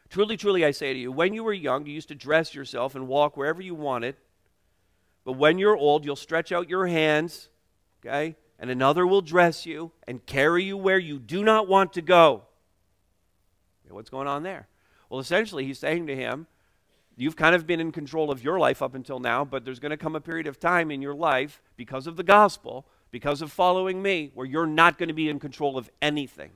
Truly, 0.09 0.37
truly, 0.37 0.63
I 0.63 0.71
say 0.71 0.93
to 0.93 0.99
you, 0.99 1.11
when 1.11 1.33
you 1.33 1.43
were 1.43 1.53
young, 1.53 1.85
you 1.85 1.93
used 1.93 2.07
to 2.07 2.15
dress 2.15 2.55
yourself 2.55 2.95
and 2.95 3.07
walk 3.07 3.35
wherever 3.35 3.61
you 3.61 3.75
wanted. 3.75 4.15
But 5.25 5.33
when 5.33 5.59
you're 5.59 5.75
old, 5.75 6.05
you'll 6.05 6.15
stretch 6.15 6.51
out 6.51 6.69
your 6.69 6.87
hands, 6.87 7.49
okay? 7.99 8.37
And 8.59 8.69
another 8.69 9.05
will 9.05 9.21
dress 9.21 9.65
you 9.65 9.91
and 10.07 10.25
carry 10.25 10.63
you 10.63 10.77
where 10.77 10.97
you 10.97 11.19
do 11.19 11.43
not 11.43 11.67
want 11.67 11.93
to 11.93 12.01
go. 12.01 12.43
What's 13.89 14.09
going 14.09 14.27
on 14.27 14.43
there? 14.43 14.67
Well, 15.09 15.19
essentially, 15.19 15.65
he's 15.65 15.79
saying 15.79 16.07
to 16.07 16.15
him, 16.15 16.47
You've 17.19 17.35
kind 17.35 17.55
of 17.55 17.65
been 17.65 17.79
in 17.79 17.91
control 17.91 18.29
of 18.29 18.43
your 18.43 18.59
life 18.59 18.83
up 18.83 18.93
until 18.93 19.19
now, 19.19 19.43
but 19.43 19.65
there's 19.65 19.79
going 19.79 19.89
to 19.89 19.97
come 19.97 20.15
a 20.15 20.21
period 20.21 20.45
of 20.45 20.59
time 20.59 20.91
in 20.91 21.01
your 21.01 21.15
life 21.15 21.63
because 21.75 22.05
of 22.05 22.15
the 22.15 22.23
gospel, 22.23 22.85
because 23.09 23.41
of 23.41 23.51
following 23.51 24.03
me, 24.03 24.29
where 24.35 24.45
you're 24.45 24.67
not 24.67 24.99
going 24.99 25.07
to 25.07 25.15
be 25.15 25.27
in 25.27 25.39
control 25.39 25.79
of 25.79 25.89
anything. 25.99 26.51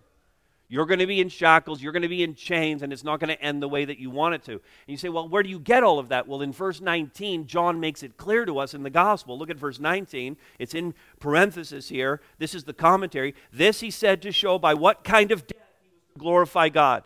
You're 0.72 0.86
going 0.86 1.00
to 1.00 1.06
be 1.06 1.20
in 1.20 1.28
shackles, 1.28 1.82
you're 1.82 1.92
going 1.92 2.02
to 2.04 2.08
be 2.08 2.24
in 2.24 2.34
chains, 2.34 2.82
and 2.82 2.94
it's 2.94 3.04
not 3.04 3.20
going 3.20 3.28
to 3.28 3.42
end 3.44 3.62
the 3.62 3.68
way 3.68 3.84
that 3.84 4.00
you 4.00 4.10
want 4.10 4.36
it 4.36 4.44
to. 4.46 4.54
And 4.54 4.62
you 4.88 4.96
say, 4.96 5.10
well, 5.10 5.28
where 5.28 5.44
do 5.44 5.50
you 5.50 5.60
get 5.60 5.84
all 5.84 6.00
of 6.00 6.08
that? 6.08 6.30
Well, 6.30 6.42
in 6.42 6.54
verse 6.54 6.80
19, 6.80 7.46
John 7.46 7.82
makes 7.82 8.04
it 8.04 8.16
clear 8.16 8.46
to 8.46 8.58
us 8.58 8.74
in 8.74 8.82
the 8.82 8.90
gospel. 8.90 9.38
Look 9.38 9.50
at 9.50 9.58
verse 9.58 9.82
19. 9.82 10.38
It's 10.60 10.74
in 10.74 10.94
parenthesis 11.20 11.90
here. 11.90 12.22
This 12.38 12.56
is 12.56 12.64
the 12.64 12.72
commentary. 12.72 13.36
This 13.52 13.82
he 13.82 13.92
said 13.92 14.22
to 14.22 14.32
show 14.32 14.58
by 14.58 14.74
what 14.74 15.04
kind 15.04 15.34
of 15.34 15.46
death 15.46 15.58
he 15.82 15.90
was 15.90 16.14
to 16.14 16.20
glorify 16.20 16.70
God. 16.70 17.04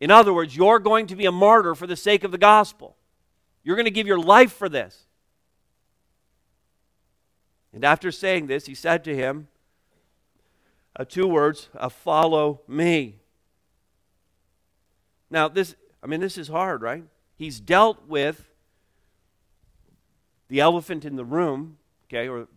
In 0.00 0.10
other 0.10 0.34
words, 0.34 0.56
you're 0.56 0.80
going 0.80 1.06
to 1.06 1.14
be 1.14 1.26
a 1.26 1.30
martyr 1.30 1.76
for 1.76 1.86
the 1.86 1.94
sake 1.94 2.24
of 2.24 2.32
the 2.32 2.36
gospel. 2.36 2.96
You're 3.62 3.76
going 3.76 3.84
to 3.84 3.92
give 3.92 4.08
your 4.08 4.18
life 4.18 4.52
for 4.52 4.68
this. 4.68 5.06
And 7.72 7.84
after 7.84 8.10
saying 8.10 8.48
this, 8.48 8.66
he 8.66 8.74
said 8.74 9.04
to 9.04 9.14
him, 9.14 9.46
uh, 10.98 11.04
two 11.04 11.28
words 11.28 11.68
uh, 11.78 11.88
follow 11.88 12.60
me. 12.66 13.20
Now, 15.30 15.48
this, 15.48 15.76
I 16.02 16.06
mean, 16.06 16.20
this 16.20 16.36
is 16.36 16.48
hard, 16.48 16.82
right? 16.82 17.04
He's 17.36 17.60
dealt 17.60 18.08
with 18.08 18.50
the 20.48 20.60
elephant 20.60 21.04
in 21.04 21.16
the 21.16 21.24
room, 21.24 21.78
okay, 22.06 22.28
or 22.28 22.48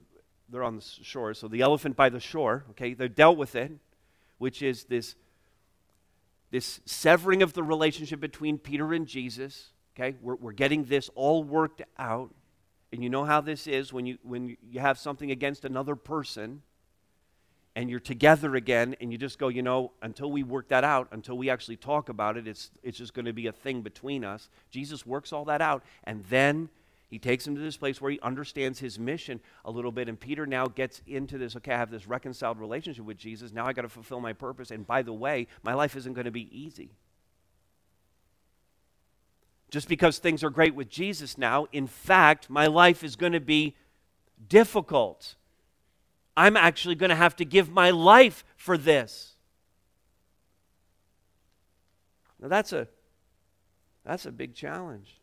they're 0.50 0.64
on 0.64 0.78
the 0.78 0.82
shore, 0.82 1.34
so 1.34 1.48
the 1.48 1.62
elephant 1.62 1.96
by 1.96 2.10
the 2.10 2.20
shore, 2.20 2.66
okay, 2.72 2.94
they've 2.94 3.14
dealt 3.14 3.38
with 3.38 3.56
it, 3.56 3.72
which 4.38 4.62
is 4.62 4.86
this, 4.86 5.16
this 6.50 6.80
severing 6.86 7.44
of 7.44 7.54
the 7.54 7.64
relationship 7.64 8.20
between 8.20 8.58
Peter 8.58 8.94
and 8.94 9.06
Jesus, 9.06 9.72
okay? 9.96 10.18
We're, 10.22 10.36
we're 10.36 10.52
getting 10.52 10.86
this 10.86 11.10
all 11.14 11.44
worked 11.44 11.84
out. 12.00 12.34
And 12.94 13.04
you 13.04 13.10
know 13.10 13.24
how 13.24 13.40
this 13.40 13.68
is 13.68 13.94
when 13.94 14.06
you, 14.06 14.18
when 14.24 14.58
you 14.70 14.80
have 14.80 14.98
something 14.98 15.32
against 15.32 15.64
another 15.64 15.96
person 15.96 16.62
and 17.76 17.90
you're 17.90 18.00
together 18.00 18.56
again 18.56 18.96
and 19.00 19.12
you 19.12 19.18
just 19.18 19.40
go 19.40 19.48
you 19.48 19.62
know 19.62 19.92
until 20.02 20.32
we 20.32 20.44
work 20.44 20.68
that 20.70 20.84
out 20.84 21.08
until 21.12 21.38
we 21.38 21.50
actually 21.50 21.78
talk 21.78 22.10
about 22.10 22.38
it 22.38 22.48
it's, 22.48 22.72
it's 22.84 22.98
just 22.98 23.14
going 23.14 23.26
to 23.26 23.34
be 23.34 23.48
a 23.48 23.52
thing 23.52 23.82
between 23.82 24.24
us. 24.24 24.50
Jesus 24.70 25.06
works 25.06 25.32
all 25.32 25.46
that 25.46 25.62
out 25.62 25.84
and 26.04 26.24
then 26.26 26.70
he 27.10 27.20
takes 27.20 27.46
him 27.46 27.56
to 27.56 27.62
this 27.62 27.76
place 27.76 28.00
where 28.00 28.12
he 28.12 28.20
understands 28.22 28.80
his 28.80 28.98
mission 28.98 29.40
a 29.66 29.72
little 29.72 29.92
bit 29.92 30.10
and 30.10 30.20
peter 30.20 30.46
now 30.46 30.68
gets 30.68 31.02
into 31.08 31.38
this 31.38 31.56
okay 31.56 31.74
i 31.74 31.78
have 31.78 31.92
this 31.92 32.08
reconciled 32.08 32.60
relationship 32.60 33.06
with 33.06 33.18
jesus 33.18 33.52
now 33.52 33.66
i 33.66 33.74
got 33.74 33.84
to 33.84 33.90
fulfill 33.90 34.20
my 34.20 34.34
purpose 34.34 34.72
and 34.72 34.86
by 34.86 35.02
the 35.02 35.14
way 35.14 35.48
my 35.64 35.74
life 35.74 35.96
isn't 35.96 36.14
going 36.14 36.26
to 36.26 36.32
be 36.32 36.50
easy. 36.58 36.92
Just 39.70 39.88
because 39.88 40.18
things 40.18 40.44
are 40.44 40.50
great 40.50 40.76
with 40.76 40.90
jesus 40.90 41.38
now 41.38 41.68
in 41.72 41.88
fact 41.88 42.50
my 42.50 42.68
life 42.68 43.04
is 43.04 43.16
going 43.16 43.34
to 43.34 43.40
be 43.40 43.76
difficult 44.50 45.36
I'm 46.36 46.56
actually 46.56 46.96
going 46.96 47.10
to 47.10 47.16
have 47.16 47.36
to 47.38 47.46
give 47.46 47.70
my 47.70 47.90
life 47.90 48.44
for 48.56 48.78
this. 48.78 49.36
Now 52.40 52.48
that's 52.48 52.74
a 52.74 52.88
that's 54.04 54.26
a 54.26 54.32
big 54.32 54.56
challenge. 54.56 55.18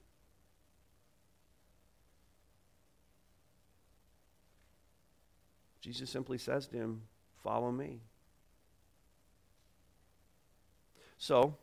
Jesus 5.80 6.10
simply 6.10 6.38
says 6.38 6.66
to 6.68 6.76
him, 6.76 7.02
"Follow 7.42 7.72
me." 7.72 8.00
So, 11.16 11.56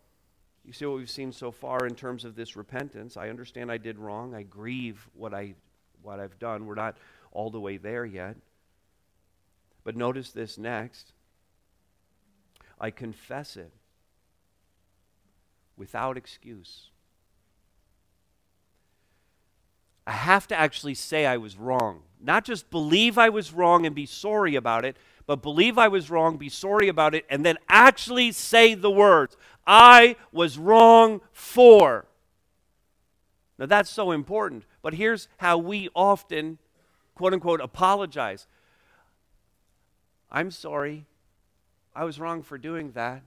you 0.66 0.74
see 0.74 0.86
what 0.86 0.98
we've 0.98 1.10
seen 1.10 1.32
so 1.32 1.52
far 1.52 1.86
in 1.86 1.96
terms 1.96 2.26
of 2.26 2.36
this 2.36 2.58
repentance. 2.58 3.16
I 3.16 3.30
understand 3.30 3.72
I 3.72 3.78
did 3.78 3.98
wrong. 3.98 4.36
I 4.36 4.44
grieve 4.44 5.08
what 5.14 5.34
I 5.34 5.56
what 6.02 6.20
I've 6.20 6.38
done. 6.40 6.66
We're 6.66 6.76
not 6.76 6.98
all 7.32 7.50
the 7.50 7.60
way 7.60 7.78
there 7.78 8.06
yet. 8.06 8.36
But 9.86 9.96
notice 9.96 10.32
this 10.32 10.58
next 10.58 11.14
I 12.78 12.92
confess 12.92 13.56
it 13.56 13.72
without 15.78 16.18
excuse. 16.18 16.90
I 20.06 20.12
have 20.12 20.48
to 20.48 20.56
actually 20.56 20.94
say 20.94 21.26
I 21.26 21.38
was 21.38 21.58
wrong. 21.58 22.02
Not 22.22 22.44
just 22.44 22.70
believe 22.70 23.18
I 23.18 23.30
was 23.30 23.54
wrong 23.54 23.86
and 23.86 23.96
be 23.96 24.06
sorry 24.06 24.56
about 24.56 24.84
it, 24.84 24.98
but 25.26 25.42
believe 25.42 25.78
I 25.78 25.88
was 25.88 26.10
wrong, 26.10 26.38
be 26.38 26.50
sorry 26.50 26.88
about 26.90 27.16
it, 27.16 27.26
and 27.30 27.46
then 27.46 27.58
actually 27.70 28.32
say 28.32 28.76
the 28.76 28.92
words 28.92 29.38
I 29.66 30.16
was 30.32 30.58
wrong 30.58 31.22
for. 31.32 32.06
Now 33.58 33.66
that's 33.66 33.90
so 33.90 34.12
important. 34.12 34.66
But 34.82 34.96
here's 34.96 35.28
how 35.38 35.58
we 35.58 35.90
often, 35.96 36.60
quote 37.16 37.34
unquote, 37.34 37.62
apologize. 37.62 38.48
I'm 40.32 40.52
sorry. 40.52 41.06
I 41.96 42.04
was 42.04 42.20
wrong 42.20 42.42
for 42.44 42.58
doing 42.58 42.92
that. 42.92 43.24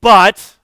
But, 0.00 0.56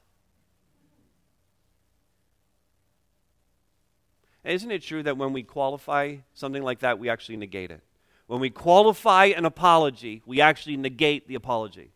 isn't 4.44 4.70
it 4.70 4.82
true 4.82 5.02
that 5.02 5.16
when 5.16 5.32
we 5.32 5.42
qualify 5.42 6.16
something 6.32 6.62
like 6.62 6.80
that, 6.80 6.98
we 6.98 7.08
actually 7.10 7.36
negate 7.36 7.70
it? 7.70 7.82
When 8.26 8.40
we 8.40 8.50
qualify 8.50 9.26
an 9.26 9.44
apology, 9.44 10.22
we 10.24 10.40
actually 10.40 10.76
negate 10.76 11.28
the 11.28 11.34
apology. 11.34 11.90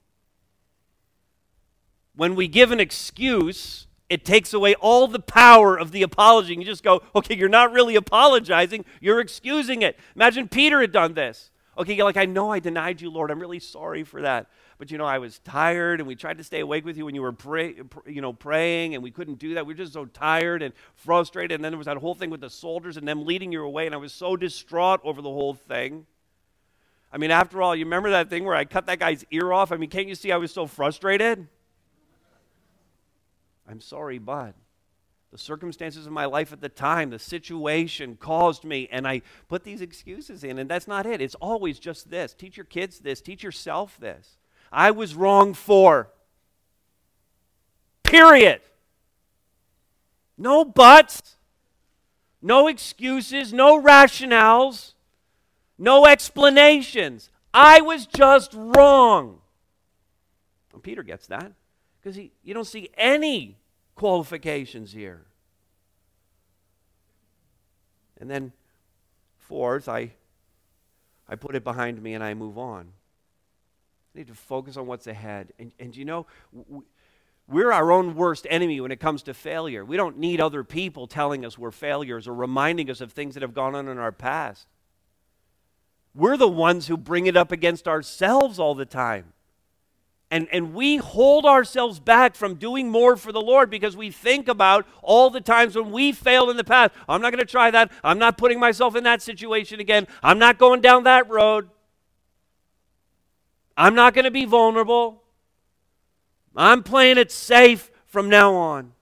When 2.15 2.35
we 2.35 2.49
give 2.49 2.73
an 2.73 2.81
excuse, 2.81 3.87
it 4.09 4.25
takes 4.25 4.53
away 4.53 4.75
all 4.75 5.07
the 5.07 5.21
power 5.21 5.79
of 5.79 5.93
the 5.93 6.03
apology. 6.03 6.55
You 6.55 6.65
just 6.65 6.83
go, 6.83 7.03
okay, 7.15 7.37
you're 7.37 7.49
not 7.49 7.73
really 7.73 7.97
apologizing, 7.97 8.85
you're 9.01 9.21
excusing 9.21 9.83
it. 9.83 9.99
Imagine 10.15 10.49
Peter 10.49 10.81
had 10.81 10.93
done 10.93 11.15
this. 11.15 11.51
Okay, 11.79 12.03
like 12.03 12.17
I 12.17 12.25
know 12.25 12.51
I 12.51 12.59
denied 12.59 13.01
you, 13.01 13.11
Lord. 13.11 13.31
I'm 13.31 13.39
really 13.39 13.59
sorry 13.59 14.03
for 14.03 14.23
that. 14.23 14.49
But 14.79 14.91
you 14.91 14.99
know, 14.99 15.05
I 15.05 15.19
was 15.19 15.39
tired, 15.41 16.01
and 16.01 16.07
we 16.07 16.17
tried 16.17 16.39
to 16.39 16.45
stay 16.45 16.61
awake 16.61 16.85
with 16.85 16.97
you 16.97 17.05
when 17.05 17.15
you 17.15 17.23
were 17.23 17.33
pray, 17.33 17.75
you 18.07 18.21
know, 18.23 18.33
praying, 18.33 18.95
and 18.95 19.03
we 19.03 19.11
couldn't 19.11 19.39
do 19.39 19.55
that. 19.55 19.67
We 19.67 19.75
were 19.75 19.79
just 19.79 19.93
so 19.93 20.07
tired 20.07 20.63
and 20.63 20.73
frustrated. 20.95 21.57
And 21.57 21.65
then 21.65 21.73
there 21.73 21.79
was 21.79 21.87
that 21.87 21.99
whole 21.99 22.15
thing 22.15 22.31
with 22.31 22.41
the 22.41 22.51
soldiers 22.51 22.97
and 22.97 23.07
them 23.07 23.27
leading 23.27 23.53
you 23.53 23.63
away, 23.63 23.87
and 23.87 23.95
I 23.95 23.99
was 23.99 24.13
so 24.13 24.37
distraught 24.37 25.01
over 25.05 25.21
the 25.21 25.31
whole 25.31 25.55
thing. 25.55 26.07
I 27.13 27.19
mean, 27.19 27.31
after 27.31 27.63
all, 27.63 27.77
you 27.77 27.85
remember 27.85 28.11
that 28.11 28.31
thing 28.31 28.45
where 28.45 28.55
I 28.55 28.65
cut 28.65 28.87
that 28.87 28.99
guy's 28.99 29.25
ear 29.31 29.53
off? 29.53 29.71
I 29.71 29.77
mean, 29.77 29.91
can't 29.91 30.09
you 30.09 30.15
see 30.15 30.33
I 30.33 30.37
was 30.37 30.53
so 30.53 30.67
frustrated? 30.67 31.47
I'm 33.69 33.81
sorry, 33.81 34.19
but 34.19 34.55
the 35.33 35.39
circumstances 35.39 36.07
of 36.07 36.13
my 36.13 36.25
life 36.25 36.53
at 36.53 36.61
the 36.61 36.69
time, 36.69 37.11
the 37.11 37.19
situation 37.19 38.17
caused 38.17 38.65
me, 38.65 38.89
and 38.91 39.07
I 39.07 39.23
put 39.49 39.65
these 39.65 39.81
excuses 39.81 40.45
in, 40.45 40.59
and 40.59 40.71
that's 40.71 40.89
not 40.89 41.05
it. 41.07 41.21
It's 41.21 41.35
always 41.37 41.79
just 41.79 42.11
this. 42.11 42.33
Teach 42.33 42.57
your 42.57 42.65
kids 42.65 43.01
this, 43.01 43.21
teach 43.21 43.43
yourself 43.43 43.99
this. 43.99 44.37
I 44.73 44.91
was 44.91 45.15
wrong 45.15 45.55
for. 45.55 46.11
Period. 48.03 48.61
No 50.39 50.65
buts, 50.65 51.37
no 52.41 52.69
excuses, 52.69 53.53
no 53.53 53.81
rationales, 53.81 54.93
no 55.79 56.07
explanations. 56.07 57.31
I 57.53 57.81
was 57.81 58.07
just 58.07 58.53
wrong. 58.55 59.41
And 60.73 60.83
Peter 60.83 61.03
gets 61.03 61.27
that 61.29 61.53
because 62.01 62.19
you 62.19 62.55
don't 62.55 62.67
see 62.67 62.91
any 62.97 63.57
qualifications 63.97 64.93
here. 64.93 65.25
And 68.21 68.31
then, 68.31 68.53
fourth, 69.39 69.89
I, 69.89 70.13
I 71.29 71.35
put 71.35 71.57
it 71.57 71.65
behind 71.65 72.01
me 72.01 72.15
and 72.15 72.23
I 72.23 72.35
move 72.35 72.57
on. 72.57 72.93
I 74.15 74.19
need 74.19 74.29
to 74.29 74.35
focus 74.35 74.77
on 74.77 74.87
what's 74.87 75.07
ahead. 75.07 75.53
And, 75.59 75.73
and 75.79 75.95
you 75.97 76.05
know, 76.05 76.27
we're 77.49 77.73
our 77.73 77.93
own 77.93 78.15
worst 78.15 78.47
enemy 78.49 78.81
when 78.81 78.91
it 78.91 79.01
comes 79.01 79.23
to 79.25 79.35
failure. 79.35 79.85
We 79.85 79.97
don't 79.97 80.19
need 80.19 80.41
other 80.41 80.65
people 80.65 81.07
telling 81.07 81.45
us 81.45 81.59
we're 81.59 81.71
failures 81.71 82.27
or 82.27 82.35
reminding 82.35 82.91
us 82.91 83.01
of 83.01 83.13
things 83.13 83.35
that 83.35 83.43
have 83.43 83.55
gone 83.55 83.75
on 83.75 83.89
in 83.89 83.99
our 83.99 84.13
past. 84.13 84.67
We're 86.15 86.39
the 86.39 86.49
ones 86.49 86.87
who 86.87 86.97
bring 86.97 87.27
it 87.27 87.37
up 87.37 87.53
against 87.53 87.87
ourselves 87.87 88.59
all 88.59 88.75
the 88.75 88.87
time. 88.87 89.35
And, 90.31 90.49
and 90.51 90.75
we 90.75 90.97
hold 90.97 91.47
ourselves 91.47 92.01
back 92.01 92.35
from 92.35 92.57
doing 92.57 92.91
more 92.91 93.17
for 93.17 93.31
the 93.31 93.41
Lord 93.41 93.71
because 93.71 93.97
we 93.97 94.11
think 94.11 94.49
about 94.49 94.87
all 95.01 95.31
the 95.31 95.41
times 95.41 95.77
when 95.77 95.93
we 95.93 96.11
failed 96.11 96.51
in 96.51 96.57
the 96.57 96.65
past. 96.65 96.93
I'm 97.09 97.23
not 97.23 97.31
going 97.31 97.45
to 97.45 97.51
try 97.51 97.71
that. 97.71 97.93
I'm 98.03 98.19
not 98.19 98.37
putting 98.37 98.59
myself 98.59 98.97
in 98.97 99.05
that 99.05 99.23
situation 99.23 99.79
again. 99.79 100.09
I'm 100.25 100.39
not 100.39 100.59
going 100.59 100.81
down 100.81 101.05
that 101.05 101.31
road. 101.31 101.71
I'm 103.77 103.95
not 103.95 104.15
going 104.15 104.25
to 104.25 104.31
be 104.33 104.47
vulnerable. 104.47 105.23
I'm 106.57 106.83
playing 106.83 107.19
it 107.19 107.31
safe 107.31 107.91
from 108.07 108.29
now 108.29 108.55
on. 108.55 108.93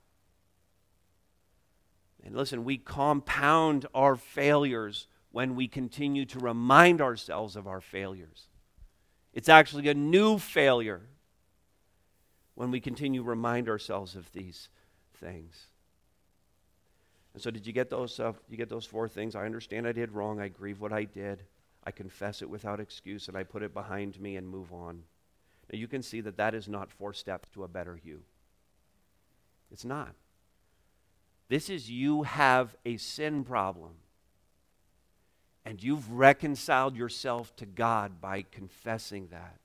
And 2.25 2.37
listen, 2.37 2.65
we 2.65 2.77
compound 2.77 3.87
our 3.95 4.17
failures 4.17 5.07
when 5.31 5.57
we 5.57 5.69
continue 5.69 6.27
to 6.27 6.39
remind 6.39 7.01
ourselves 7.01 7.57
of 7.57 7.67
our 7.67 7.81
failures. 7.81 8.49
It's 9.33 9.49
actually 9.49 9.89
a 9.89 9.95
new 9.95 10.39
failure 10.39 11.03
when 12.55 12.71
we 12.71 12.81
continue 12.81 13.23
to 13.23 13.29
remind 13.29 13.69
ourselves 13.69 14.15
of 14.15 14.31
these 14.33 14.69
things. 15.15 15.67
And 17.33 17.43
so, 17.43 17.51
did 17.51 17.67
you 17.67 17.73
get 17.73 17.91
those? 17.91 18.21
Uh, 18.21 18.33
you 18.49 18.57
get 18.57 18.69
those 18.69 18.87
four 18.87 19.09
things? 19.09 19.35
I 19.35 19.45
understand 19.45 19.87
I 19.89 19.93
did 19.93 20.13
wrong. 20.13 20.41
I 20.41 20.49
grieve 20.49 20.81
what 20.81 20.93
I 20.93 21.05
did. 21.05 21.43
I 21.85 21.91
confess 21.91 22.43
it 22.43 22.49
without 22.49 22.81
excuse, 22.81 23.29
and 23.29 23.37
I 23.37 23.43
put 23.43 23.63
it 23.63 23.75
behind 23.75 24.21
me 24.21 24.37
and 24.37 24.49
move 24.49 24.73
on. 24.73 25.03
Now 25.73 25.79
you 25.79 25.89
can 25.89 26.03
see 26.03 26.21
that 26.21 26.37
that 26.37 26.55
is 26.55 26.69
not 26.69 26.91
four 26.91 27.13
steps 27.13 27.49
to 27.51 27.65
a 27.65 27.69
better 27.69 27.99
you. 28.03 28.23
It's 29.71 29.85
not. 29.85 30.15
This 31.49 31.69
is 31.69 31.91
you 31.91 32.23
have 32.23 32.77
a 32.87 32.97
sin 32.97 33.45
problem. 33.45 33.93
And 35.65 35.83
you've 35.83 36.11
reconciled 36.11 36.95
yourself 36.95 37.57
to 37.57 37.67
God 37.67 38.21
by 38.21 38.45
confessing 38.51 39.29
that. 39.31 39.59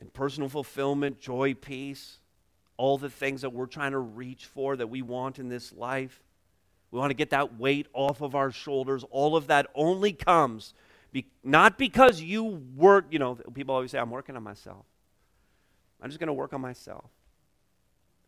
And 0.00 0.12
personal 0.12 0.48
fulfillment, 0.48 1.20
joy, 1.20 1.54
peace, 1.54 2.18
all 2.76 2.98
the 2.98 3.10
things 3.10 3.42
that 3.42 3.50
we're 3.50 3.66
trying 3.66 3.92
to 3.92 3.98
reach 3.98 4.46
for 4.46 4.76
that 4.76 4.88
we 4.88 5.02
want 5.02 5.38
in 5.38 5.48
this 5.48 5.72
life. 5.72 6.20
We 6.90 6.98
want 6.98 7.10
to 7.10 7.14
get 7.14 7.30
that 7.30 7.58
weight 7.58 7.86
off 7.92 8.20
of 8.20 8.34
our 8.34 8.50
shoulders. 8.50 9.04
All 9.10 9.36
of 9.36 9.48
that 9.48 9.66
only 9.74 10.12
comes 10.12 10.74
be, 11.14 11.26
not 11.44 11.78
because 11.78 12.20
you 12.20 12.44
work, 12.76 13.06
you 13.10 13.20
know, 13.20 13.36
people 13.54 13.74
always 13.74 13.92
say, 13.92 13.98
I'm 13.98 14.10
working 14.10 14.36
on 14.36 14.42
myself. 14.42 14.84
I'm 16.02 16.10
just 16.10 16.18
going 16.18 16.26
to 16.26 16.34
work 16.34 16.52
on 16.52 16.60
myself. 16.60 17.04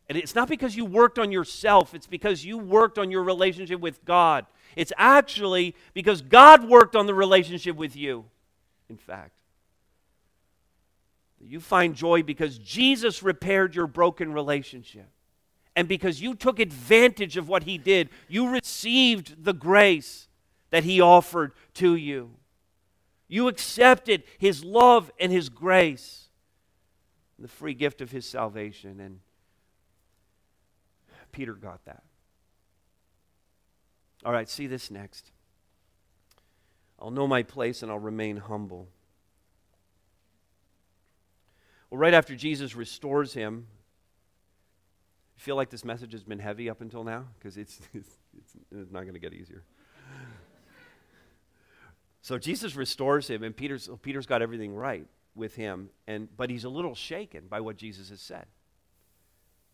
And 0.09 0.17
it's 0.17 0.37
not 0.37 0.49
because 0.49 0.77
you 0.77 0.85
worked 0.85 1.19
on 1.19 1.33
yourself, 1.33 1.95
it's 1.95 2.07
because 2.07 2.45
you 2.45 2.59
worked 2.59 2.97
on 2.97 3.11
your 3.11 3.25
relationship 3.25 3.81
with 3.81 4.05
God. 4.05 4.47
It's 4.77 4.93
actually 4.97 5.75
because 5.95 6.23
God 6.23 6.69
worked 6.69 6.95
on 6.95 7.07
the 7.07 7.15
relationship 7.15 7.75
with 7.75 7.97
you, 7.97 8.25
in 8.89 8.97
fact. 8.97 9.41
You 11.41 11.61
find 11.61 11.95
joy 11.95 12.23
because 12.23 12.59
Jesus 12.59 13.23
repaired 13.23 13.75
your 13.75 13.87
broken 13.87 14.33
relationship. 14.33 15.09
And 15.75 15.87
because 15.87 16.23
you 16.23 16.35
took 16.35 16.59
advantage 16.59 17.37
of 17.37 17.49
what 17.49 17.65
he 17.65 17.77
did, 17.77 18.09
you 18.29 18.49
received 18.49 19.45
the 19.45 19.53
grace 19.53 20.29
that 20.71 20.85
he 20.85 21.01
offered 21.01 21.53
to 21.75 21.95
you. 21.95 22.31
You 23.29 23.49
accepted 23.49 24.23
his 24.39 24.65
love 24.65 25.11
and 25.21 25.31
his 25.31 25.49
grace, 25.49 26.29
the 27.39 27.49
free 27.49 27.75
gift 27.75 28.01
of 28.01 28.11
his 28.11 28.25
salvation. 28.25 29.01
And 29.01 29.21
Peter 31.33 31.53
got 31.53 31.85
that. 31.85 32.03
All 34.25 34.33
right, 34.33 34.49
see 34.49 34.67
this 34.67 34.91
next. 34.91 35.31
I'll 36.99 37.11
know 37.11 37.27
my 37.27 37.43
place 37.43 37.83
and 37.83 37.93
I'll 37.93 37.99
remain 37.99 38.39
humble. 38.39 38.89
Well, 41.91 41.99
right 41.99 42.15
after 42.15 42.35
Jesus 42.35 42.75
restores 42.75 43.35
him, 43.35 43.67
I 45.37 45.41
feel 45.41 45.57
like 45.57 45.71
this 45.71 45.85
message 45.85 46.13
has 46.13 46.25
been 46.25 46.39
heavy 46.39 46.69
up 46.71 46.81
until 46.81 47.05
now 47.05 47.27
because 47.39 47.57
it's, 47.57 47.81
it's, 47.95 48.11
it's 48.73 48.91
not 48.91 49.03
going 49.03 49.15
to 49.15 49.21
get 49.21 49.33
easier. 49.33 49.63
so 52.23 52.39
Jesus 52.39 52.75
restores 52.75 53.29
him, 53.29 53.43
and 53.43 53.57
Peter's, 53.57 53.89
Peter's 54.03 54.27
got 54.27 54.43
everything 54.43 54.75
right 54.75 55.07
with 55.35 55.55
him, 55.55 55.91
and, 56.07 56.29
but 56.37 56.51
he's 56.51 56.65
a 56.65 56.69
little 56.69 56.95
shaken 56.95 57.45
by 57.49 57.61
what 57.61 57.77
Jesus 57.77 58.09
has 58.11 58.21
said 58.21 58.47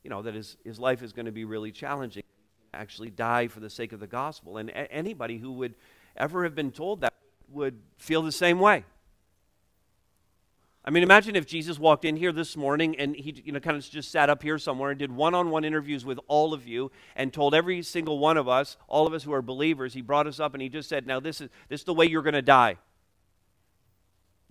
you 0.02 0.10
know, 0.10 0.22
that 0.22 0.34
his, 0.34 0.56
his 0.64 0.78
life 0.78 1.02
is 1.02 1.12
going 1.12 1.26
to 1.26 1.32
be 1.32 1.44
really 1.44 1.70
challenging. 1.70 2.22
Actually, 2.74 3.10
die 3.10 3.48
for 3.48 3.60
the 3.60 3.70
sake 3.70 3.92
of 3.92 4.00
the 4.00 4.06
gospel. 4.06 4.56
And 4.56 4.70
a- 4.70 4.92
anybody 4.92 5.38
who 5.38 5.52
would 5.52 5.74
ever 6.16 6.44
have 6.44 6.54
been 6.54 6.72
told 6.72 7.02
that 7.02 7.12
would 7.48 7.78
feel 7.98 8.22
the 8.22 8.32
same 8.32 8.58
way. 8.58 8.84
I 10.84 10.90
mean, 10.90 11.04
imagine 11.04 11.36
if 11.36 11.46
Jesus 11.46 11.78
walked 11.78 12.04
in 12.04 12.16
here 12.16 12.32
this 12.32 12.56
morning 12.56 12.98
and 12.98 13.14
he, 13.14 13.40
you 13.44 13.52
know, 13.52 13.60
kind 13.60 13.76
of 13.76 13.88
just 13.88 14.10
sat 14.10 14.28
up 14.28 14.42
here 14.42 14.58
somewhere 14.58 14.90
and 14.90 14.98
did 14.98 15.12
one-on-one 15.12 15.64
interviews 15.64 16.04
with 16.04 16.18
all 16.26 16.52
of 16.52 16.66
you 16.66 16.90
and 17.14 17.32
told 17.32 17.54
every 17.54 17.82
single 17.82 18.18
one 18.18 18.36
of 18.36 18.48
us, 18.48 18.76
all 18.88 19.06
of 19.06 19.14
us 19.14 19.22
who 19.22 19.32
are 19.32 19.42
believers, 19.42 19.94
he 19.94 20.00
brought 20.00 20.26
us 20.26 20.40
up 20.40 20.54
and 20.54 20.62
he 20.62 20.68
just 20.68 20.88
said, 20.88 21.06
"Now 21.06 21.20
this 21.20 21.40
is 21.40 21.50
this 21.68 21.82
is 21.82 21.84
the 21.84 21.94
way 21.94 22.06
you're 22.06 22.22
going 22.22 22.34
to 22.34 22.42
die." 22.42 22.78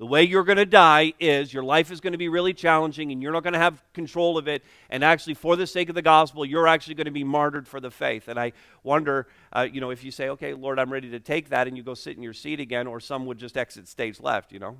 The 0.02 0.08
way 0.08 0.24
you're 0.24 0.44
going 0.44 0.58
to 0.58 0.66
die 0.66 1.14
is 1.20 1.54
your 1.54 1.62
life 1.62 1.92
is 1.92 2.02
going 2.02 2.14
to 2.14 2.18
be 2.18 2.28
really 2.28 2.56
challenging 2.56 3.12
and 3.12 3.22
you're 3.22 3.32
not 3.32 3.44
going 3.44 3.54
to 3.54 3.60
have 3.60 3.84
control 3.94 4.40
of 4.40 4.48
it. 4.48 4.64
And 4.90 5.04
actually, 5.04 5.36
for 5.36 5.56
the 5.56 5.68
sake 5.68 5.90
of 5.90 5.96
the 5.96 6.02
gospel, 6.02 6.44
you're 6.44 6.66
actually 6.66 6.96
going 6.96 7.06
to 7.06 7.12
be 7.12 7.24
martyred 7.24 7.68
for 7.68 7.80
the 7.80 7.92
faith. 7.92 8.28
And 8.28 8.40
I 8.40 8.54
wonder, 8.82 9.28
uh, 9.54 9.68
you 9.72 9.80
know, 9.80 9.92
if 9.92 10.04
you 10.04 10.10
say, 10.10 10.30
okay, 10.30 10.56
Lord, 10.56 10.80
I'm 10.80 10.92
ready 10.92 11.12
to 11.12 11.20
take 11.20 11.50
that, 11.50 11.68
and 11.68 11.78
you 11.78 11.84
go 11.84 11.94
sit 11.94 12.18
in 12.18 12.24
your 12.24 12.34
seat 12.34 12.60
again, 12.60 12.88
or 12.88 13.00
some 13.00 13.28
would 13.28 13.38
just 13.38 13.58
exit 13.58 13.88
stage 13.88 14.20
left, 14.20 14.52
you 14.52 14.58
know? 14.58 14.78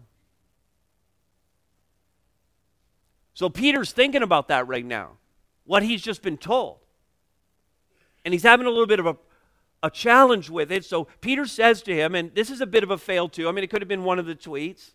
So 3.42 3.50
Peter's 3.50 3.92
thinking 3.92 4.22
about 4.22 4.50
that 4.50 4.68
right 4.68 4.86
now, 4.86 5.14
what 5.66 5.82
he's 5.82 6.04
just 6.04 6.22
been 6.22 6.38
told. 6.38 6.78
And 8.24 8.36
he's 8.36 8.44
having 8.44 8.68
a 8.68 8.70
little 8.70 8.86
bit 8.86 9.00
of 9.00 9.08
a, 9.08 9.18
a 9.82 9.90
challenge 9.90 10.52
with 10.52 10.72
it. 10.72 10.86
So 10.86 11.06
Peter 11.22 11.48
says 11.48 11.82
to 11.82 11.92
him, 11.92 12.14
and 12.14 12.36
this 12.36 12.52
is 12.52 12.62
a 12.62 12.68
bit 12.68 12.84
of 12.84 12.92
a 12.92 13.00
fail 13.00 13.28
too. 13.28 13.50
I 13.50 13.52
mean, 13.52 13.64
it 13.64 13.72
could 13.72 13.82
have 13.82 13.90
been 13.90 14.04
one 14.04 14.20
of 14.20 14.28
the 14.28 14.36
tweets. 14.36 14.92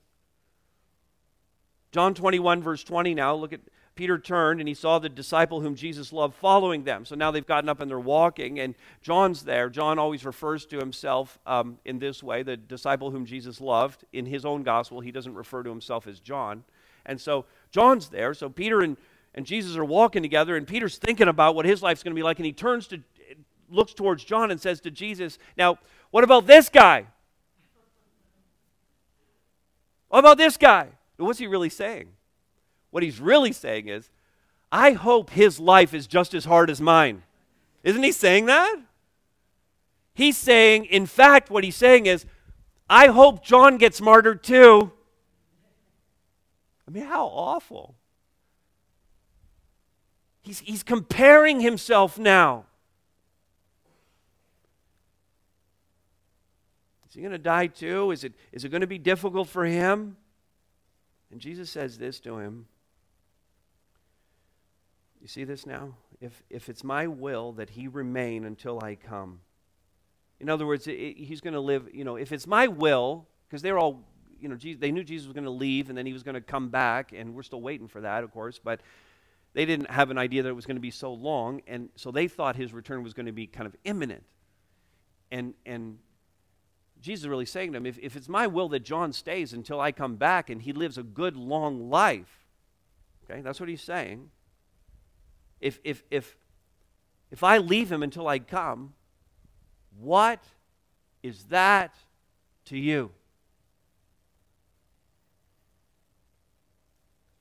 John 1.90 2.14
21, 2.14 2.62
verse 2.62 2.84
20 2.84 3.14
now, 3.14 3.34
look 3.34 3.52
at 3.52 3.62
Peter 3.96 4.16
turned 4.16 4.60
and 4.60 4.68
he 4.68 4.74
saw 4.74 5.00
the 5.00 5.08
disciple 5.08 5.60
whom 5.60 5.74
Jesus 5.74 6.12
loved 6.12 6.36
following 6.36 6.84
them. 6.84 7.04
So 7.04 7.16
now 7.16 7.32
they've 7.32 7.44
gotten 7.44 7.68
up 7.68 7.80
and 7.80 7.90
they're 7.90 7.98
walking, 7.98 8.60
and 8.60 8.76
John's 9.02 9.42
there. 9.42 9.68
John 9.68 9.98
always 9.98 10.24
refers 10.24 10.66
to 10.66 10.78
himself 10.78 11.40
um, 11.46 11.78
in 11.84 11.98
this 11.98 12.22
way 12.22 12.44
the 12.44 12.56
disciple 12.56 13.10
whom 13.10 13.26
Jesus 13.26 13.60
loved. 13.60 14.04
In 14.12 14.24
his 14.24 14.44
own 14.44 14.62
gospel, 14.62 15.00
he 15.00 15.10
doesn't 15.10 15.34
refer 15.34 15.64
to 15.64 15.70
himself 15.70 16.06
as 16.06 16.20
John. 16.20 16.62
And 17.06 17.20
so 17.20 17.46
John's 17.76 18.08
there. 18.08 18.32
So 18.32 18.48
Peter 18.48 18.80
and, 18.80 18.96
and 19.34 19.44
Jesus 19.44 19.76
are 19.76 19.84
walking 19.84 20.22
together, 20.22 20.56
and 20.56 20.66
Peter's 20.66 20.96
thinking 20.96 21.28
about 21.28 21.54
what 21.54 21.66
his 21.66 21.82
life's 21.82 22.02
going 22.02 22.12
to 22.12 22.18
be 22.18 22.22
like, 22.22 22.38
and 22.38 22.46
he 22.46 22.54
turns 22.54 22.86
to, 22.86 23.02
looks 23.68 23.92
towards 23.92 24.24
John 24.24 24.50
and 24.50 24.58
says 24.58 24.80
to 24.80 24.90
Jesus, 24.90 25.38
Now, 25.58 25.78
what 26.10 26.24
about 26.24 26.46
this 26.46 26.70
guy? 26.70 27.04
What 30.08 30.20
about 30.20 30.38
this 30.38 30.56
guy? 30.56 30.88
What's 31.18 31.38
he 31.38 31.46
really 31.46 31.68
saying? 31.68 32.08
What 32.92 33.02
he's 33.02 33.20
really 33.20 33.52
saying 33.52 33.88
is, 33.88 34.08
I 34.72 34.92
hope 34.92 35.28
his 35.28 35.60
life 35.60 35.92
is 35.92 36.06
just 36.06 36.32
as 36.32 36.46
hard 36.46 36.70
as 36.70 36.80
mine. 36.80 37.24
Isn't 37.84 38.02
he 38.02 38.12
saying 38.12 38.46
that? 38.46 38.76
He's 40.14 40.38
saying, 40.38 40.86
in 40.86 41.04
fact, 41.04 41.50
what 41.50 41.62
he's 41.62 41.76
saying 41.76 42.06
is, 42.06 42.24
I 42.88 43.08
hope 43.08 43.44
John 43.44 43.76
gets 43.76 44.00
martyred 44.00 44.42
too. 44.42 44.92
I 46.86 46.90
mean, 46.90 47.04
how 47.04 47.26
awful. 47.26 47.96
He's, 50.42 50.60
he's 50.60 50.82
comparing 50.82 51.60
himself 51.60 52.18
now. 52.18 52.66
Is 57.08 57.14
he 57.14 57.20
going 57.20 57.32
to 57.32 57.38
die 57.38 57.66
too? 57.66 58.12
Is 58.12 58.22
it, 58.22 58.34
is 58.52 58.64
it 58.64 58.68
going 58.68 58.82
to 58.82 58.86
be 58.86 58.98
difficult 58.98 59.48
for 59.48 59.64
him? 59.64 60.16
And 61.32 61.40
Jesus 61.40 61.70
says 61.70 61.98
this 61.98 62.20
to 62.20 62.38
him. 62.38 62.66
You 65.20 65.26
see 65.26 65.42
this 65.42 65.66
now? 65.66 65.94
If, 66.20 66.44
if 66.48 66.68
it's 66.68 66.84
my 66.84 67.08
will 67.08 67.52
that 67.52 67.70
he 67.70 67.88
remain 67.88 68.44
until 68.44 68.80
I 68.82 68.94
come. 68.94 69.40
In 70.38 70.48
other 70.48 70.66
words, 70.66 70.86
it, 70.86 70.92
it, 70.92 71.16
he's 71.16 71.40
going 71.40 71.54
to 71.54 71.60
live, 71.60 71.88
you 71.92 72.04
know, 72.04 72.16
if 72.16 72.30
it's 72.30 72.46
my 72.46 72.68
will, 72.68 73.26
because 73.48 73.62
they're 73.62 73.78
all, 73.78 74.04
you 74.40 74.48
know, 74.48 74.56
Jesus, 74.56 74.80
they 74.80 74.90
knew 74.90 75.04
Jesus 75.04 75.26
was 75.26 75.34
going 75.34 75.44
to 75.44 75.50
leave 75.50 75.88
and 75.88 75.96
then 75.96 76.06
he 76.06 76.12
was 76.12 76.22
going 76.22 76.34
to 76.34 76.40
come 76.40 76.68
back, 76.68 77.12
and 77.12 77.34
we're 77.34 77.42
still 77.42 77.60
waiting 77.60 77.88
for 77.88 78.00
that, 78.00 78.24
of 78.24 78.30
course, 78.32 78.60
but 78.62 78.80
they 79.54 79.64
didn't 79.64 79.90
have 79.90 80.10
an 80.10 80.18
idea 80.18 80.42
that 80.42 80.48
it 80.50 80.56
was 80.56 80.66
going 80.66 80.76
to 80.76 80.82
be 80.82 80.90
so 80.90 81.12
long, 81.12 81.62
and 81.66 81.88
so 81.96 82.10
they 82.10 82.28
thought 82.28 82.56
his 82.56 82.72
return 82.72 83.02
was 83.02 83.14
going 83.14 83.26
to 83.26 83.32
be 83.32 83.46
kind 83.46 83.66
of 83.66 83.74
imminent. 83.84 84.22
And, 85.30 85.54
and 85.64 85.98
Jesus 87.00 87.24
is 87.24 87.28
really 87.28 87.46
saying 87.46 87.72
to 87.72 87.76
them, 87.78 87.86
if, 87.86 87.98
if 87.98 88.16
it's 88.16 88.28
my 88.28 88.46
will 88.46 88.68
that 88.70 88.80
John 88.80 89.12
stays 89.12 89.52
until 89.52 89.80
I 89.80 89.92
come 89.92 90.16
back 90.16 90.50
and 90.50 90.60
he 90.60 90.72
lives 90.72 90.98
a 90.98 91.02
good 91.02 91.36
long 91.36 91.88
life, 91.88 92.46
okay, 93.24 93.40
that's 93.40 93.58
what 93.58 93.68
he's 93.68 93.82
saying. 93.82 94.30
If, 95.60 95.80
if, 95.84 96.04
if, 96.10 96.36
if 97.30 97.42
I 97.42 97.58
leave 97.58 97.90
him 97.90 98.02
until 98.02 98.28
I 98.28 98.38
come, 98.38 98.94
what 99.98 100.44
is 101.22 101.44
that 101.44 101.94
to 102.66 102.76
you? 102.76 103.10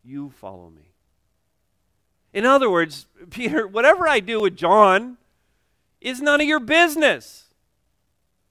You 0.05 0.29
follow 0.29 0.69
me. 0.69 0.91
In 2.31 2.45
other 2.45 2.69
words, 2.69 3.07
Peter, 3.31 3.67
whatever 3.67 4.07
I 4.07 4.19
do 4.19 4.39
with 4.39 4.55
John 4.55 5.17
is 5.99 6.21
none 6.21 6.41
of 6.41 6.47
your 6.47 6.59
business. 6.59 7.45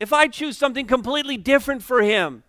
If 0.00 0.12
I 0.12 0.26
choose 0.26 0.58
something 0.58 0.86
completely 0.86 1.36
different 1.36 1.82
for 1.82 2.02
him, 2.02 2.42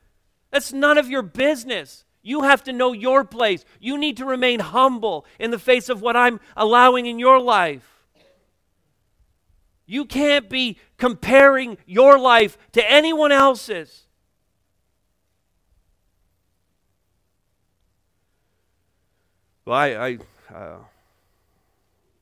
that's 0.50 0.74
none 0.74 0.98
of 0.98 1.08
your 1.08 1.22
business. 1.22 2.06
You 2.24 2.42
have 2.42 2.64
to 2.64 2.74
know 2.74 2.92
your 2.92 3.24
place. 3.24 3.64
You 3.80 4.00
need 4.00 4.18
to 4.18 4.26
remain 4.26 4.60
humble 4.60 5.26
in 5.40 5.52
the 5.52 5.60
face 5.60 5.90
of 5.90 6.02
what 6.02 6.16
I'm 6.16 6.40
allowing 6.58 7.06
in 7.06 7.20
your 7.20 7.40
life. 7.40 7.88
You 9.86 10.06
can't 10.06 10.50
be 10.50 10.80
comparing 10.98 11.78
your 11.86 12.18
life 12.18 12.58
to 12.72 12.92
anyone 12.92 13.32
else's. 13.32 14.05
Well, 19.66 19.76
I, 19.76 19.88
I 19.88 20.56
uh, 20.56 20.78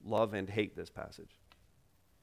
love 0.05 0.33
and 0.33 0.49
hate 0.49 0.75
this 0.77 0.89
passage. 0.89 1.29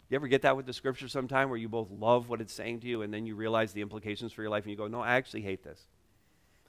You 0.09 0.17
ever 0.17 0.29
get 0.29 0.43
that 0.43 0.57
with 0.57 0.67
the 0.67 0.73
scripture 0.73 1.09
sometime 1.09 1.51
where 1.51 1.59
you 1.59 1.69
both 1.69 1.91
love 1.91 2.29
what 2.29 2.41
it's 2.41 2.53
saying 2.53 2.81
to 2.81 2.89
you 2.89 3.03
and 3.03 3.13
then 3.13 3.27
you 3.27 3.37
realize 3.37 3.73
the 3.73 3.83
implications 3.83 4.33
for 4.33 4.43
your 4.43 4.51
life 4.51 4.65
and 4.65 4.71
you 4.71 4.77
go, 4.77 4.89
no, 4.89 5.01
I 5.01 5.15
actually 5.17 5.43
hate 5.43 5.63
this. 5.63 5.87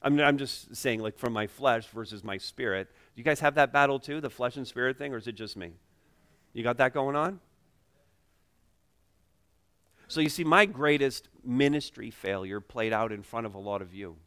I'm, 0.03 0.19
I'm 0.19 0.37
just 0.37 0.75
saying, 0.75 0.99
like, 0.99 1.17
from 1.17 1.33
my 1.33 1.47
flesh 1.47 1.87
versus 1.87 2.23
my 2.23 2.37
spirit. 2.37 2.87
Do 3.15 3.19
you 3.19 3.23
guys 3.23 3.39
have 3.39 3.55
that 3.55 3.71
battle 3.71 3.99
too, 3.99 4.19
the 4.19 4.29
flesh 4.29 4.57
and 4.57 4.67
spirit 4.67 4.97
thing, 4.97 5.13
or 5.13 5.17
is 5.17 5.27
it 5.27 5.35
just 5.35 5.55
me? 5.55 5.71
You 6.53 6.63
got 6.63 6.77
that 6.77 6.93
going 6.93 7.15
on? 7.15 7.39
So 10.07 10.19
you 10.19 10.29
see, 10.29 10.43
my 10.43 10.65
greatest 10.65 11.29
ministry 11.43 12.11
failure 12.11 12.59
played 12.59 12.91
out 12.91 13.11
in 13.11 13.23
front 13.23 13.45
of 13.45 13.55
a 13.55 13.59
lot 13.59 13.81
of 13.81 13.93
you. 13.93 14.17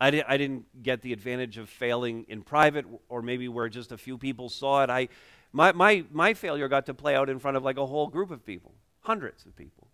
I, 0.00 0.10
di- 0.10 0.24
I 0.26 0.36
didn't 0.36 0.82
get 0.82 1.02
the 1.02 1.12
advantage 1.12 1.58
of 1.58 1.68
failing 1.68 2.24
in 2.28 2.42
private 2.42 2.86
or 3.08 3.22
maybe 3.22 3.48
where 3.48 3.68
just 3.68 3.92
a 3.92 3.98
few 3.98 4.16
people 4.16 4.48
saw 4.48 4.84
it. 4.84 4.90
I, 4.90 5.08
my, 5.52 5.72
my, 5.72 6.04
my 6.12 6.34
failure 6.34 6.68
got 6.68 6.86
to 6.86 6.94
play 6.94 7.16
out 7.16 7.28
in 7.28 7.38
front 7.38 7.56
of 7.56 7.64
like 7.64 7.78
a 7.78 7.86
whole 7.86 8.06
group 8.06 8.30
of 8.30 8.44
people, 8.44 8.72
hundreds 9.00 9.44
of 9.44 9.56
people. 9.56 9.88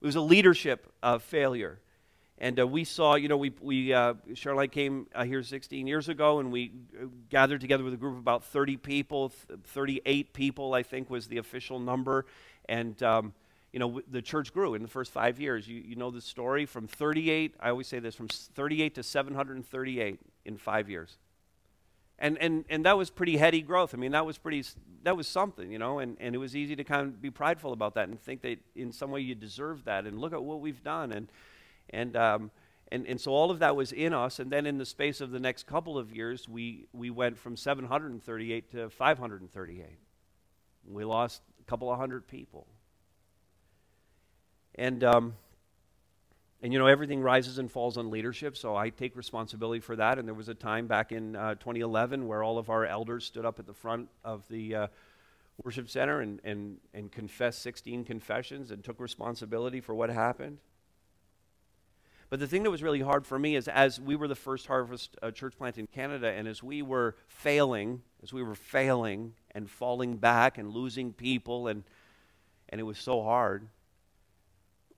It 0.00 0.06
was 0.06 0.16
a 0.16 0.20
leadership 0.20 0.92
uh, 1.02 1.18
failure. 1.18 1.80
And 2.40 2.60
uh, 2.60 2.66
we 2.66 2.84
saw, 2.84 3.16
you 3.16 3.28
know, 3.28 3.36
we, 3.36 3.52
we 3.60 3.92
uh, 3.92 4.14
Charlotte 4.34 4.70
came 4.70 5.08
uh, 5.12 5.24
here 5.24 5.42
16 5.42 5.88
years 5.88 6.08
ago, 6.08 6.38
and 6.38 6.52
we 6.52 6.70
uh, 6.94 7.06
gathered 7.30 7.60
together 7.60 7.82
with 7.82 7.94
a 7.94 7.96
group 7.96 8.14
of 8.14 8.20
about 8.20 8.44
30 8.44 8.76
people, 8.76 9.32
38 9.64 10.32
people, 10.32 10.72
I 10.72 10.84
think 10.84 11.10
was 11.10 11.26
the 11.26 11.38
official 11.38 11.80
number. 11.80 12.26
And, 12.68 13.02
um, 13.02 13.32
you 13.72 13.78
know, 13.78 14.00
the 14.10 14.22
church 14.22 14.52
grew 14.52 14.74
in 14.74 14.82
the 14.82 14.88
first 14.88 15.12
five 15.12 15.38
years. 15.38 15.68
You, 15.68 15.80
you 15.80 15.96
know 15.96 16.10
the 16.10 16.20
story 16.20 16.64
from 16.64 16.86
38, 16.86 17.54
I 17.60 17.70
always 17.70 17.86
say 17.86 17.98
this, 17.98 18.14
from 18.14 18.28
38 18.28 18.94
to 18.94 19.02
738 19.02 20.20
in 20.44 20.56
five 20.56 20.88
years. 20.88 21.18
And, 22.18 22.36
and, 22.38 22.64
and 22.68 22.84
that 22.84 22.96
was 22.96 23.10
pretty 23.10 23.36
heady 23.36 23.62
growth. 23.62 23.94
I 23.94 23.96
mean, 23.98 24.12
that 24.12 24.26
was 24.26 24.38
pretty, 24.38 24.64
that 25.04 25.16
was 25.16 25.28
something, 25.28 25.70
you 25.70 25.78
know, 25.78 26.00
and, 26.00 26.16
and 26.18 26.34
it 26.34 26.38
was 26.38 26.56
easy 26.56 26.74
to 26.76 26.82
kind 26.82 27.02
of 27.02 27.22
be 27.22 27.30
prideful 27.30 27.72
about 27.72 27.94
that 27.94 28.08
and 28.08 28.18
think 28.20 28.42
that 28.42 28.58
in 28.74 28.90
some 28.90 29.10
way 29.10 29.20
you 29.20 29.34
deserve 29.34 29.84
that 29.84 30.04
and 30.04 30.18
look 30.18 30.32
at 30.32 30.42
what 30.42 30.60
we've 30.60 30.82
done. 30.82 31.12
And, 31.12 31.28
and, 31.90 32.16
um, 32.16 32.50
and, 32.90 33.06
and 33.06 33.20
so 33.20 33.32
all 33.32 33.50
of 33.50 33.60
that 33.60 33.76
was 33.76 33.92
in 33.92 34.12
us. 34.14 34.40
And 34.40 34.50
then 34.50 34.66
in 34.66 34.78
the 34.78 34.86
space 34.86 35.20
of 35.20 35.30
the 35.30 35.38
next 35.38 35.66
couple 35.66 35.96
of 35.96 36.10
years, 36.10 36.48
we, 36.48 36.86
we 36.92 37.10
went 37.10 37.38
from 37.38 37.56
738 37.56 38.70
to 38.72 38.90
538. 38.90 39.86
We 40.90 41.04
lost 41.04 41.42
a 41.60 41.64
couple 41.64 41.92
of 41.92 41.98
hundred 41.98 42.26
people. 42.26 42.66
And, 44.78 45.02
um, 45.02 45.34
and 46.62 46.72
you 46.72 46.78
know, 46.78 46.86
everything 46.86 47.20
rises 47.20 47.58
and 47.58 47.70
falls 47.70 47.98
on 47.98 48.10
leadership, 48.10 48.56
so 48.56 48.76
I 48.76 48.90
take 48.90 49.16
responsibility 49.16 49.80
for 49.80 49.96
that. 49.96 50.20
And 50.20 50.28
there 50.28 50.36
was 50.36 50.48
a 50.48 50.54
time 50.54 50.86
back 50.86 51.10
in 51.10 51.34
uh, 51.34 51.56
2011 51.56 52.28
where 52.28 52.44
all 52.44 52.58
of 52.58 52.70
our 52.70 52.86
elders 52.86 53.24
stood 53.24 53.44
up 53.44 53.58
at 53.58 53.66
the 53.66 53.74
front 53.74 54.08
of 54.24 54.46
the 54.48 54.74
uh, 54.76 54.86
worship 55.64 55.90
center 55.90 56.20
and, 56.20 56.40
and, 56.44 56.76
and 56.94 57.10
confessed 57.10 57.60
16 57.62 58.04
confessions 58.04 58.70
and 58.70 58.84
took 58.84 59.00
responsibility 59.00 59.80
for 59.80 59.96
what 59.96 60.10
happened. 60.10 60.58
But 62.30 62.38
the 62.38 62.46
thing 62.46 62.62
that 62.62 62.70
was 62.70 62.82
really 62.82 63.00
hard 63.00 63.26
for 63.26 63.36
me 63.36 63.56
is 63.56 63.66
as 63.66 64.00
we 64.00 64.14
were 64.14 64.28
the 64.28 64.36
first 64.36 64.68
harvest 64.68 65.16
uh, 65.20 65.32
church 65.32 65.58
plant 65.58 65.76
in 65.76 65.88
Canada, 65.88 66.28
and 66.30 66.46
as 66.46 66.62
we 66.62 66.82
were 66.82 67.16
failing, 67.26 68.02
as 68.22 68.32
we 68.32 68.44
were 68.44 68.54
failing 68.54 69.32
and 69.50 69.68
falling 69.68 70.18
back 70.18 70.56
and 70.56 70.70
losing 70.70 71.12
people, 71.12 71.66
and, 71.66 71.82
and 72.68 72.80
it 72.80 72.84
was 72.84 72.98
so 72.98 73.24
hard, 73.24 73.66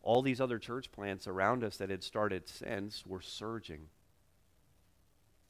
all 0.03 0.23
these 0.23 0.41
other 0.41 0.59
church 0.59 0.91
plants 0.93 1.27
around 1.27 1.63
us 1.63 1.77
that 1.77 1.91
had 1.91 2.03
started 2.03 2.49
since 2.49 3.05
were 3.07 3.21
surging. 3.21 3.89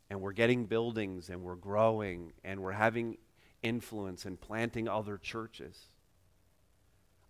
And 0.08 0.20
we're 0.20 0.32
getting 0.32 0.66
buildings, 0.66 1.28
and 1.28 1.42
we're 1.42 1.54
growing, 1.54 2.32
and 2.42 2.60
we're 2.60 2.72
having 2.72 3.18
influence 3.62 4.24
and 4.24 4.40
planting 4.40 4.88
other 4.88 5.16
churches. 5.16 5.88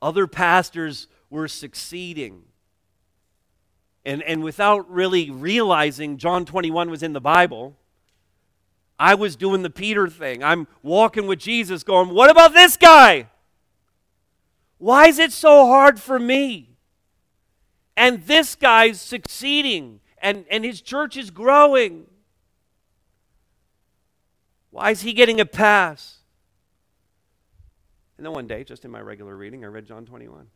Other 0.00 0.26
pastors 0.26 1.08
were 1.28 1.48
succeeding 1.48 2.44
and, 4.04 4.22
and 4.22 4.42
without 4.42 4.90
really 4.90 5.30
realizing 5.30 6.16
John 6.16 6.44
21 6.44 6.90
was 6.90 7.02
in 7.02 7.12
the 7.12 7.20
Bible, 7.20 7.76
I 8.98 9.14
was 9.14 9.36
doing 9.36 9.62
the 9.62 9.70
Peter 9.70 10.08
thing. 10.08 10.42
I'm 10.42 10.66
walking 10.82 11.26
with 11.26 11.38
Jesus, 11.38 11.82
going, 11.82 12.10
What 12.10 12.30
about 12.30 12.52
this 12.54 12.76
guy? 12.76 13.28
Why 14.78 15.08
is 15.08 15.18
it 15.18 15.32
so 15.32 15.66
hard 15.66 16.00
for 16.00 16.18
me? 16.18 16.69
And 18.00 18.24
this 18.24 18.54
guy's 18.54 18.98
succeeding, 18.98 20.00
and, 20.22 20.46
and 20.50 20.64
his 20.64 20.80
church 20.80 21.18
is 21.18 21.30
growing. 21.30 22.06
Why 24.70 24.90
is 24.90 25.02
he 25.02 25.12
getting 25.12 25.38
a 25.38 25.44
pass? 25.44 26.20
And 28.16 28.24
then 28.24 28.32
one 28.32 28.46
day, 28.46 28.64
just 28.64 28.86
in 28.86 28.90
my 28.90 29.02
regular 29.02 29.36
reading, 29.36 29.64
I 29.64 29.68
read 29.68 29.84
John 29.84 30.06
21 30.06 30.46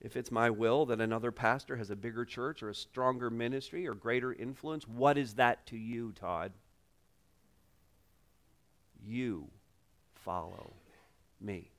if 0.00 0.16
it's 0.16 0.30
my 0.30 0.48
will 0.48 0.86
that 0.86 1.00
another 1.00 1.32
pastor 1.32 1.76
has 1.76 1.90
a 1.90 1.96
bigger 1.96 2.24
church 2.24 2.62
or 2.62 2.70
a 2.70 2.74
stronger 2.74 3.30
ministry 3.30 3.86
or 3.86 3.94
greater 3.94 4.32
influence, 4.32 4.86
what 4.86 5.18
is 5.18 5.34
that 5.34 5.66
to 5.66 5.76
you, 5.76 6.12
Todd? 6.12 6.52
You 9.04 9.48
follow 10.14 10.74
me. 11.40 11.72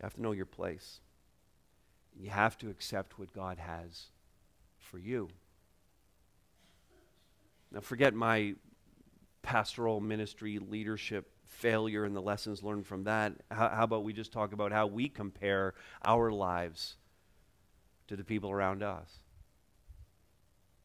You 0.00 0.04
have 0.04 0.14
to 0.14 0.22
know 0.22 0.32
your 0.32 0.46
place. 0.46 1.00
You 2.18 2.30
have 2.30 2.56
to 2.58 2.70
accept 2.70 3.18
what 3.18 3.34
God 3.34 3.58
has 3.58 4.06
for 4.78 4.98
you. 4.98 5.28
Now, 7.70 7.80
forget 7.80 8.14
my 8.14 8.54
pastoral 9.42 10.00
ministry 10.00 10.58
leadership 10.58 11.30
failure 11.44 12.04
and 12.04 12.16
the 12.16 12.22
lessons 12.22 12.62
learned 12.62 12.86
from 12.86 13.04
that, 13.04 13.34
how, 13.50 13.68
how 13.68 13.84
about 13.84 14.04
we 14.04 14.14
just 14.14 14.32
talk 14.32 14.52
about 14.52 14.72
how 14.72 14.86
we 14.86 15.08
compare 15.08 15.74
our 16.02 16.32
lives 16.32 16.96
to 18.08 18.16
the 18.16 18.24
people 18.24 18.50
around 18.50 18.82
us? 18.82 19.18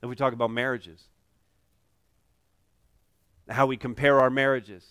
Then 0.02 0.10
we 0.10 0.16
talk 0.16 0.34
about 0.34 0.52
marriages, 0.52 1.04
how 3.48 3.66
we 3.66 3.78
compare 3.78 4.20
our 4.20 4.30
marriages. 4.30 4.86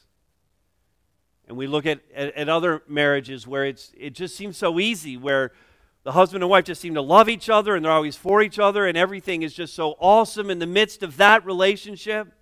And 1.47 1.57
we 1.57 1.67
look 1.67 1.87
at, 1.87 2.01
at, 2.15 2.35
at, 2.35 2.49
other 2.49 2.83
marriages 2.89 3.47
where 3.47 3.67
it's, 3.67 3.93
it 3.97 4.15
just 4.15 4.35
seems 4.35 4.57
so 4.57 4.81
easy, 4.81 5.17
where 5.17 5.53
the 6.03 6.13
husband 6.13 6.43
and 6.43 6.51
wife 6.51 6.65
just 6.65 6.81
seem 6.81 6.95
to 6.95 7.03
love 7.03 7.29
each 7.29 7.51
other 7.51 7.75
and 7.75 7.85
they're 7.85 7.93
always 7.93 8.17
for 8.17 8.43
each 8.43 8.59
other, 8.59 8.87
and 8.87 8.97
everything 8.97 9.43
is 9.43 9.53
just 9.53 9.75
so 9.75 9.97
awesome 9.99 10.51
in 10.51 10.59
the 10.59 10.67
midst 10.67 11.03
of 11.03 11.17
that 11.19 11.45
relationship. 11.45 12.33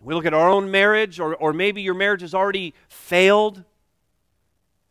We 0.00 0.14
look 0.14 0.26
at 0.26 0.34
our 0.34 0.48
own 0.48 0.70
marriage, 0.70 1.18
or, 1.20 1.34
or 1.34 1.52
maybe 1.52 1.82
your 1.82 1.94
marriage 1.94 2.20
has 2.20 2.34
already 2.34 2.74
failed. 2.88 3.64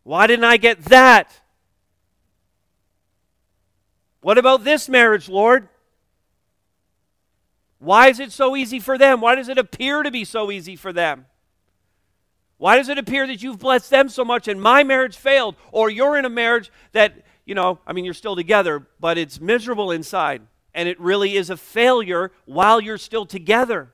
Why 0.04 0.26
didn't 0.26 0.44
I 0.44 0.58
get 0.58 0.84
that? 0.86 1.40
What 4.20 4.38
about 4.38 4.64
this 4.64 4.88
marriage, 4.88 5.28
Lord? 5.28 5.68
Why 7.78 8.08
is 8.08 8.20
it 8.20 8.32
so 8.32 8.56
easy 8.56 8.80
for 8.80 8.98
them? 8.98 9.20
Why 9.20 9.34
does 9.34 9.48
it 9.48 9.58
appear 9.58 10.02
to 10.02 10.10
be 10.10 10.24
so 10.24 10.50
easy 10.50 10.76
for 10.76 10.92
them? 10.92 11.26
Why 12.56 12.76
does 12.76 12.88
it 12.88 12.98
appear 12.98 13.26
that 13.26 13.42
you've 13.42 13.58
blessed 13.58 13.90
them 13.90 14.08
so 14.08 14.24
much 14.24 14.48
and 14.48 14.60
my 14.60 14.82
marriage 14.82 15.16
failed? 15.16 15.54
Or 15.70 15.88
you're 15.88 16.16
in 16.16 16.24
a 16.24 16.30
marriage 16.30 16.72
that, 16.92 17.24
you 17.44 17.54
know, 17.54 17.78
I 17.86 17.92
mean, 17.92 18.04
you're 18.04 18.14
still 18.14 18.34
together, 18.34 18.86
but 18.98 19.16
it's 19.16 19.40
miserable 19.40 19.92
inside. 19.92 20.42
And 20.74 20.88
it 20.88 20.98
really 21.00 21.36
is 21.36 21.50
a 21.50 21.56
failure 21.56 22.32
while 22.46 22.80
you're 22.80 22.98
still 22.98 23.26
together. 23.26 23.92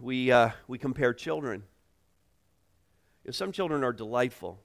we, 0.00 0.32
uh, 0.32 0.50
we 0.66 0.78
compare 0.78 1.12
children. 1.12 1.62
You 3.24 3.28
know, 3.28 3.32
some 3.32 3.52
children 3.52 3.84
are 3.84 3.92
delightful. 3.92 4.60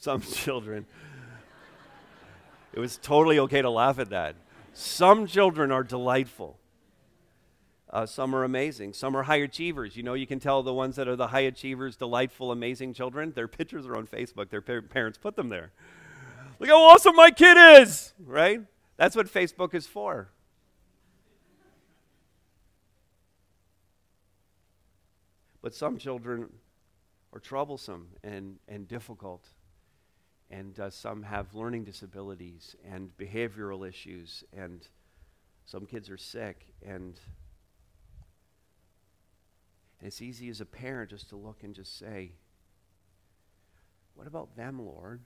Some 0.00 0.20
children. 0.32 0.86
it 2.72 2.80
was 2.80 2.96
totally 2.96 3.38
okay 3.38 3.62
to 3.62 3.70
laugh 3.70 3.98
at 3.98 4.10
that. 4.10 4.34
Some 4.72 5.26
children 5.26 5.70
are 5.70 5.84
delightful. 5.84 6.56
Uh, 7.90 8.06
some 8.06 8.34
are 8.34 8.44
amazing. 8.44 8.92
Some 8.92 9.16
are 9.16 9.24
high 9.24 9.36
achievers. 9.36 9.96
You 9.96 10.02
know, 10.02 10.14
you 10.14 10.26
can 10.26 10.38
tell 10.38 10.62
the 10.62 10.72
ones 10.72 10.96
that 10.96 11.08
are 11.08 11.16
the 11.16 11.26
high 11.28 11.40
achievers, 11.40 11.96
delightful, 11.96 12.50
amazing 12.50 12.94
children. 12.94 13.32
Their 13.34 13.48
pictures 13.48 13.86
are 13.86 13.96
on 13.96 14.06
Facebook. 14.06 14.48
Their 14.48 14.62
pa- 14.62 14.86
parents 14.88 15.18
put 15.18 15.36
them 15.36 15.48
there. 15.48 15.72
Look 16.58 16.68
how 16.68 16.82
awesome 16.82 17.16
my 17.16 17.30
kid 17.30 17.56
is, 17.82 18.14
right? 18.24 18.62
That's 18.96 19.16
what 19.16 19.26
Facebook 19.26 19.74
is 19.74 19.86
for. 19.86 20.28
But 25.62 25.74
some 25.74 25.98
children 25.98 26.48
are 27.32 27.40
troublesome 27.40 28.08
and, 28.22 28.58
and 28.68 28.86
difficult. 28.86 29.46
And 30.50 30.78
uh, 30.80 30.90
some 30.90 31.22
have 31.22 31.54
learning 31.54 31.84
disabilities 31.84 32.74
and 32.84 33.10
behavioral 33.16 33.88
issues. 33.88 34.42
And 34.56 34.86
some 35.64 35.86
kids 35.86 36.10
are 36.10 36.16
sick. 36.16 36.74
And, 36.84 37.18
and 40.00 40.06
it's 40.08 40.20
easy 40.20 40.48
as 40.48 40.60
a 40.60 40.66
parent 40.66 41.10
just 41.10 41.28
to 41.30 41.36
look 41.36 41.62
and 41.62 41.74
just 41.74 41.98
say, 41.98 42.32
What 44.14 44.26
about 44.26 44.56
them, 44.56 44.84
Lord? 44.84 45.20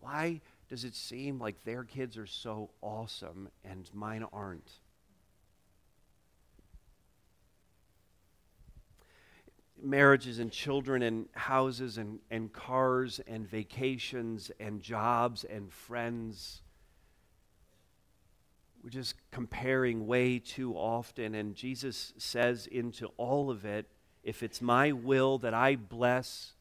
Why 0.00 0.40
does 0.68 0.84
it 0.84 0.94
seem 0.94 1.40
like 1.40 1.64
their 1.64 1.82
kids 1.82 2.16
are 2.16 2.26
so 2.26 2.70
awesome 2.82 3.48
and 3.64 3.90
mine 3.92 4.24
aren't? 4.32 4.70
Marriages 9.82 10.38
and 10.38 10.50
children 10.50 11.02
and 11.02 11.28
houses 11.32 11.98
and, 11.98 12.18
and 12.30 12.52
cars 12.52 13.20
and 13.26 13.48
vacations 13.48 14.50
and 14.58 14.80
jobs 14.80 15.44
and 15.44 15.72
friends. 15.72 16.62
We're 18.82 18.90
just 18.90 19.14
comparing 19.30 20.06
way 20.06 20.38
too 20.38 20.74
often. 20.74 21.34
And 21.34 21.54
Jesus 21.54 22.12
says 22.16 22.66
into 22.66 23.08
all 23.16 23.50
of 23.50 23.64
it 23.64 23.86
if 24.22 24.42
it's 24.42 24.60
my 24.60 24.92
will 24.92 25.38
that 25.38 25.54
I 25.54 25.76
bless 25.76 26.52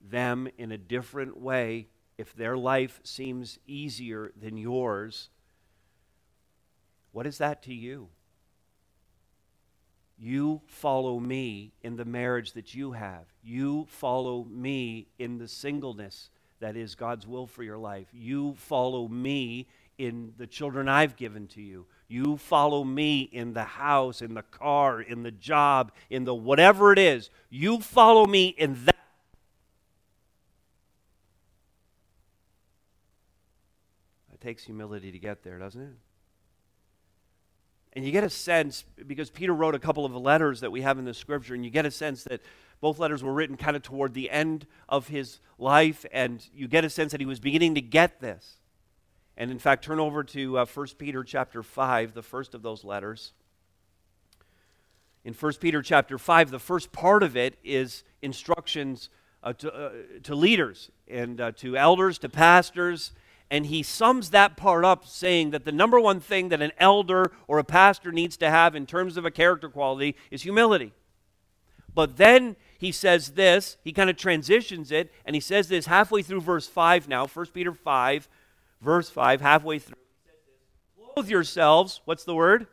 them 0.00 0.48
in 0.58 0.72
a 0.72 0.78
different 0.78 1.36
way, 1.36 1.88
if 2.16 2.34
their 2.34 2.56
life 2.56 3.00
seems 3.02 3.58
easier 3.66 4.32
than 4.40 4.56
yours, 4.56 5.30
what 7.12 7.26
is 7.26 7.38
that 7.38 7.62
to 7.64 7.74
you? 7.74 8.08
You 10.22 10.60
follow 10.66 11.18
me 11.18 11.72
in 11.82 11.96
the 11.96 12.04
marriage 12.04 12.52
that 12.52 12.74
you 12.74 12.92
have. 12.92 13.24
You 13.42 13.86
follow 13.88 14.44
me 14.44 15.06
in 15.18 15.38
the 15.38 15.48
singleness 15.48 16.28
that 16.60 16.76
is 16.76 16.94
God's 16.94 17.26
will 17.26 17.46
for 17.46 17.62
your 17.62 17.78
life. 17.78 18.08
You 18.12 18.54
follow 18.58 19.08
me 19.08 19.66
in 19.96 20.34
the 20.36 20.46
children 20.46 20.90
I've 20.90 21.16
given 21.16 21.46
to 21.48 21.62
you. 21.62 21.86
You 22.06 22.36
follow 22.36 22.84
me 22.84 23.22
in 23.32 23.54
the 23.54 23.64
house, 23.64 24.20
in 24.20 24.34
the 24.34 24.42
car, 24.42 25.00
in 25.00 25.22
the 25.22 25.30
job, 25.30 25.90
in 26.10 26.24
the 26.24 26.34
whatever 26.34 26.92
it 26.92 26.98
is. 26.98 27.30
You 27.48 27.80
follow 27.80 28.26
me 28.26 28.48
in 28.48 28.84
that. 28.84 28.96
It 34.34 34.40
takes 34.42 34.64
humility 34.64 35.12
to 35.12 35.18
get 35.18 35.42
there, 35.42 35.58
doesn't 35.58 35.80
it? 35.80 35.96
And 37.92 38.04
you 38.04 38.12
get 38.12 38.22
a 38.22 38.30
sense, 38.30 38.84
because 39.06 39.30
Peter 39.30 39.52
wrote 39.52 39.74
a 39.74 39.78
couple 39.78 40.04
of 40.04 40.14
letters 40.14 40.60
that 40.60 40.70
we 40.70 40.82
have 40.82 40.98
in 40.98 41.04
the 41.04 41.14
scripture, 41.14 41.54
and 41.54 41.64
you 41.64 41.70
get 41.70 41.86
a 41.86 41.90
sense 41.90 42.22
that 42.24 42.40
both 42.80 42.98
letters 42.98 43.22
were 43.22 43.32
written 43.32 43.56
kind 43.56 43.76
of 43.76 43.82
toward 43.82 44.14
the 44.14 44.30
end 44.30 44.66
of 44.88 45.08
his 45.08 45.40
life, 45.58 46.06
and 46.12 46.46
you 46.54 46.68
get 46.68 46.84
a 46.84 46.90
sense 46.90 47.12
that 47.12 47.20
he 47.20 47.26
was 47.26 47.40
beginning 47.40 47.74
to 47.74 47.80
get 47.80 48.20
this. 48.20 48.58
And 49.36 49.50
in 49.50 49.58
fact, 49.58 49.84
turn 49.84 49.98
over 49.98 50.22
to 50.24 50.58
uh, 50.58 50.66
1 50.66 50.86
Peter 50.98 51.24
chapter 51.24 51.62
5, 51.62 52.14
the 52.14 52.22
first 52.22 52.54
of 52.54 52.62
those 52.62 52.84
letters. 52.84 53.32
In 55.24 55.34
1 55.34 55.52
Peter 55.54 55.82
chapter 55.82 56.16
5, 56.16 56.50
the 56.50 56.58
first 56.58 56.92
part 56.92 57.22
of 57.22 57.36
it 57.36 57.58
is 57.64 58.04
instructions 58.22 59.10
uh, 59.42 59.52
to, 59.54 59.72
uh, 59.72 59.90
to 60.22 60.34
leaders 60.34 60.90
and 61.08 61.40
uh, 61.40 61.52
to 61.52 61.76
elders, 61.76 62.18
to 62.18 62.28
pastors, 62.28 63.12
and 63.50 63.66
he 63.66 63.82
sums 63.82 64.30
that 64.30 64.56
part 64.56 64.84
up 64.84 65.06
saying 65.06 65.50
that 65.50 65.64
the 65.64 65.72
number 65.72 65.98
one 65.98 66.20
thing 66.20 66.50
that 66.50 66.62
an 66.62 66.72
elder 66.78 67.32
or 67.48 67.58
a 67.58 67.64
pastor 67.64 68.12
needs 68.12 68.36
to 68.36 68.48
have 68.48 68.76
in 68.76 68.86
terms 68.86 69.16
of 69.16 69.24
a 69.24 69.30
character 69.30 69.68
quality 69.68 70.14
is 70.30 70.42
humility. 70.42 70.92
But 71.92 72.16
then 72.16 72.54
he 72.78 72.92
says 72.92 73.30
this, 73.30 73.76
he 73.82 73.92
kind 73.92 74.08
of 74.08 74.16
transitions 74.16 74.92
it, 74.92 75.12
and 75.24 75.34
he 75.34 75.40
says 75.40 75.68
this 75.68 75.86
halfway 75.86 76.22
through 76.22 76.42
verse 76.42 76.68
5 76.68 77.08
now, 77.08 77.26
1 77.26 77.46
Peter 77.46 77.74
5, 77.74 78.28
verse 78.80 79.10
5, 79.10 79.40
halfway 79.40 79.80
through. 79.80 79.96
Clothe 81.14 81.28
yourselves, 81.28 82.00
what's 82.04 82.24
the 82.24 82.34
word? 82.34 82.68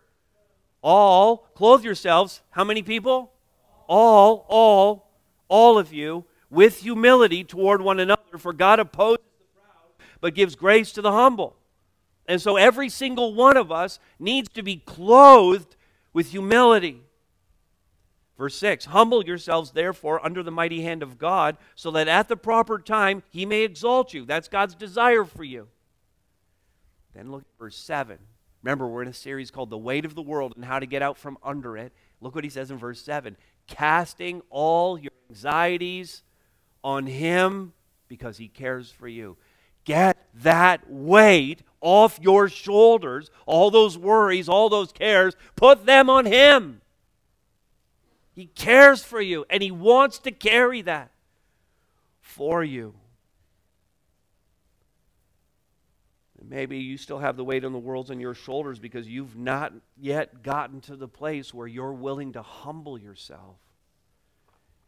All. 0.84 1.48
Clothe 1.56 1.84
yourselves. 1.84 2.42
How 2.52 2.64
many 2.64 2.84
people? 2.84 3.32
All, 3.88 4.46
all, 4.48 5.10
all 5.48 5.78
of 5.78 5.92
you, 5.92 6.26
with 6.50 6.82
humility 6.82 7.44
toward 7.44 7.82
one 7.82 8.00
another, 8.00 8.38
for 8.38 8.54
God 8.54 8.80
opposes 8.80 9.27
but 10.22 10.36
gives 10.36 10.56
grace 10.56 10.92
to 10.94 11.02
the 11.02 11.12
humble. 11.12 11.56
And 12.28 12.42
so 12.42 12.58
every 12.58 12.90
single 12.90 13.34
one 13.34 13.58
of 13.58 13.72
us 13.72 14.00
needs 14.20 14.50
to 14.50 14.64
be 14.64 14.78
clothed 14.78 15.76
with 16.14 16.32
humility. 16.32 17.02
Verse 18.38 18.56
6 18.56 18.86
Humble 18.86 19.26
yourselves, 19.26 19.72
therefore, 19.72 20.24
under 20.26 20.44
the 20.44 20.52
mighty 20.52 20.82
hand 20.82 21.02
of 21.02 21.18
God, 21.18 21.58
so 21.76 21.92
that 21.92 22.08
at 22.08 22.28
the 22.28 22.38
proper 22.38 22.80
time 22.80 23.24
he 23.30 23.46
may 23.46 23.62
exalt 23.64 24.14
you. 24.14 24.26
That's 24.26 24.48
God's 24.48 24.76
desire 24.76 25.24
for 25.24 25.44
you. 25.44 25.68
Then 27.14 27.32
look 27.32 27.42
at 27.42 27.60
verse 27.60 27.78
7. 27.78 28.18
Remember, 28.62 28.88
we're 28.88 29.02
in 29.02 29.08
a 29.08 29.14
series 29.14 29.50
called 29.50 29.70
The 29.70 29.78
Weight 29.78 30.06
of 30.06 30.14
the 30.14 30.22
World 30.22 30.54
and 30.56 30.66
How 30.66 30.80
to 30.80 30.86
Get 30.86 31.02
Out 31.02 31.18
from 31.18 31.38
Under 31.44 31.78
It. 31.78 31.94
Look 32.22 32.36
what 32.36 32.44
he 32.44 32.50
says 32.50 32.70
in 32.70 32.78
verse 32.78 33.02
7 33.02 33.38
Casting 33.68 34.42
all 34.50 35.00
your 35.00 35.12
anxieties 35.30 36.24
on 36.84 37.08
him 37.08 37.74
because 38.08 38.38
he 38.38 38.48
cares 38.48 38.92
for 38.92 39.08
you. 39.08 39.38
Get 39.88 40.18
that 40.44 40.82
weight 40.92 41.62
off 41.80 42.20
your 42.22 42.50
shoulders, 42.50 43.32
all 43.46 43.72
those 43.72 43.98
worries, 43.98 44.50
all 44.50 44.68
those 44.68 44.92
cares, 44.92 45.34
put 45.56 45.86
them 45.86 46.10
on 46.10 46.26
Him. 46.26 46.82
He 48.36 48.48
cares 48.48 49.02
for 49.02 49.22
you, 49.22 49.46
and 49.50 49.64
He 49.64 49.72
wants 49.72 50.20
to 50.20 50.32
carry 50.32 50.82
that 50.82 51.12
for 52.20 52.66
you. 52.66 52.96
Maybe 56.50 56.80
you 56.80 56.98
still 56.98 57.20
have 57.20 57.38
the 57.38 57.46
weight 57.46 57.64
of 57.64 57.72
the 57.72 57.80
world 57.80 58.12
on 58.12 58.20
your 58.20 58.34
shoulders 58.34 58.80
because 58.80 59.08
you've 59.08 59.38
not 59.38 59.72
yet 59.98 60.44
gotten 60.44 60.82
to 60.82 60.98
the 60.98 61.08
place 61.08 61.54
where 61.54 61.66
you're 61.66 61.94
willing 61.94 62.34
to 62.34 62.42
humble 62.42 62.98
yourself 62.98 63.56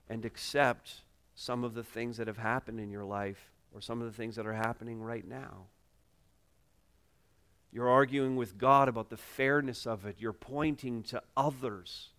and 0.09 0.25
accept 0.25 0.95
some 1.35 1.63
of 1.63 1.73
the 1.73 1.83
things 1.83 2.17
that 2.17 2.27
have 2.27 2.37
happened 2.37 2.81
in 2.81 2.91
your 2.91 3.05
life 3.05 3.49
or 3.73 3.81
some 3.81 4.01
of 4.01 4.07
the 4.07 4.13
things 4.13 4.35
that 4.35 4.47
are 4.47 4.53
happening 4.53 5.01
right 5.01 5.27
now. 5.27 5.67
You're 7.71 7.89
arguing 7.89 8.35
with 8.35 8.57
God 8.57 8.87
about 8.87 9.09
the 9.09 9.17
fairness 9.17 9.85
of 9.85 10.05
it. 10.05 10.15
You're 10.19 10.33
pointing 10.33 11.03
to 11.03 11.21
others 11.37 12.09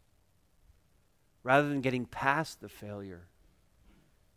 rather 1.42 1.68
than 1.68 1.80
getting 1.80 2.07
past 2.07 2.61
the 2.61 2.68
failure 2.68 3.22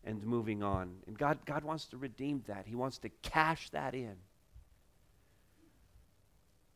and 0.04 0.24
moving 0.24 0.64
on. 0.64 0.96
And 1.08 1.18
God, 1.18 1.40
God 1.46 1.64
wants 1.64 1.86
to 1.86 1.98
redeem 1.98 2.44
that, 2.48 2.66
He 2.66 2.76
wants 2.76 2.98
to 3.00 3.10
cash 3.22 3.70
that 3.70 3.94
in 3.94 4.16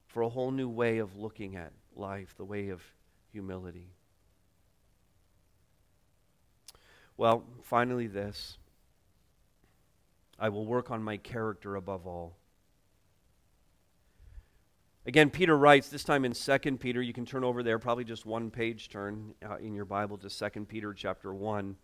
for 0.05 0.21
a 0.21 0.29
whole 0.29 0.51
new 0.51 0.69
way 0.69 0.99
of 0.99 1.17
looking 1.17 1.55
at 1.55 1.71
life, 1.95 2.35
the 2.37 2.45
way 2.45 2.69
of 2.69 2.81
humility. 3.31 3.89
Well, 7.17 7.43
finally, 7.63 8.07
this. 8.07 8.57
I 10.39 10.49
will 10.49 10.65
work 10.65 10.91
on 10.91 11.01
my 11.01 11.17
character 11.17 11.75
above 11.75 12.05
all. 12.05 12.37
Again, 15.05 15.29
Peter 15.29 15.57
writes, 15.57 15.87
this 15.87 16.03
time 16.03 16.25
in 16.25 16.33
2 16.33 16.57
Peter, 16.77 17.01
you 17.01 17.13
can 17.13 17.25
turn 17.25 17.43
over 17.43 17.63
there, 17.63 17.79
probably 17.79 18.03
just 18.03 18.25
one 18.25 18.51
page 18.51 18.89
turn 18.89 19.33
uh, 19.43 19.55
in 19.55 19.73
your 19.73 19.85
Bible 19.85 20.17
to 20.17 20.29
2 20.29 20.65
Peter 20.65 20.93
chapter 20.93 21.33
1, 21.33 21.77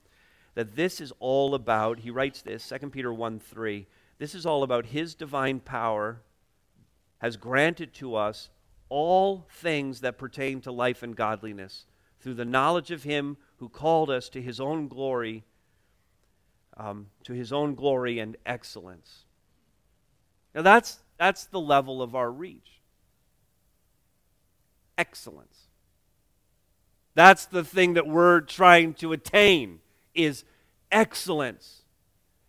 that 0.56 0.76
this 0.76 1.00
is 1.00 1.14
all 1.20 1.56
about, 1.56 2.00
he 2.00 2.12
writes 2.12 2.42
this, 2.42 2.68
2 2.68 2.90
Peter 2.90 3.14
1 3.14 3.40
3, 3.40 3.88
this 4.20 4.36
is 4.36 4.46
all 4.46 4.62
about 4.62 4.88
his 4.88 5.16
divine 5.16 5.60
power 5.60 6.22
has 7.20 7.38
granted 7.38 7.94
to 7.94 8.16
us 8.16 8.50
all 8.90 9.48
things 9.50 10.02
that 10.02 10.18
pertain 10.18 10.60
to 10.60 10.72
life 10.72 11.02
and 11.02 11.16
godliness 11.16 11.86
through 12.20 12.34
the 12.34 12.46
knowledge 12.46 12.92
of 12.92 13.04
him 13.04 13.38
who 13.58 13.70
called 13.70 14.10
us 14.10 14.28
to 14.28 14.42
his 14.42 14.60
own 14.60 14.90
glory 14.90 15.46
um, 16.78 17.08
to 17.24 17.34
his 17.34 17.52
own 17.54 17.76
glory 17.76 18.20
and 18.20 18.38
excellence. 18.46 19.26
Now, 20.54 20.62
that's, 20.62 21.00
that's 21.18 21.46
the 21.46 21.60
level 21.60 22.02
of 22.02 22.16
our 22.16 22.32
reach. 22.32 22.80
Excellence. 24.98 25.68
That's 27.16 27.46
the 27.46 27.64
thing 27.64 27.94
that 27.94 28.08
we're 28.08 28.42
trying 28.42 28.94
to 28.96 29.14
attain 29.14 29.80
is 30.14 30.44
excellence. 30.92 31.82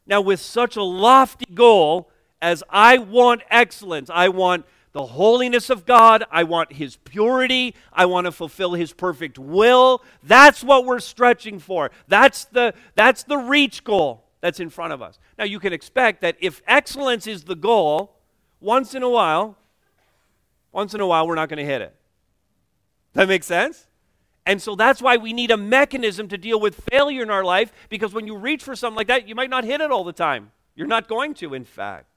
Now, 0.07 0.21
with 0.21 0.41
such 0.41 0.77
a 0.77 0.83
lofty 0.83 1.53
goal 1.55 2.11
as 2.41 2.63
I 2.69 2.99
want 2.99 3.43
excellence, 3.51 4.11
I 4.13 4.29
want 4.29 4.67
the 4.95 5.05
holiness 5.05 5.69
of 5.69 5.85
God. 5.85 6.25
I 6.31 6.45
want 6.45 6.73
His 6.73 6.97
purity. 6.97 7.75
I 7.93 8.07
want 8.07 8.25
to 8.25 8.33
fulfill 8.33 8.73
His 8.73 8.95
perfect 8.95 9.39
will. 9.39 10.03
That's 10.23 10.65
what 10.65 10.87
we're 10.87 11.01
stretching 11.01 11.59
for. 11.59 11.91
That's 12.09 12.47
the, 12.47 12.73
that's 12.95 13.25
the 13.25 13.37
reach 13.37 13.85
goal 13.85 14.25
that's 14.41 14.61
in 14.61 14.71
front 14.71 14.95
of 14.95 15.03
us. 15.03 15.19
Now, 15.37 15.45
you 15.45 15.59
can 15.59 15.73
expect 15.73 16.23
that 16.23 16.37
if 16.41 16.63
excellence 16.67 17.27
is 17.27 17.45
the 17.45 17.57
goal, 17.57 18.17
once 18.61 18.95
in 18.95 19.03
a 19.03 19.11
while, 19.11 19.59
once 20.73 20.95
in 20.95 21.01
a 21.01 21.07
while, 21.07 21.27
we're 21.27 21.35
not 21.35 21.49
going 21.49 21.59
to 21.59 21.65
hit 21.65 21.83
it. 21.83 21.95
That 23.13 23.29
makes 23.29 23.47
sense? 23.47 23.87
And 24.47 24.61
so 24.61 24.75
that's 24.75 25.01
why 25.03 25.17
we 25.17 25.33
need 25.33 25.51
a 25.51 25.57
mechanism 25.57 26.29
to 26.29 26.39
deal 26.39 26.61
with 26.61 26.77
failure 26.91 27.23
in 27.23 27.31
our 27.31 27.45
life 27.45 27.73
because 27.89 28.13
when 28.13 28.27
you 28.27 28.37
reach 28.37 28.63
for 28.63 28.77
something 28.77 28.97
like 28.97 29.07
that, 29.07 29.27
you 29.27 29.35
might 29.35 29.51
not 29.51 29.65
hit 29.65 29.81
it 29.81 29.91
all 29.91 30.05
the 30.05 30.13
time. 30.13 30.53
You're 30.75 30.87
not 30.87 31.09
going 31.09 31.35
to, 31.35 31.55
in 31.55 31.65
fact. 31.65 32.14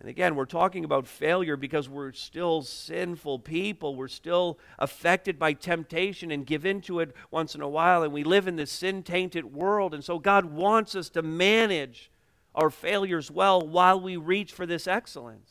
And 0.00 0.10
again, 0.10 0.36
we're 0.36 0.44
talking 0.44 0.84
about 0.84 1.06
failure 1.06 1.56
because 1.56 1.88
we're 1.88 2.12
still 2.12 2.62
sinful 2.62 3.38
people. 3.38 3.96
We're 3.96 4.08
still 4.08 4.58
affected 4.78 5.38
by 5.38 5.54
temptation 5.54 6.30
and 6.30 6.44
give 6.44 6.66
into 6.66 7.00
it 7.00 7.14
once 7.30 7.54
in 7.54 7.62
a 7.62 7.68
while. 7.68 8.02
And 8.02 8.12
we 8.12 8.22
live 8.22 8.46
in 8.46 8.56
this 8.56 8.70
sin 8.70 9.02
tainted 9.02 9.54
world. 9.54 9.94
And 9.94 10.04
so 10.04 10.18
God 10.18 10.44
wants 10.46 10.94
us 10.94 11.08
to 11.10 11.22
manage 11.22 12.10
our 12.54 12.68
failures 12.68 13.30
well 13.30 13.66
while 13.66 13.98
we 13.98 14.16
reach 14.16 14.52
for 14.52 14.66
this 14.66 14.86
excellence. 14.86 15.50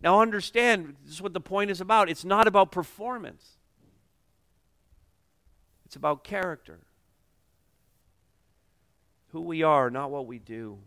Now, 0.00 0.20
understand, 0.20 0.94
this 1.04 1.14
is 1.14 1.22
what 1.22 1.34
the 1.34 1.40
point 1.40 1.72
is 1.72 1.80
about. 1.80 2.08
It's 2.08 2.24
not 2.24 2.46
about 2.46 2.70
performance, 2.70 3.56
it's 5.84 5.96
about 5.96 6.22
character. 6.22 6.80
Who 9.32 9.42
we 9.42 9.62
are, 9.62 9.90
not 9.90 10.10
what 10.10 10.26
we 10.26 10.38
do. 10.38 10.78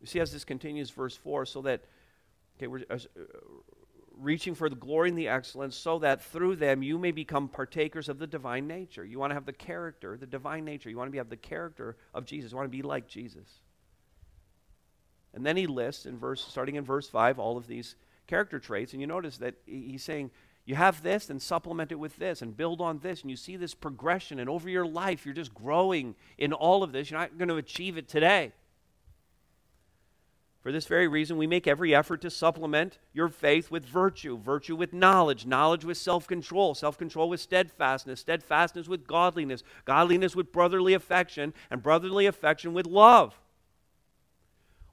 You 0.00 0.06
see, 0.06 0.20
as 0.20 0.32
this 0.32 0.44
continues, 0.44 0.90
verse 0.90 1.16
4, 1.16 1.46
so 1.46 1.62
that, 1.62 1.82
okay, 2.56 2.66
we're 2.66 2.84
uh, 2.90 2.98
reaching 4.16 4.54
for 4.54 4.68
the 4.68 4.76
glory 4.76 5.08
and 5.08 5.18
the 5.18 5.28
excellence, 5.28 5.76
so 5.76 5.98
that 6.00 6.22
through 6.22 6.56
them 6.56 6.82
you 6.82 6.98
may 6.98 7.10
become 7.10 7.48
partakers 7.48 8.08
of 8.08 8.18
the 8.18 8.26
divine 8.26 8.66
nature. 8.66 9.04
You 9.04 9.18
want 9.18 9.30
to 9.30 9.34
have 9.34 9.46
the 9.46 9.52
character, 9.52 10.16
the 10.16 10.26
divine 10.26 10.64
nature. 10.64 10.90
You 10.90 10.96
want 10.96 11.08
to 11.08 11.12
be, 11.12 11.18
have 11.18 11.30
the 11.30 11.36
character 11.36 11.96
of 12.14 12.24
Jesus. 12.24 12.52
You 12.52 12.56
want 12.56 12.70
to 12.70 12.76
be 12.76 12.82
like 12.82 13.08
Jesus. 13.08 13.48
And 15.34 15.44
then 15.44 15.56
he 15.56 15.66
lists 15.66 16.06
in 16.06 16.18
verse, 16.18 16.44
starting 16.44 16.76
in 16.76 16.84
verse 16.84 17.08
5, 17.08 17.38
all 17.38 17.56
of 17.56 17.66
these 17.66 17.96
character 18.26 18.58
traits. 18.58 18.92
And 18.92 19.00
you 19.00 19.06
notice 19.06 19.38
that 19.38 19.54
he's 19.66 20.02
saying, 20.02 20.30
you 20.64 20.74
have 20.74 21.02
this, 21.02 21.30
and 21.30 21.40
supplement 21.40 21.92
it 21.92 21.98
with 21.98 22.16
this, 22.16 22.42
and 22.42 22.54
build 22.54 22.82
on 22.82 22.98
this. 22.98 23.22
And 23.22 23.30
you 23.30 23.36
see 23.36 23.56
this 23.56 23.74
progression. 23.74 24.38
And 24.38 24.50
over 24.50 24.68
your 24.68 24.86
life, 24.86 25.24
you're 25.24 25.34
just 25.34 25.54
growing 25.54 26.14
in 26.36 26.52
all 26.52 26.82
of 26.82 26.92
this. 26.92 27.10
You're 27.10 27.20
not 27.20 27.38
going 27.38 27.48
to 27.48 27.56
achieve 27.56 27.96
it 27.96 28.06
today. 28.06 28.52
For 30.60 30.72
this 30.72 30.86
very 30.86 31.06
reason, 31.06 31.36
we 31.36 31.46
make 31.46 31.66
every 31.66 31.94
effort 31.94 32.20
to 32.22 32.30
supplement 32.30 32.98
your 33.12 33.28
faith 33.28 33.70
with 33.70 33.84
virtue, 33.84 34.36
virtue 34.36 34.74
with 34.74 34.92
knowledge, 34.92 35.46
knowledge 35.46 35.84
with 35.84 35.96
self 35.96 36.26
control, 36.26 36.74
self 36.74 36.98
control 36.98 37.28
with 37.28 37.40
steadfastness, 37.40 38.20
steadfastness 38.20 38.88
with 38.88 39.06
godliness, 39.06 39.62
godliness 39.84 40.34
with 40.34 40.52
brotherly 40.52 40.94
affection, 40.94 41.54
and 41.70 41.82
brotherly 41.82 42.26
affection 42.26 42.74
with 42.74 42.86
love 42.86 43.38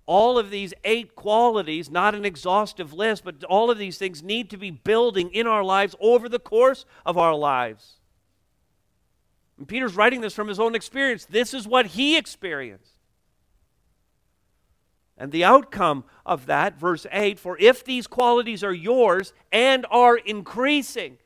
all 0.06 0.38
of 0.38 0.50
these 0.50 0.74
eight 0.84 1.16
qualities, 1.16 1.90
not 1.90 2.14
an 2.14 2.26
exhaustive 2.26 2.94
list, 2.94 3.24
but 3.24 3.44
all 3.46 3.72
of 3.72 3.78
these 3.78 3.98
things 3.98 4.22
need 4.22 4.50
to 4.50 4.58
be 4.58 4.70
building 4.72 5.32
in 5.32 5.48
our 5.48 5.64
lives 5.64 5.96
over 6.00 6.30
the 6.30 6.40
course 6.40 6.86
of 7.06 7.18
our 7.18 7.34
lives. 7.34 8.00
And 9.58 9.68
Peter's 9.68 9.96
writing 9.96 10.22
this 10.22 10.34
from 10.34 10.48
his 10.48 10.60
own 10.60 10.76
experience. 10.76 11.26
This 11.26 11.54
is 11.54 11.68
what 11.68 11.88
he 11.88 12.18
experienced. 12.18 12.95
And 15.18 15.32
the 15.32 15.44
outcome 15.44 16.04
of 16.26 16.46
that, 16.48 16.78
verse 16.78 17.06
8 17.12 17.40
For 17.40 17.58
if 17.60 17.84
these 17.84 18.08
qualities 18.08 18.64
are 18.64 18.74
yours 18.74 19.34
and 19.52 19.86
are 19.90 20.18
increasing, 20.18 21.18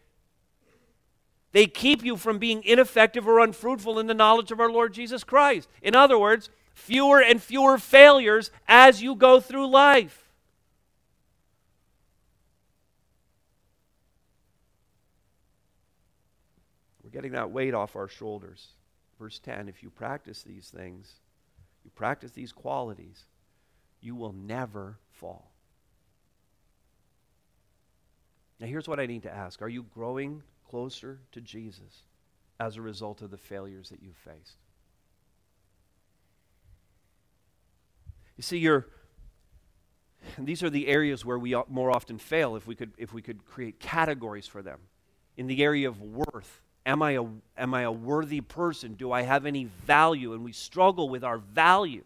they 1.52 1.66
keep 1.66 2.04
you 2.04 2.16
from 2.16 2.38
being 2.38 2.64
ineffective 2.64 3.28
or 3.28 3.40
unfruitful 3.40 3.98
in 3.98 4.08
the 4.08 4.14
knowledge 4.14 4.52
of 4.52 4.60
our 4.60 4.72
Lord 4.72 4.94
Jesus 4.94 5.24
Christ. 5.24 5.68
In 5.82 5.96
other 5.96 6.20
words, 6.20 6.50
fewer 6.74 7.22
and 7.22 7.42
fewer 7.42 7.78
failures 7.78 8.52
as 8.68 9.02
you 9.02 9.16
go 9.16 9.40
through 9.40 9.68
life. 9.68 10.30
We're 17.04 17.10
getting 17.10 17.32
that 17.32 17.50
weight 17.50 17.74
off 17.74 17.96
our 17.96 18.08
shoulders. 18.08 18.68
Verse 19.18 19.40
10 19.40 19.68
if 19.68 19.82
you 19.82 19.90
practice 19.90 20.44
these 20.44 20.70
things, 20.70 21.16
you 21.84 21.90
practice 21.96 22.32
these 22.32 22.54
qualities, 22.54 23.26
you 24.02 24.16
will 24.16 24.34
never 24.34 24.98
fall. 25.12 25.52
Now, 28.60 28.68
here's 28.68 28.88
what 28.88 29.00
I 29.00 29.06
need 29.06 29.24
to 29.24 29.34
ask 29.34 29.62
Are 29.62 29.70
you 29.70 29.84
growing 29.84 30.44
closer 30.70 31.20
to 31.32 31.42
Jesus 31.42 32.04
as 32.60 32.78
a 32.78 32.82
result 32.82 33.22
of 33.22 33.32
the 33.32 33.38
failures 33.38 33.90
that 33.90 34.02
you've 34.02 34.18
faced? 34.18 34.58
You 38.36 38.44
see, 38.44 38.58
you're, 38.58 38.88
these 40.38 40.64
are 40.64 40.70
the 40.70 40.88
areas 40.88 41.26
where 41.26 41.38
we 41.38 41.56
more 41.68 41.92
often 41.92 42.18
fail 42.18 42.56
if 42.56 42.68
we 42.68 42.76
could, 42.76 42.92
if 42.98 43.14
we 43.14 43.22
could 43.22 43.46
create 43.46 43.80
categories 43.80 44.48
for 44.48 44.62
them. 44.62 44.80
In 45.36 45.48
the 45.48 45.64
area 45.64 45.88
of 45.88 46.02
worth, 46.02 46.62
am 46.86 47.02
I, 47.02 47.12
a, 47.12 47.26
am 47.58 47.74
I 47.74 47.82
a 47.82 47.92
worthy 47.92 48.42
person? 48.42 48.94
Do 48.94 49.12
I 49.12 49.22
have 49.22 49.46
any 49.46 49.66
value? 49.86 50.34
And 50.34 50.44
we 50.44 50.54
struggle 50.54 51.10
with 51.10 51.24
our 51.24 51.38
value. 51.38 52.04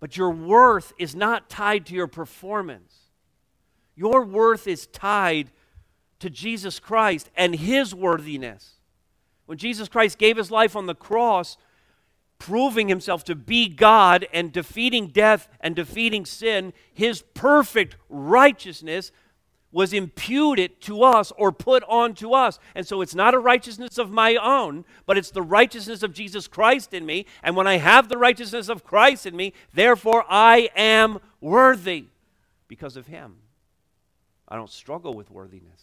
But 0.00 0.16
your 0.16 0.30
worth 0.30 0.92
is 0.98 1.14
not 1.14 1.48
tied 1.48 1.86
to 1.86 1.94
your 1.94 2.06
performance. 2.06 2.94
Your 3.96 4.24
worth 4.24 4.66
is 4.66 4.86
tied 4.86 5.50
to 6.20 6.30
Jesus 6.30 6.78
Christ 6.78 7.30
and 7.36 7.54
his 7.54 7.94
worthiness. 7.94 8.74
When 9.46 9.58
Jesus 9.58 9.88
Christ 9.88 10.18
gave 10.18 10.36
his 10.36 10.50
life 10.50 10.76
on 10.76 10.86
the 10.86 10.94
cross, 10.94 11.56
proving 12.38 12.88
himself 12.88 13.24
to 13.24 13.34
be 13.34 13.68
God 13.68 14.26
and 14.32 14.52
defeating 14.52 15.08
death 15.08 15.48
and 15.60 15.74
defeating 15.74 16.24
sin, 16.24 16.72
his 16.92 17.22
perfect 17.34 17.96
righteousness 18.08 19.10
was 19.70 19.92
imputed 19.92 20.80
to 20.82 21.02
us 21.02 21.32
or 21.36 21.52
put 21.52 21.82
onto 21.88 22.32
us. 22.32 22.58
And 22.74 22.86
so 22.86 23.02
it's 23.02 23.14
not 23.14 23.34
a 23.34 23.38
righteousness 23.38 23.98
of 23.98 24.10
my 24.10 24.36
own, 24.36 24.84
but 25.04 25.18
it's 25.18 25.30
the 25.30 25.42
righteousness 25.42 26.02
of 26.02 26.14
Jesus 26.14 26.48
Christ 26.48 26.94
in 26.94 27.04
me. 27.04 27.26
And 27.42 27.54
when 27.54 27.66
I 27.66 27.76
have 27.76 28.08
the 28.08 28.18
righteousness 28.18 28.68
of 28.68 28.84
Christ 28.84 29.26
in 29.26 29.36
me, 29.36 29.52
therefore 29.74 30.24
I 30.28 30.70
am 30.74 31.18
worthy 31.40 32.06
because 32.66 32.96
of 32.96 33.06
him. 33.06 33.36
I 34.48 34.56
don't 34.56 34.70
struggle 34.70 35.12
with 35.12 35.30
worthiness. 35.30 35.82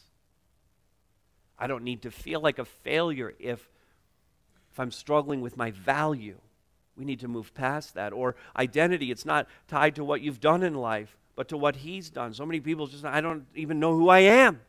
I 1.58 1.68
don't 1.68 1.84
need 1.84 2.02
to 2.02 2.12
feel 2.12 2.42
like 2.42 2.60
a 2.60 2.66
failure 2.66 3.34
if 3.40 3.70
if 4.76 4.80
I'm 4.82 4.92
struggling 4.92 5.40
with 5.40 5.56
my 5.56 5.72
value. 5.72 6.36
We 6.98 7.06
need 7.06 7.22
to 7.22 7.30
move 7.30 7.54
past 7.54 7.94
that. 7.94 8.12
Or 8.12 8.36
identity, 8.58 9.10
it's 9.10 9.26
not 9.26 9.48
tied 9.70 9.96
to 9.96 10.04
what 10.04 10.20
you've 10.20 10.42
done 10.42 10.64
in 10.64 10.74
life, 10.74 11.18
but 11.36 11.50
to 11.50 11.58
what 11.58 11.78
He's 11.78 12.10
done. 12.10 12.34
So 12.34 12.46
many 12.46 12.60
people 12.60 12.88
just, 12.88 13.06
I 13.06 13.22
don't 13.22 13.46
even 13.56 13.80
know 13.80 13.96
who 13.96 14.10
I 14.10 14.20
am. 14.20 14.62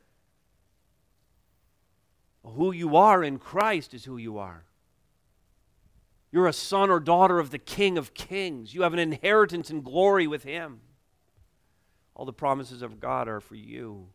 Who 2.44 2.72
you 2.72 2.96
are 2.96 3.24
in 3.24 3.38
Christ 3.38 3.94
is 3.94 4.04
who 4.04 4.16
you 4.16 4.38
are. 4.38 4.64
You're 6.32 6.46
a 6.46 6.52
son 6.52 6.90
or 6.90 7.00
daughter 7.00 7.38
of 7.38 7.50
the 7.50 7.58
King 7.58 7.98
of 7.98 8.14
Kings. 8.14 8.74
You 8.74 8.82
have 8.82 8.92
an 8.92 8.98
inheritance 8.98 9.70
in 9.70 9.82
glory 9.82 10.26
with 10.26 10.44
Him. 10.44 10.80
All 12.14 12.24
the 12.24 12.32
promises 12.32 12.82
of 12.82 13.00
God 13.00 13.28
are 13.28 13.40
for 13.40 13.54
you. 13.54 14.08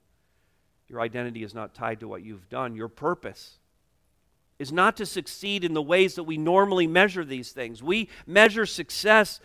Your 0.88 1.02
identity 1.02 1.44
is 1.44 1.54
not 1.54 1.74
tied 1.74 2.02
to 2.02 2.08
what 2.08 2.24
you've 2.24 2.50
done. 2.50 2.76
Your 2.76 2.90
purpose 2.90 3.60
is 4.60 4.72
not 4.72 4.98
to 4.98 5.06
succeed 5.06 5.64
in 5.64 5.74
the 5.74 5.82
ways 5.82 6.16
that 6.16 6.24
we 6.24 6.38
normally 6.38 6.86
measure 6.86 7.26
these 7.26 7.52
things. 7.52 7.82
We 7.82 8.10
measure 8.28 8.66
success 8.66 9.40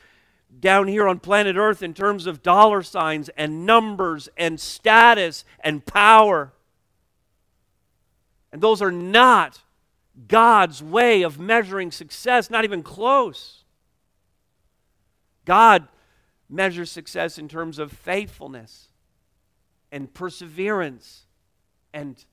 down 0.61 0.89
here 0.89 1.07
on 1.07 1.19
planet 1.19 1.57
Earth 1.57 1.83
in 1.83 1.95
terms 1.95 2.27
of 2.27 2.43
dollar 2.43 2.83
signs 2.83 3.29
and 3.31 3.67
numbers 3.67 4.29
and 4.37 4.59
status 4.59 5.45
and 5.61 5.85
power. 5.85 6.53
And 8.53 8.63
those 8.63 8.81
are 8.81 8.93
not 8.93 9.61
God's 10.29 10.83
way 10.83 11.23
of 11.23 11.39
measuring 11.39 11.91
success, 11.91 12.49
not 12.49 12.65
even 12.65 12.83
close. 12.83 13.65
God 15.45 15.89
measures 16.49 16.91
success 16.91 17.39
in 17.39 17.49
terms 17.49 17.79
of 17.79 17.93
faithfulness 17.93 18.89
and 19.93 20.13
perseverance 20.13 21.27
and 21.93 22.25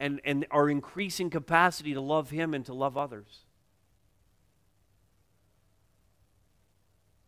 and, 0.00 0.20
and 0.24 0.44
our 0.50 0.68
increasing 0.68 1.30
capacity 1.30 1.94
to 1.94 2.00
love 2.00 2.30
Him 2.30 2.52
and 2.52 2.66
to 2.66 2.74
love 2.74 2.96
others. 2.96 3.43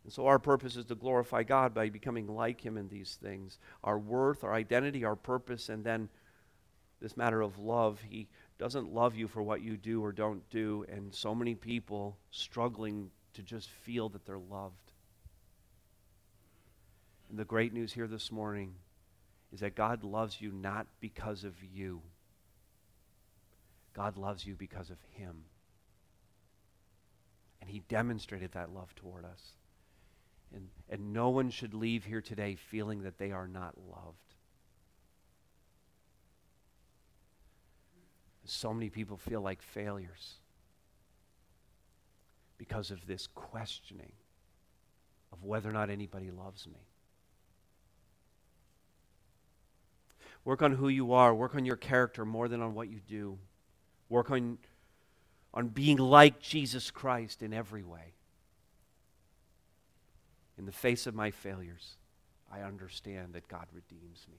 And 0.06 0.12
so, 0.12 0.28
our 0.28 0.38
purpose 0.38 0.76
is 0.76 0.84
to 0.84 0.94
glorify 0.94 1.42
God 1.42 1.74
by 1.74 1.88
becoming 1.88 2.28
like 2.28 2.64
Him 2.64 2.76
in 2.76 2.88
these 2.88 3.18
things 3.20 3.58
our 3.82 3.98
worth, 3.98 4.44
our 4.44 4.54
identity, 4.54 5.04
our 5.04 5.16
purpose, 5.16 5.68
and 5.68 5.82
then 5.82 6.08
this 7.00 7.16
matter 7.16 7.42
of 7.42 7.58
love. 7.58 8.00
He 8.08 8.28
doesn't 8.56 8.94
love 8.94 9.16
you 9.16 9.26
for 9.26 9.42
what 9.42 9.62
you 9.62 9.76
do 9.76 10.04
or 10.04 10.12
don't 10.12 10.48
do, 10.48 10.86
and 10.88 11.12
so 11.12 11.34
many 11.34 11.56
people 11.56 12.18
struggling 12.30 13.10
to 13.34 13.42
just 13.42 13.68
feel 13.68 14.08
that 14.10 14.24
they're 14.24 14.38
loved. 14.38 14.92
And 17.28 17.36
the 17.36 17.44
great 17.44 17.72
news 17.72 17.92
here 17.92 18.06
this 18.06 18.30
morning 18.30 18.76
is 19.52 19.58
that 19.58 19.74
God 19.74 20.04
loves 20.04 20.40
you 20.40 20.52
not 20.52 20.86
because 21.00 21.42
of 21.42 21.54
you. 21.64 22.00
God 23.92 24.16
loves 24.16 24.46
you 24.46 24.54
because 24.54 24.88
of 24.88 24.98
Him. 25.10 25.46
And 27.60 27.68
He 27.68 27.80
demonstrated 27.88 28.52
that 28.52 28.72
love 28.72 28.94
toward 28.94 29.24
us. 29.24 29.56
And, 30.54 30.68
and 30.88 31.12
no 31.12 31.28
one 31.30 31.50
should 31.50 31.74
leave 31.74 32.04
here 32.04 32.20
today 32.20 32.54
feeling 32.54 33.02
that 33.02 33.18
they 33.18 33.32
are 33.32 33.48
not 33.48 33.74
loved. 33.90 34.16
So 38.44 38.72
many 38.72 38.90
people 38.90 39.16
feel 39.16 39.40
like 39.40 39.60
failures 39.60 40.36
because 42.58 42.90
of 42.90 43.06
this 43.06 43.26
questioning 43.26 44.12
of 45.32 45.44
whether 45.44 45.68
or 45.68 45.72
not 45.72 45.90
anybody 45.90 46.30
loves 46.30 46.66
me. 46.66 46.86
Work 50.44 50.62
on 50.62 50.72
who 50.72 50.88
you 50.88 51.12
are, 51.12 51.34
work 51.34 51.56
on 51.56 51.64
your 51.64 51.76
character 51.76 52.24
more 52.24 52.46
than 52.46 52.62
on 52.62 52.74
what 52.74 52.88
you 52.88 53.00
do. 53.08 53.36
Work 54.08 54.30
on, 54.30 54.58
on 55.52 55.68
being 55.68 55.96
like 55.96 56.40
Jesus 56.40 56.92
Christ 56.92 57.42
in 57.42 57.52
every 57.52 57.82
way. 57.82 58.14
In 60.58 60.66
the 60.66 60.72
face 60.72 61.06
of 61.06 61.14
my 61.14 61.30
failures, 61.30 61.96
I 62.50 62.60
understand 62.60 63.34
that 63.34 63.48
God 63.48 63.66
redeems 63.72 64.26
me. 64.30 64.38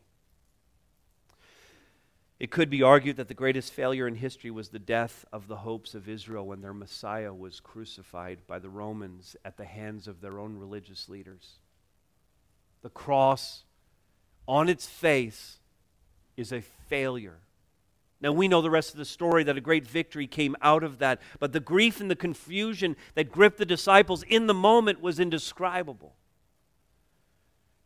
It 2.39 2.51
could 2.51 2.69
be 2.69 2.83
argued 2.83 3.17
that 3.17 3.27
the 3.27 3.33
greatest 3.33 3.73
failure 3.73 4.07
in 4.07 4.15
history 4.15 4.51
was 4.51 4.69
the 4.69 4.77
death 4.77 5.25
of 5.33 5.47
the 5.47 5.57
hopes 5.57 5.95
of 5.95 6.07
Israel 6.07 6.45
when 6.45 6.61
their 6.61 6.73
Messiah 6.73 7.33
was 7.33 7.59
crucified 7.59 8.39
by 8.45 8.59
the 8.59 8.69
Romans 8.69 9.35
at 9.43 9.57
the 9.57 9.65
hands 9.65 10.07
of 10.07 10.21
their 10.21 10.39
own 10.39 10.55
religious 10.57 11.09
leaders. 11.09 11.55
The 12.83 12.89
cross, 12.89 13.63
on 14.47 14.69
its 14.69 14.85
face, 14.85 15.57
is 16.35 16.51
a 16.51 16.61
failure. 16.61 17.39
Now, 18.19 18.31
we 18.31 18.47
know 18.47 18.61
the 18.61 18.71
rest 18.71 18.91
of 18.91 18.97
the 18.97 19.05
story 19.05 19.43
that 19.43 19.57
a 19.57 19.61
great 19.61 19.85
victory 19.85 20.25
came 20.25 20.55
out 20.61 20.83
of 20.83 20.97
that, 20.99 21.21
but 21.39 21.53
the 21.53 21.59
grief 21.59 22.01
and 22.01 22.09
the 22.09 22.15
confusion 22.15 22.95
that 23.13 23.31
gripped 23.31 23.57
the 23.57 23.65
disciples 23.65 24.23
in 24.23 24.47
the 24.47 24.55
moment 24.55 25.01
was 25.01 25.19
indescribable. 25.19 26.15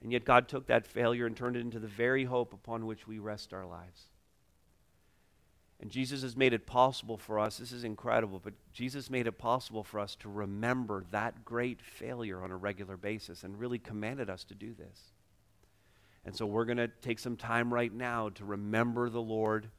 And 0.01 0.11
yet, 0.11 0.23
God 0.23 0.47
took 0.47 0.67
that 0.67 0.87
failure 0.87 1.25
and 1.25 1.35
turned 1.35 1.57
it 1.57 1.59
into 1.61 1.79
the 1.79 1.87
very 1.87 2.23
hope 2.23 2.53
upon 2.53 2.85
which 2.85 3.07
we 3.07 3.19
rest 3.19 3.53
our 3.53 3.65
lives. 3.65 4.05
And 5.81 5.89
Jesus 5.89 6.21
has 6.21 6.37
made 6.37 6.53
it 6.53 6.67
possible 6.67 7.17
for 7.17 7.39
us. 7.39 7.57
This 7.57 7.71
is 7.71 7.83
incredible, 7.83 8.39
but 8.41 8.53
Jesus 8.71 9.09
made 9.09 9.25
it 9.25 9.37
possible 9.39 9.83
for 9.83 9.99
us 9.99 10.15
to 10.17 10.29
remember 10.29 11.03
that 11.09 11.43
great 11.43 11.81
failure 11.81 12.43
on 12.43 12.51
a 12.51 12.55
regular 12.55 12.97
basis 12.97 13.43
and 13.43 13.59
really 13.59 13.79
commanded 13.79 14.29
us 14.29 14.43
to 14.45 14.55
do 14.55 14.73
this. 14.75 15.11
And 16.23 16.35
so 16.35 16.45
we're 16.45 16.65
going 16.65 16.77
to 16.77 16.87
take 16.87 17.17
some 17.17 17.35
time 17.35 17.73
right 17.73 17.91
now 17.91 18.29
to 18.29 18.45
remember 18.45 19.09
the 19.09 19.21
Lord 19.21 19.69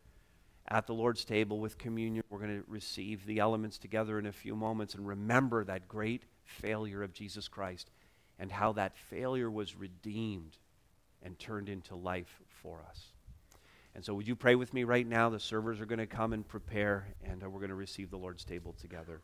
at 0.72 0.86
the 0.86 0.94
Lord's 0.94 1.26
table 1.26 1.60
with 1.60 1.76
communion. 1.76 2.24
We're 2.30 2.38
going 2.38 2.62
to 2.62 2.64
receive 2.66 3.26
the 3.26 3.40
elements 3.40 3.76
together 3.76 4.18
in 4.18 4.24
a 4.24 4.32
few 4.32 4.56
moments 4.56 4.94
and 4.94 5.06
remember 5.06 5.64
that 5.64 5.86
great 5.86 6.22
failure 6.44 7.02
of 7.02 7.12
Jesus 7.12 7.46
Christ 7.46 7.90
and 8.38 8.50
how 8.50 8.72
that 8.72 8.96
failure 8.96 9.50
was 9.50 9.76
redeemed 9.76 10.56
and 11.22 11.38
turned 11.38 11.68
into 11.68 11.94
life 11.94 12.40
for 12.48 12.80
us. 12.88 13.04
And 13.94 14.02
so, 14.02 14.14
would 14.14 14.26
you 14.26 14.34
pray 14.34 14.54
with 14.54 14.72
me 14.72 14.84
right 14.84 15.06
now? 15.06 15.28
The 15.28 15.38
servers 15.38 15.78
are 15.78 15.86
going 15.86 15.98
to 15.98 16.06
come 16.06 16.32
and 16.32 16.48
prepare, 16.48 17.08
and 17.22 17.44
uh, 17.44 17.50
we're 17.50 17.60
going 17.60 17.68
to 17.68 17.74
receive 17.74 18.10
the 18.10 18.16
Lord's 18.16 18.42
table 18.42 18.74
together. 18.80 19.20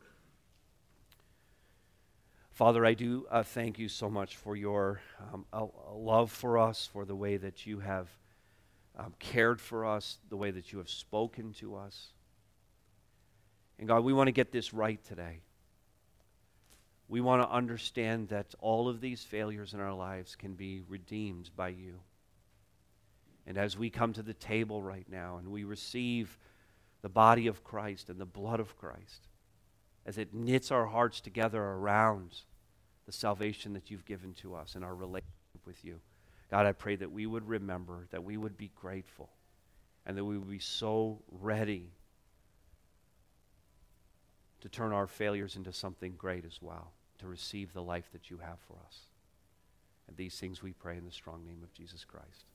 Father, 2.50 2.84
I 2.84 2.92
do 2.92 3.26
uh, 3.30 3.42
thank 3.42 3.78
you 3.78 3.88
so 3.88 4.10
much 4.10 4.36
for 4.36 4.54
your 4.54 5.00
um, 5.32 5.46
love 5.94 6.30
for 6.30 6.58
us, 6.58 6.86
for 6.92 7.06
the 7.06 7.16
way 7.16 7.38
that 7.38 7.64
you 7.64 7.78
have 7.78 8.08
um, 8.98 9.14
cared 9.18 9.60
for 9.60 9.86
us, 9.86 10.18
the 10.28 10.36
way 10.36 10.50
that 10.50 10.72
you 10.72 10.78
have 10.78 10.90
spoken 10.90 11.52
to 11.54 11.76
us. 11.76 12.08
And 13.78 13.86
God, 13.86 14.02
we 14.02 14.12
want 14.12 14.26
to 14.26 14.32
get 14.32 14.50
this 14.50 14.74
right 14.74 15.02
today. 15.04 15.40
We 17.08 17.20
want 17.20 17.42
to 17.42 17.50
understand 17.50 18.28
that 18.28 18.54
all 18.58 18.88
of 18.88 19.00
these 19.00 19.22
failures 19.22 19.72
in 19.72 19.80
our 19.80 19.94
lives 19.94 20.36
can 20.36 20.54
be 20.54 20.82
redeemed 20.88 21.50
by 21.56 21.68
you. 21.68 22.00
And 23.46 23.56
as 23.56 23.78
we 23.78 23.88
come 23.88 24.12
to 24.12 24.22
the 24.22 24.34
table 24.34 24.82
right 24.82 25.06
now 25.08 25.38
and 25.38 25.48
we 25.48 25.64
receive 25.64 26.36
the 27.00 27.08
body 27.08 27.46
of 27.46 27.64
Christ 27.64 28.10
and 28.10 28.20
the 28.20 28.26
blood 28.26 28.60
of 28.60 28.76
Christ, 28.76 29.28
as 30.04 30.18
it 30.18 30.34
knits 30.34 30.70
our 30.70 30.86
hearts 30.86 31.20
together 31.20 31.62
around 31.62 32.34
the 33.06 33.12
salvation 33.12 33.72
that 33.72 33.90
you've 33.90 34.04
given 34.04 34.34
to 34.34 34.54
us 34.54 34.74
and 34.74 34.84
our 34.84 34.94
relationship 34.94 35.64
with 35.64 35.82
you, 35.82 36.00
God, 36.50 36.66
I 36.66 36.72
pray 36.72 36.96
that 36.96 37.12
we 37.12 37.26
would 37.26 37.46
remember, 37.46 38.06
that 38.10 38.24
we 38.24 38.36
would 38.36 38.56
be 38.56 38.70
grateful, 38.74 39.28
and 40.06 40.16
that 40.16 40.24
we 40.24 40.38
would 40.38 40.50
be 40.50 40.58
so 40.58 41.22
ready 41.30 41.90
to 44.60 44.68
turn 44.68 44.92
our 44.92 45.06
failures 45.06 45.56
into 45.56 45.72
something 45.72 46.14
great 46.16 46.44
as 46.44 46.60
well, 46.60 46.92
to 47.18 47.26
receive 47.26 47.72
the 47.72 47.82
life 47.82 48.10
that 48.12 48.30
you 48.30 48.38
have 48.38 48.58
for 48.66 48.76
us. 48.86 49.00
And 50.08 50.16
these 50.16 50.38
things 50.38 50.62
we 50.62 50.72
pray 50.72 50.96
in 50.96 51.04
the 51.04 51.12
strong 51.12 51.44
name 51.44 51.62
of 51.62 51.72
Jesus 51.74 52.04
Christ. 52.04 52.46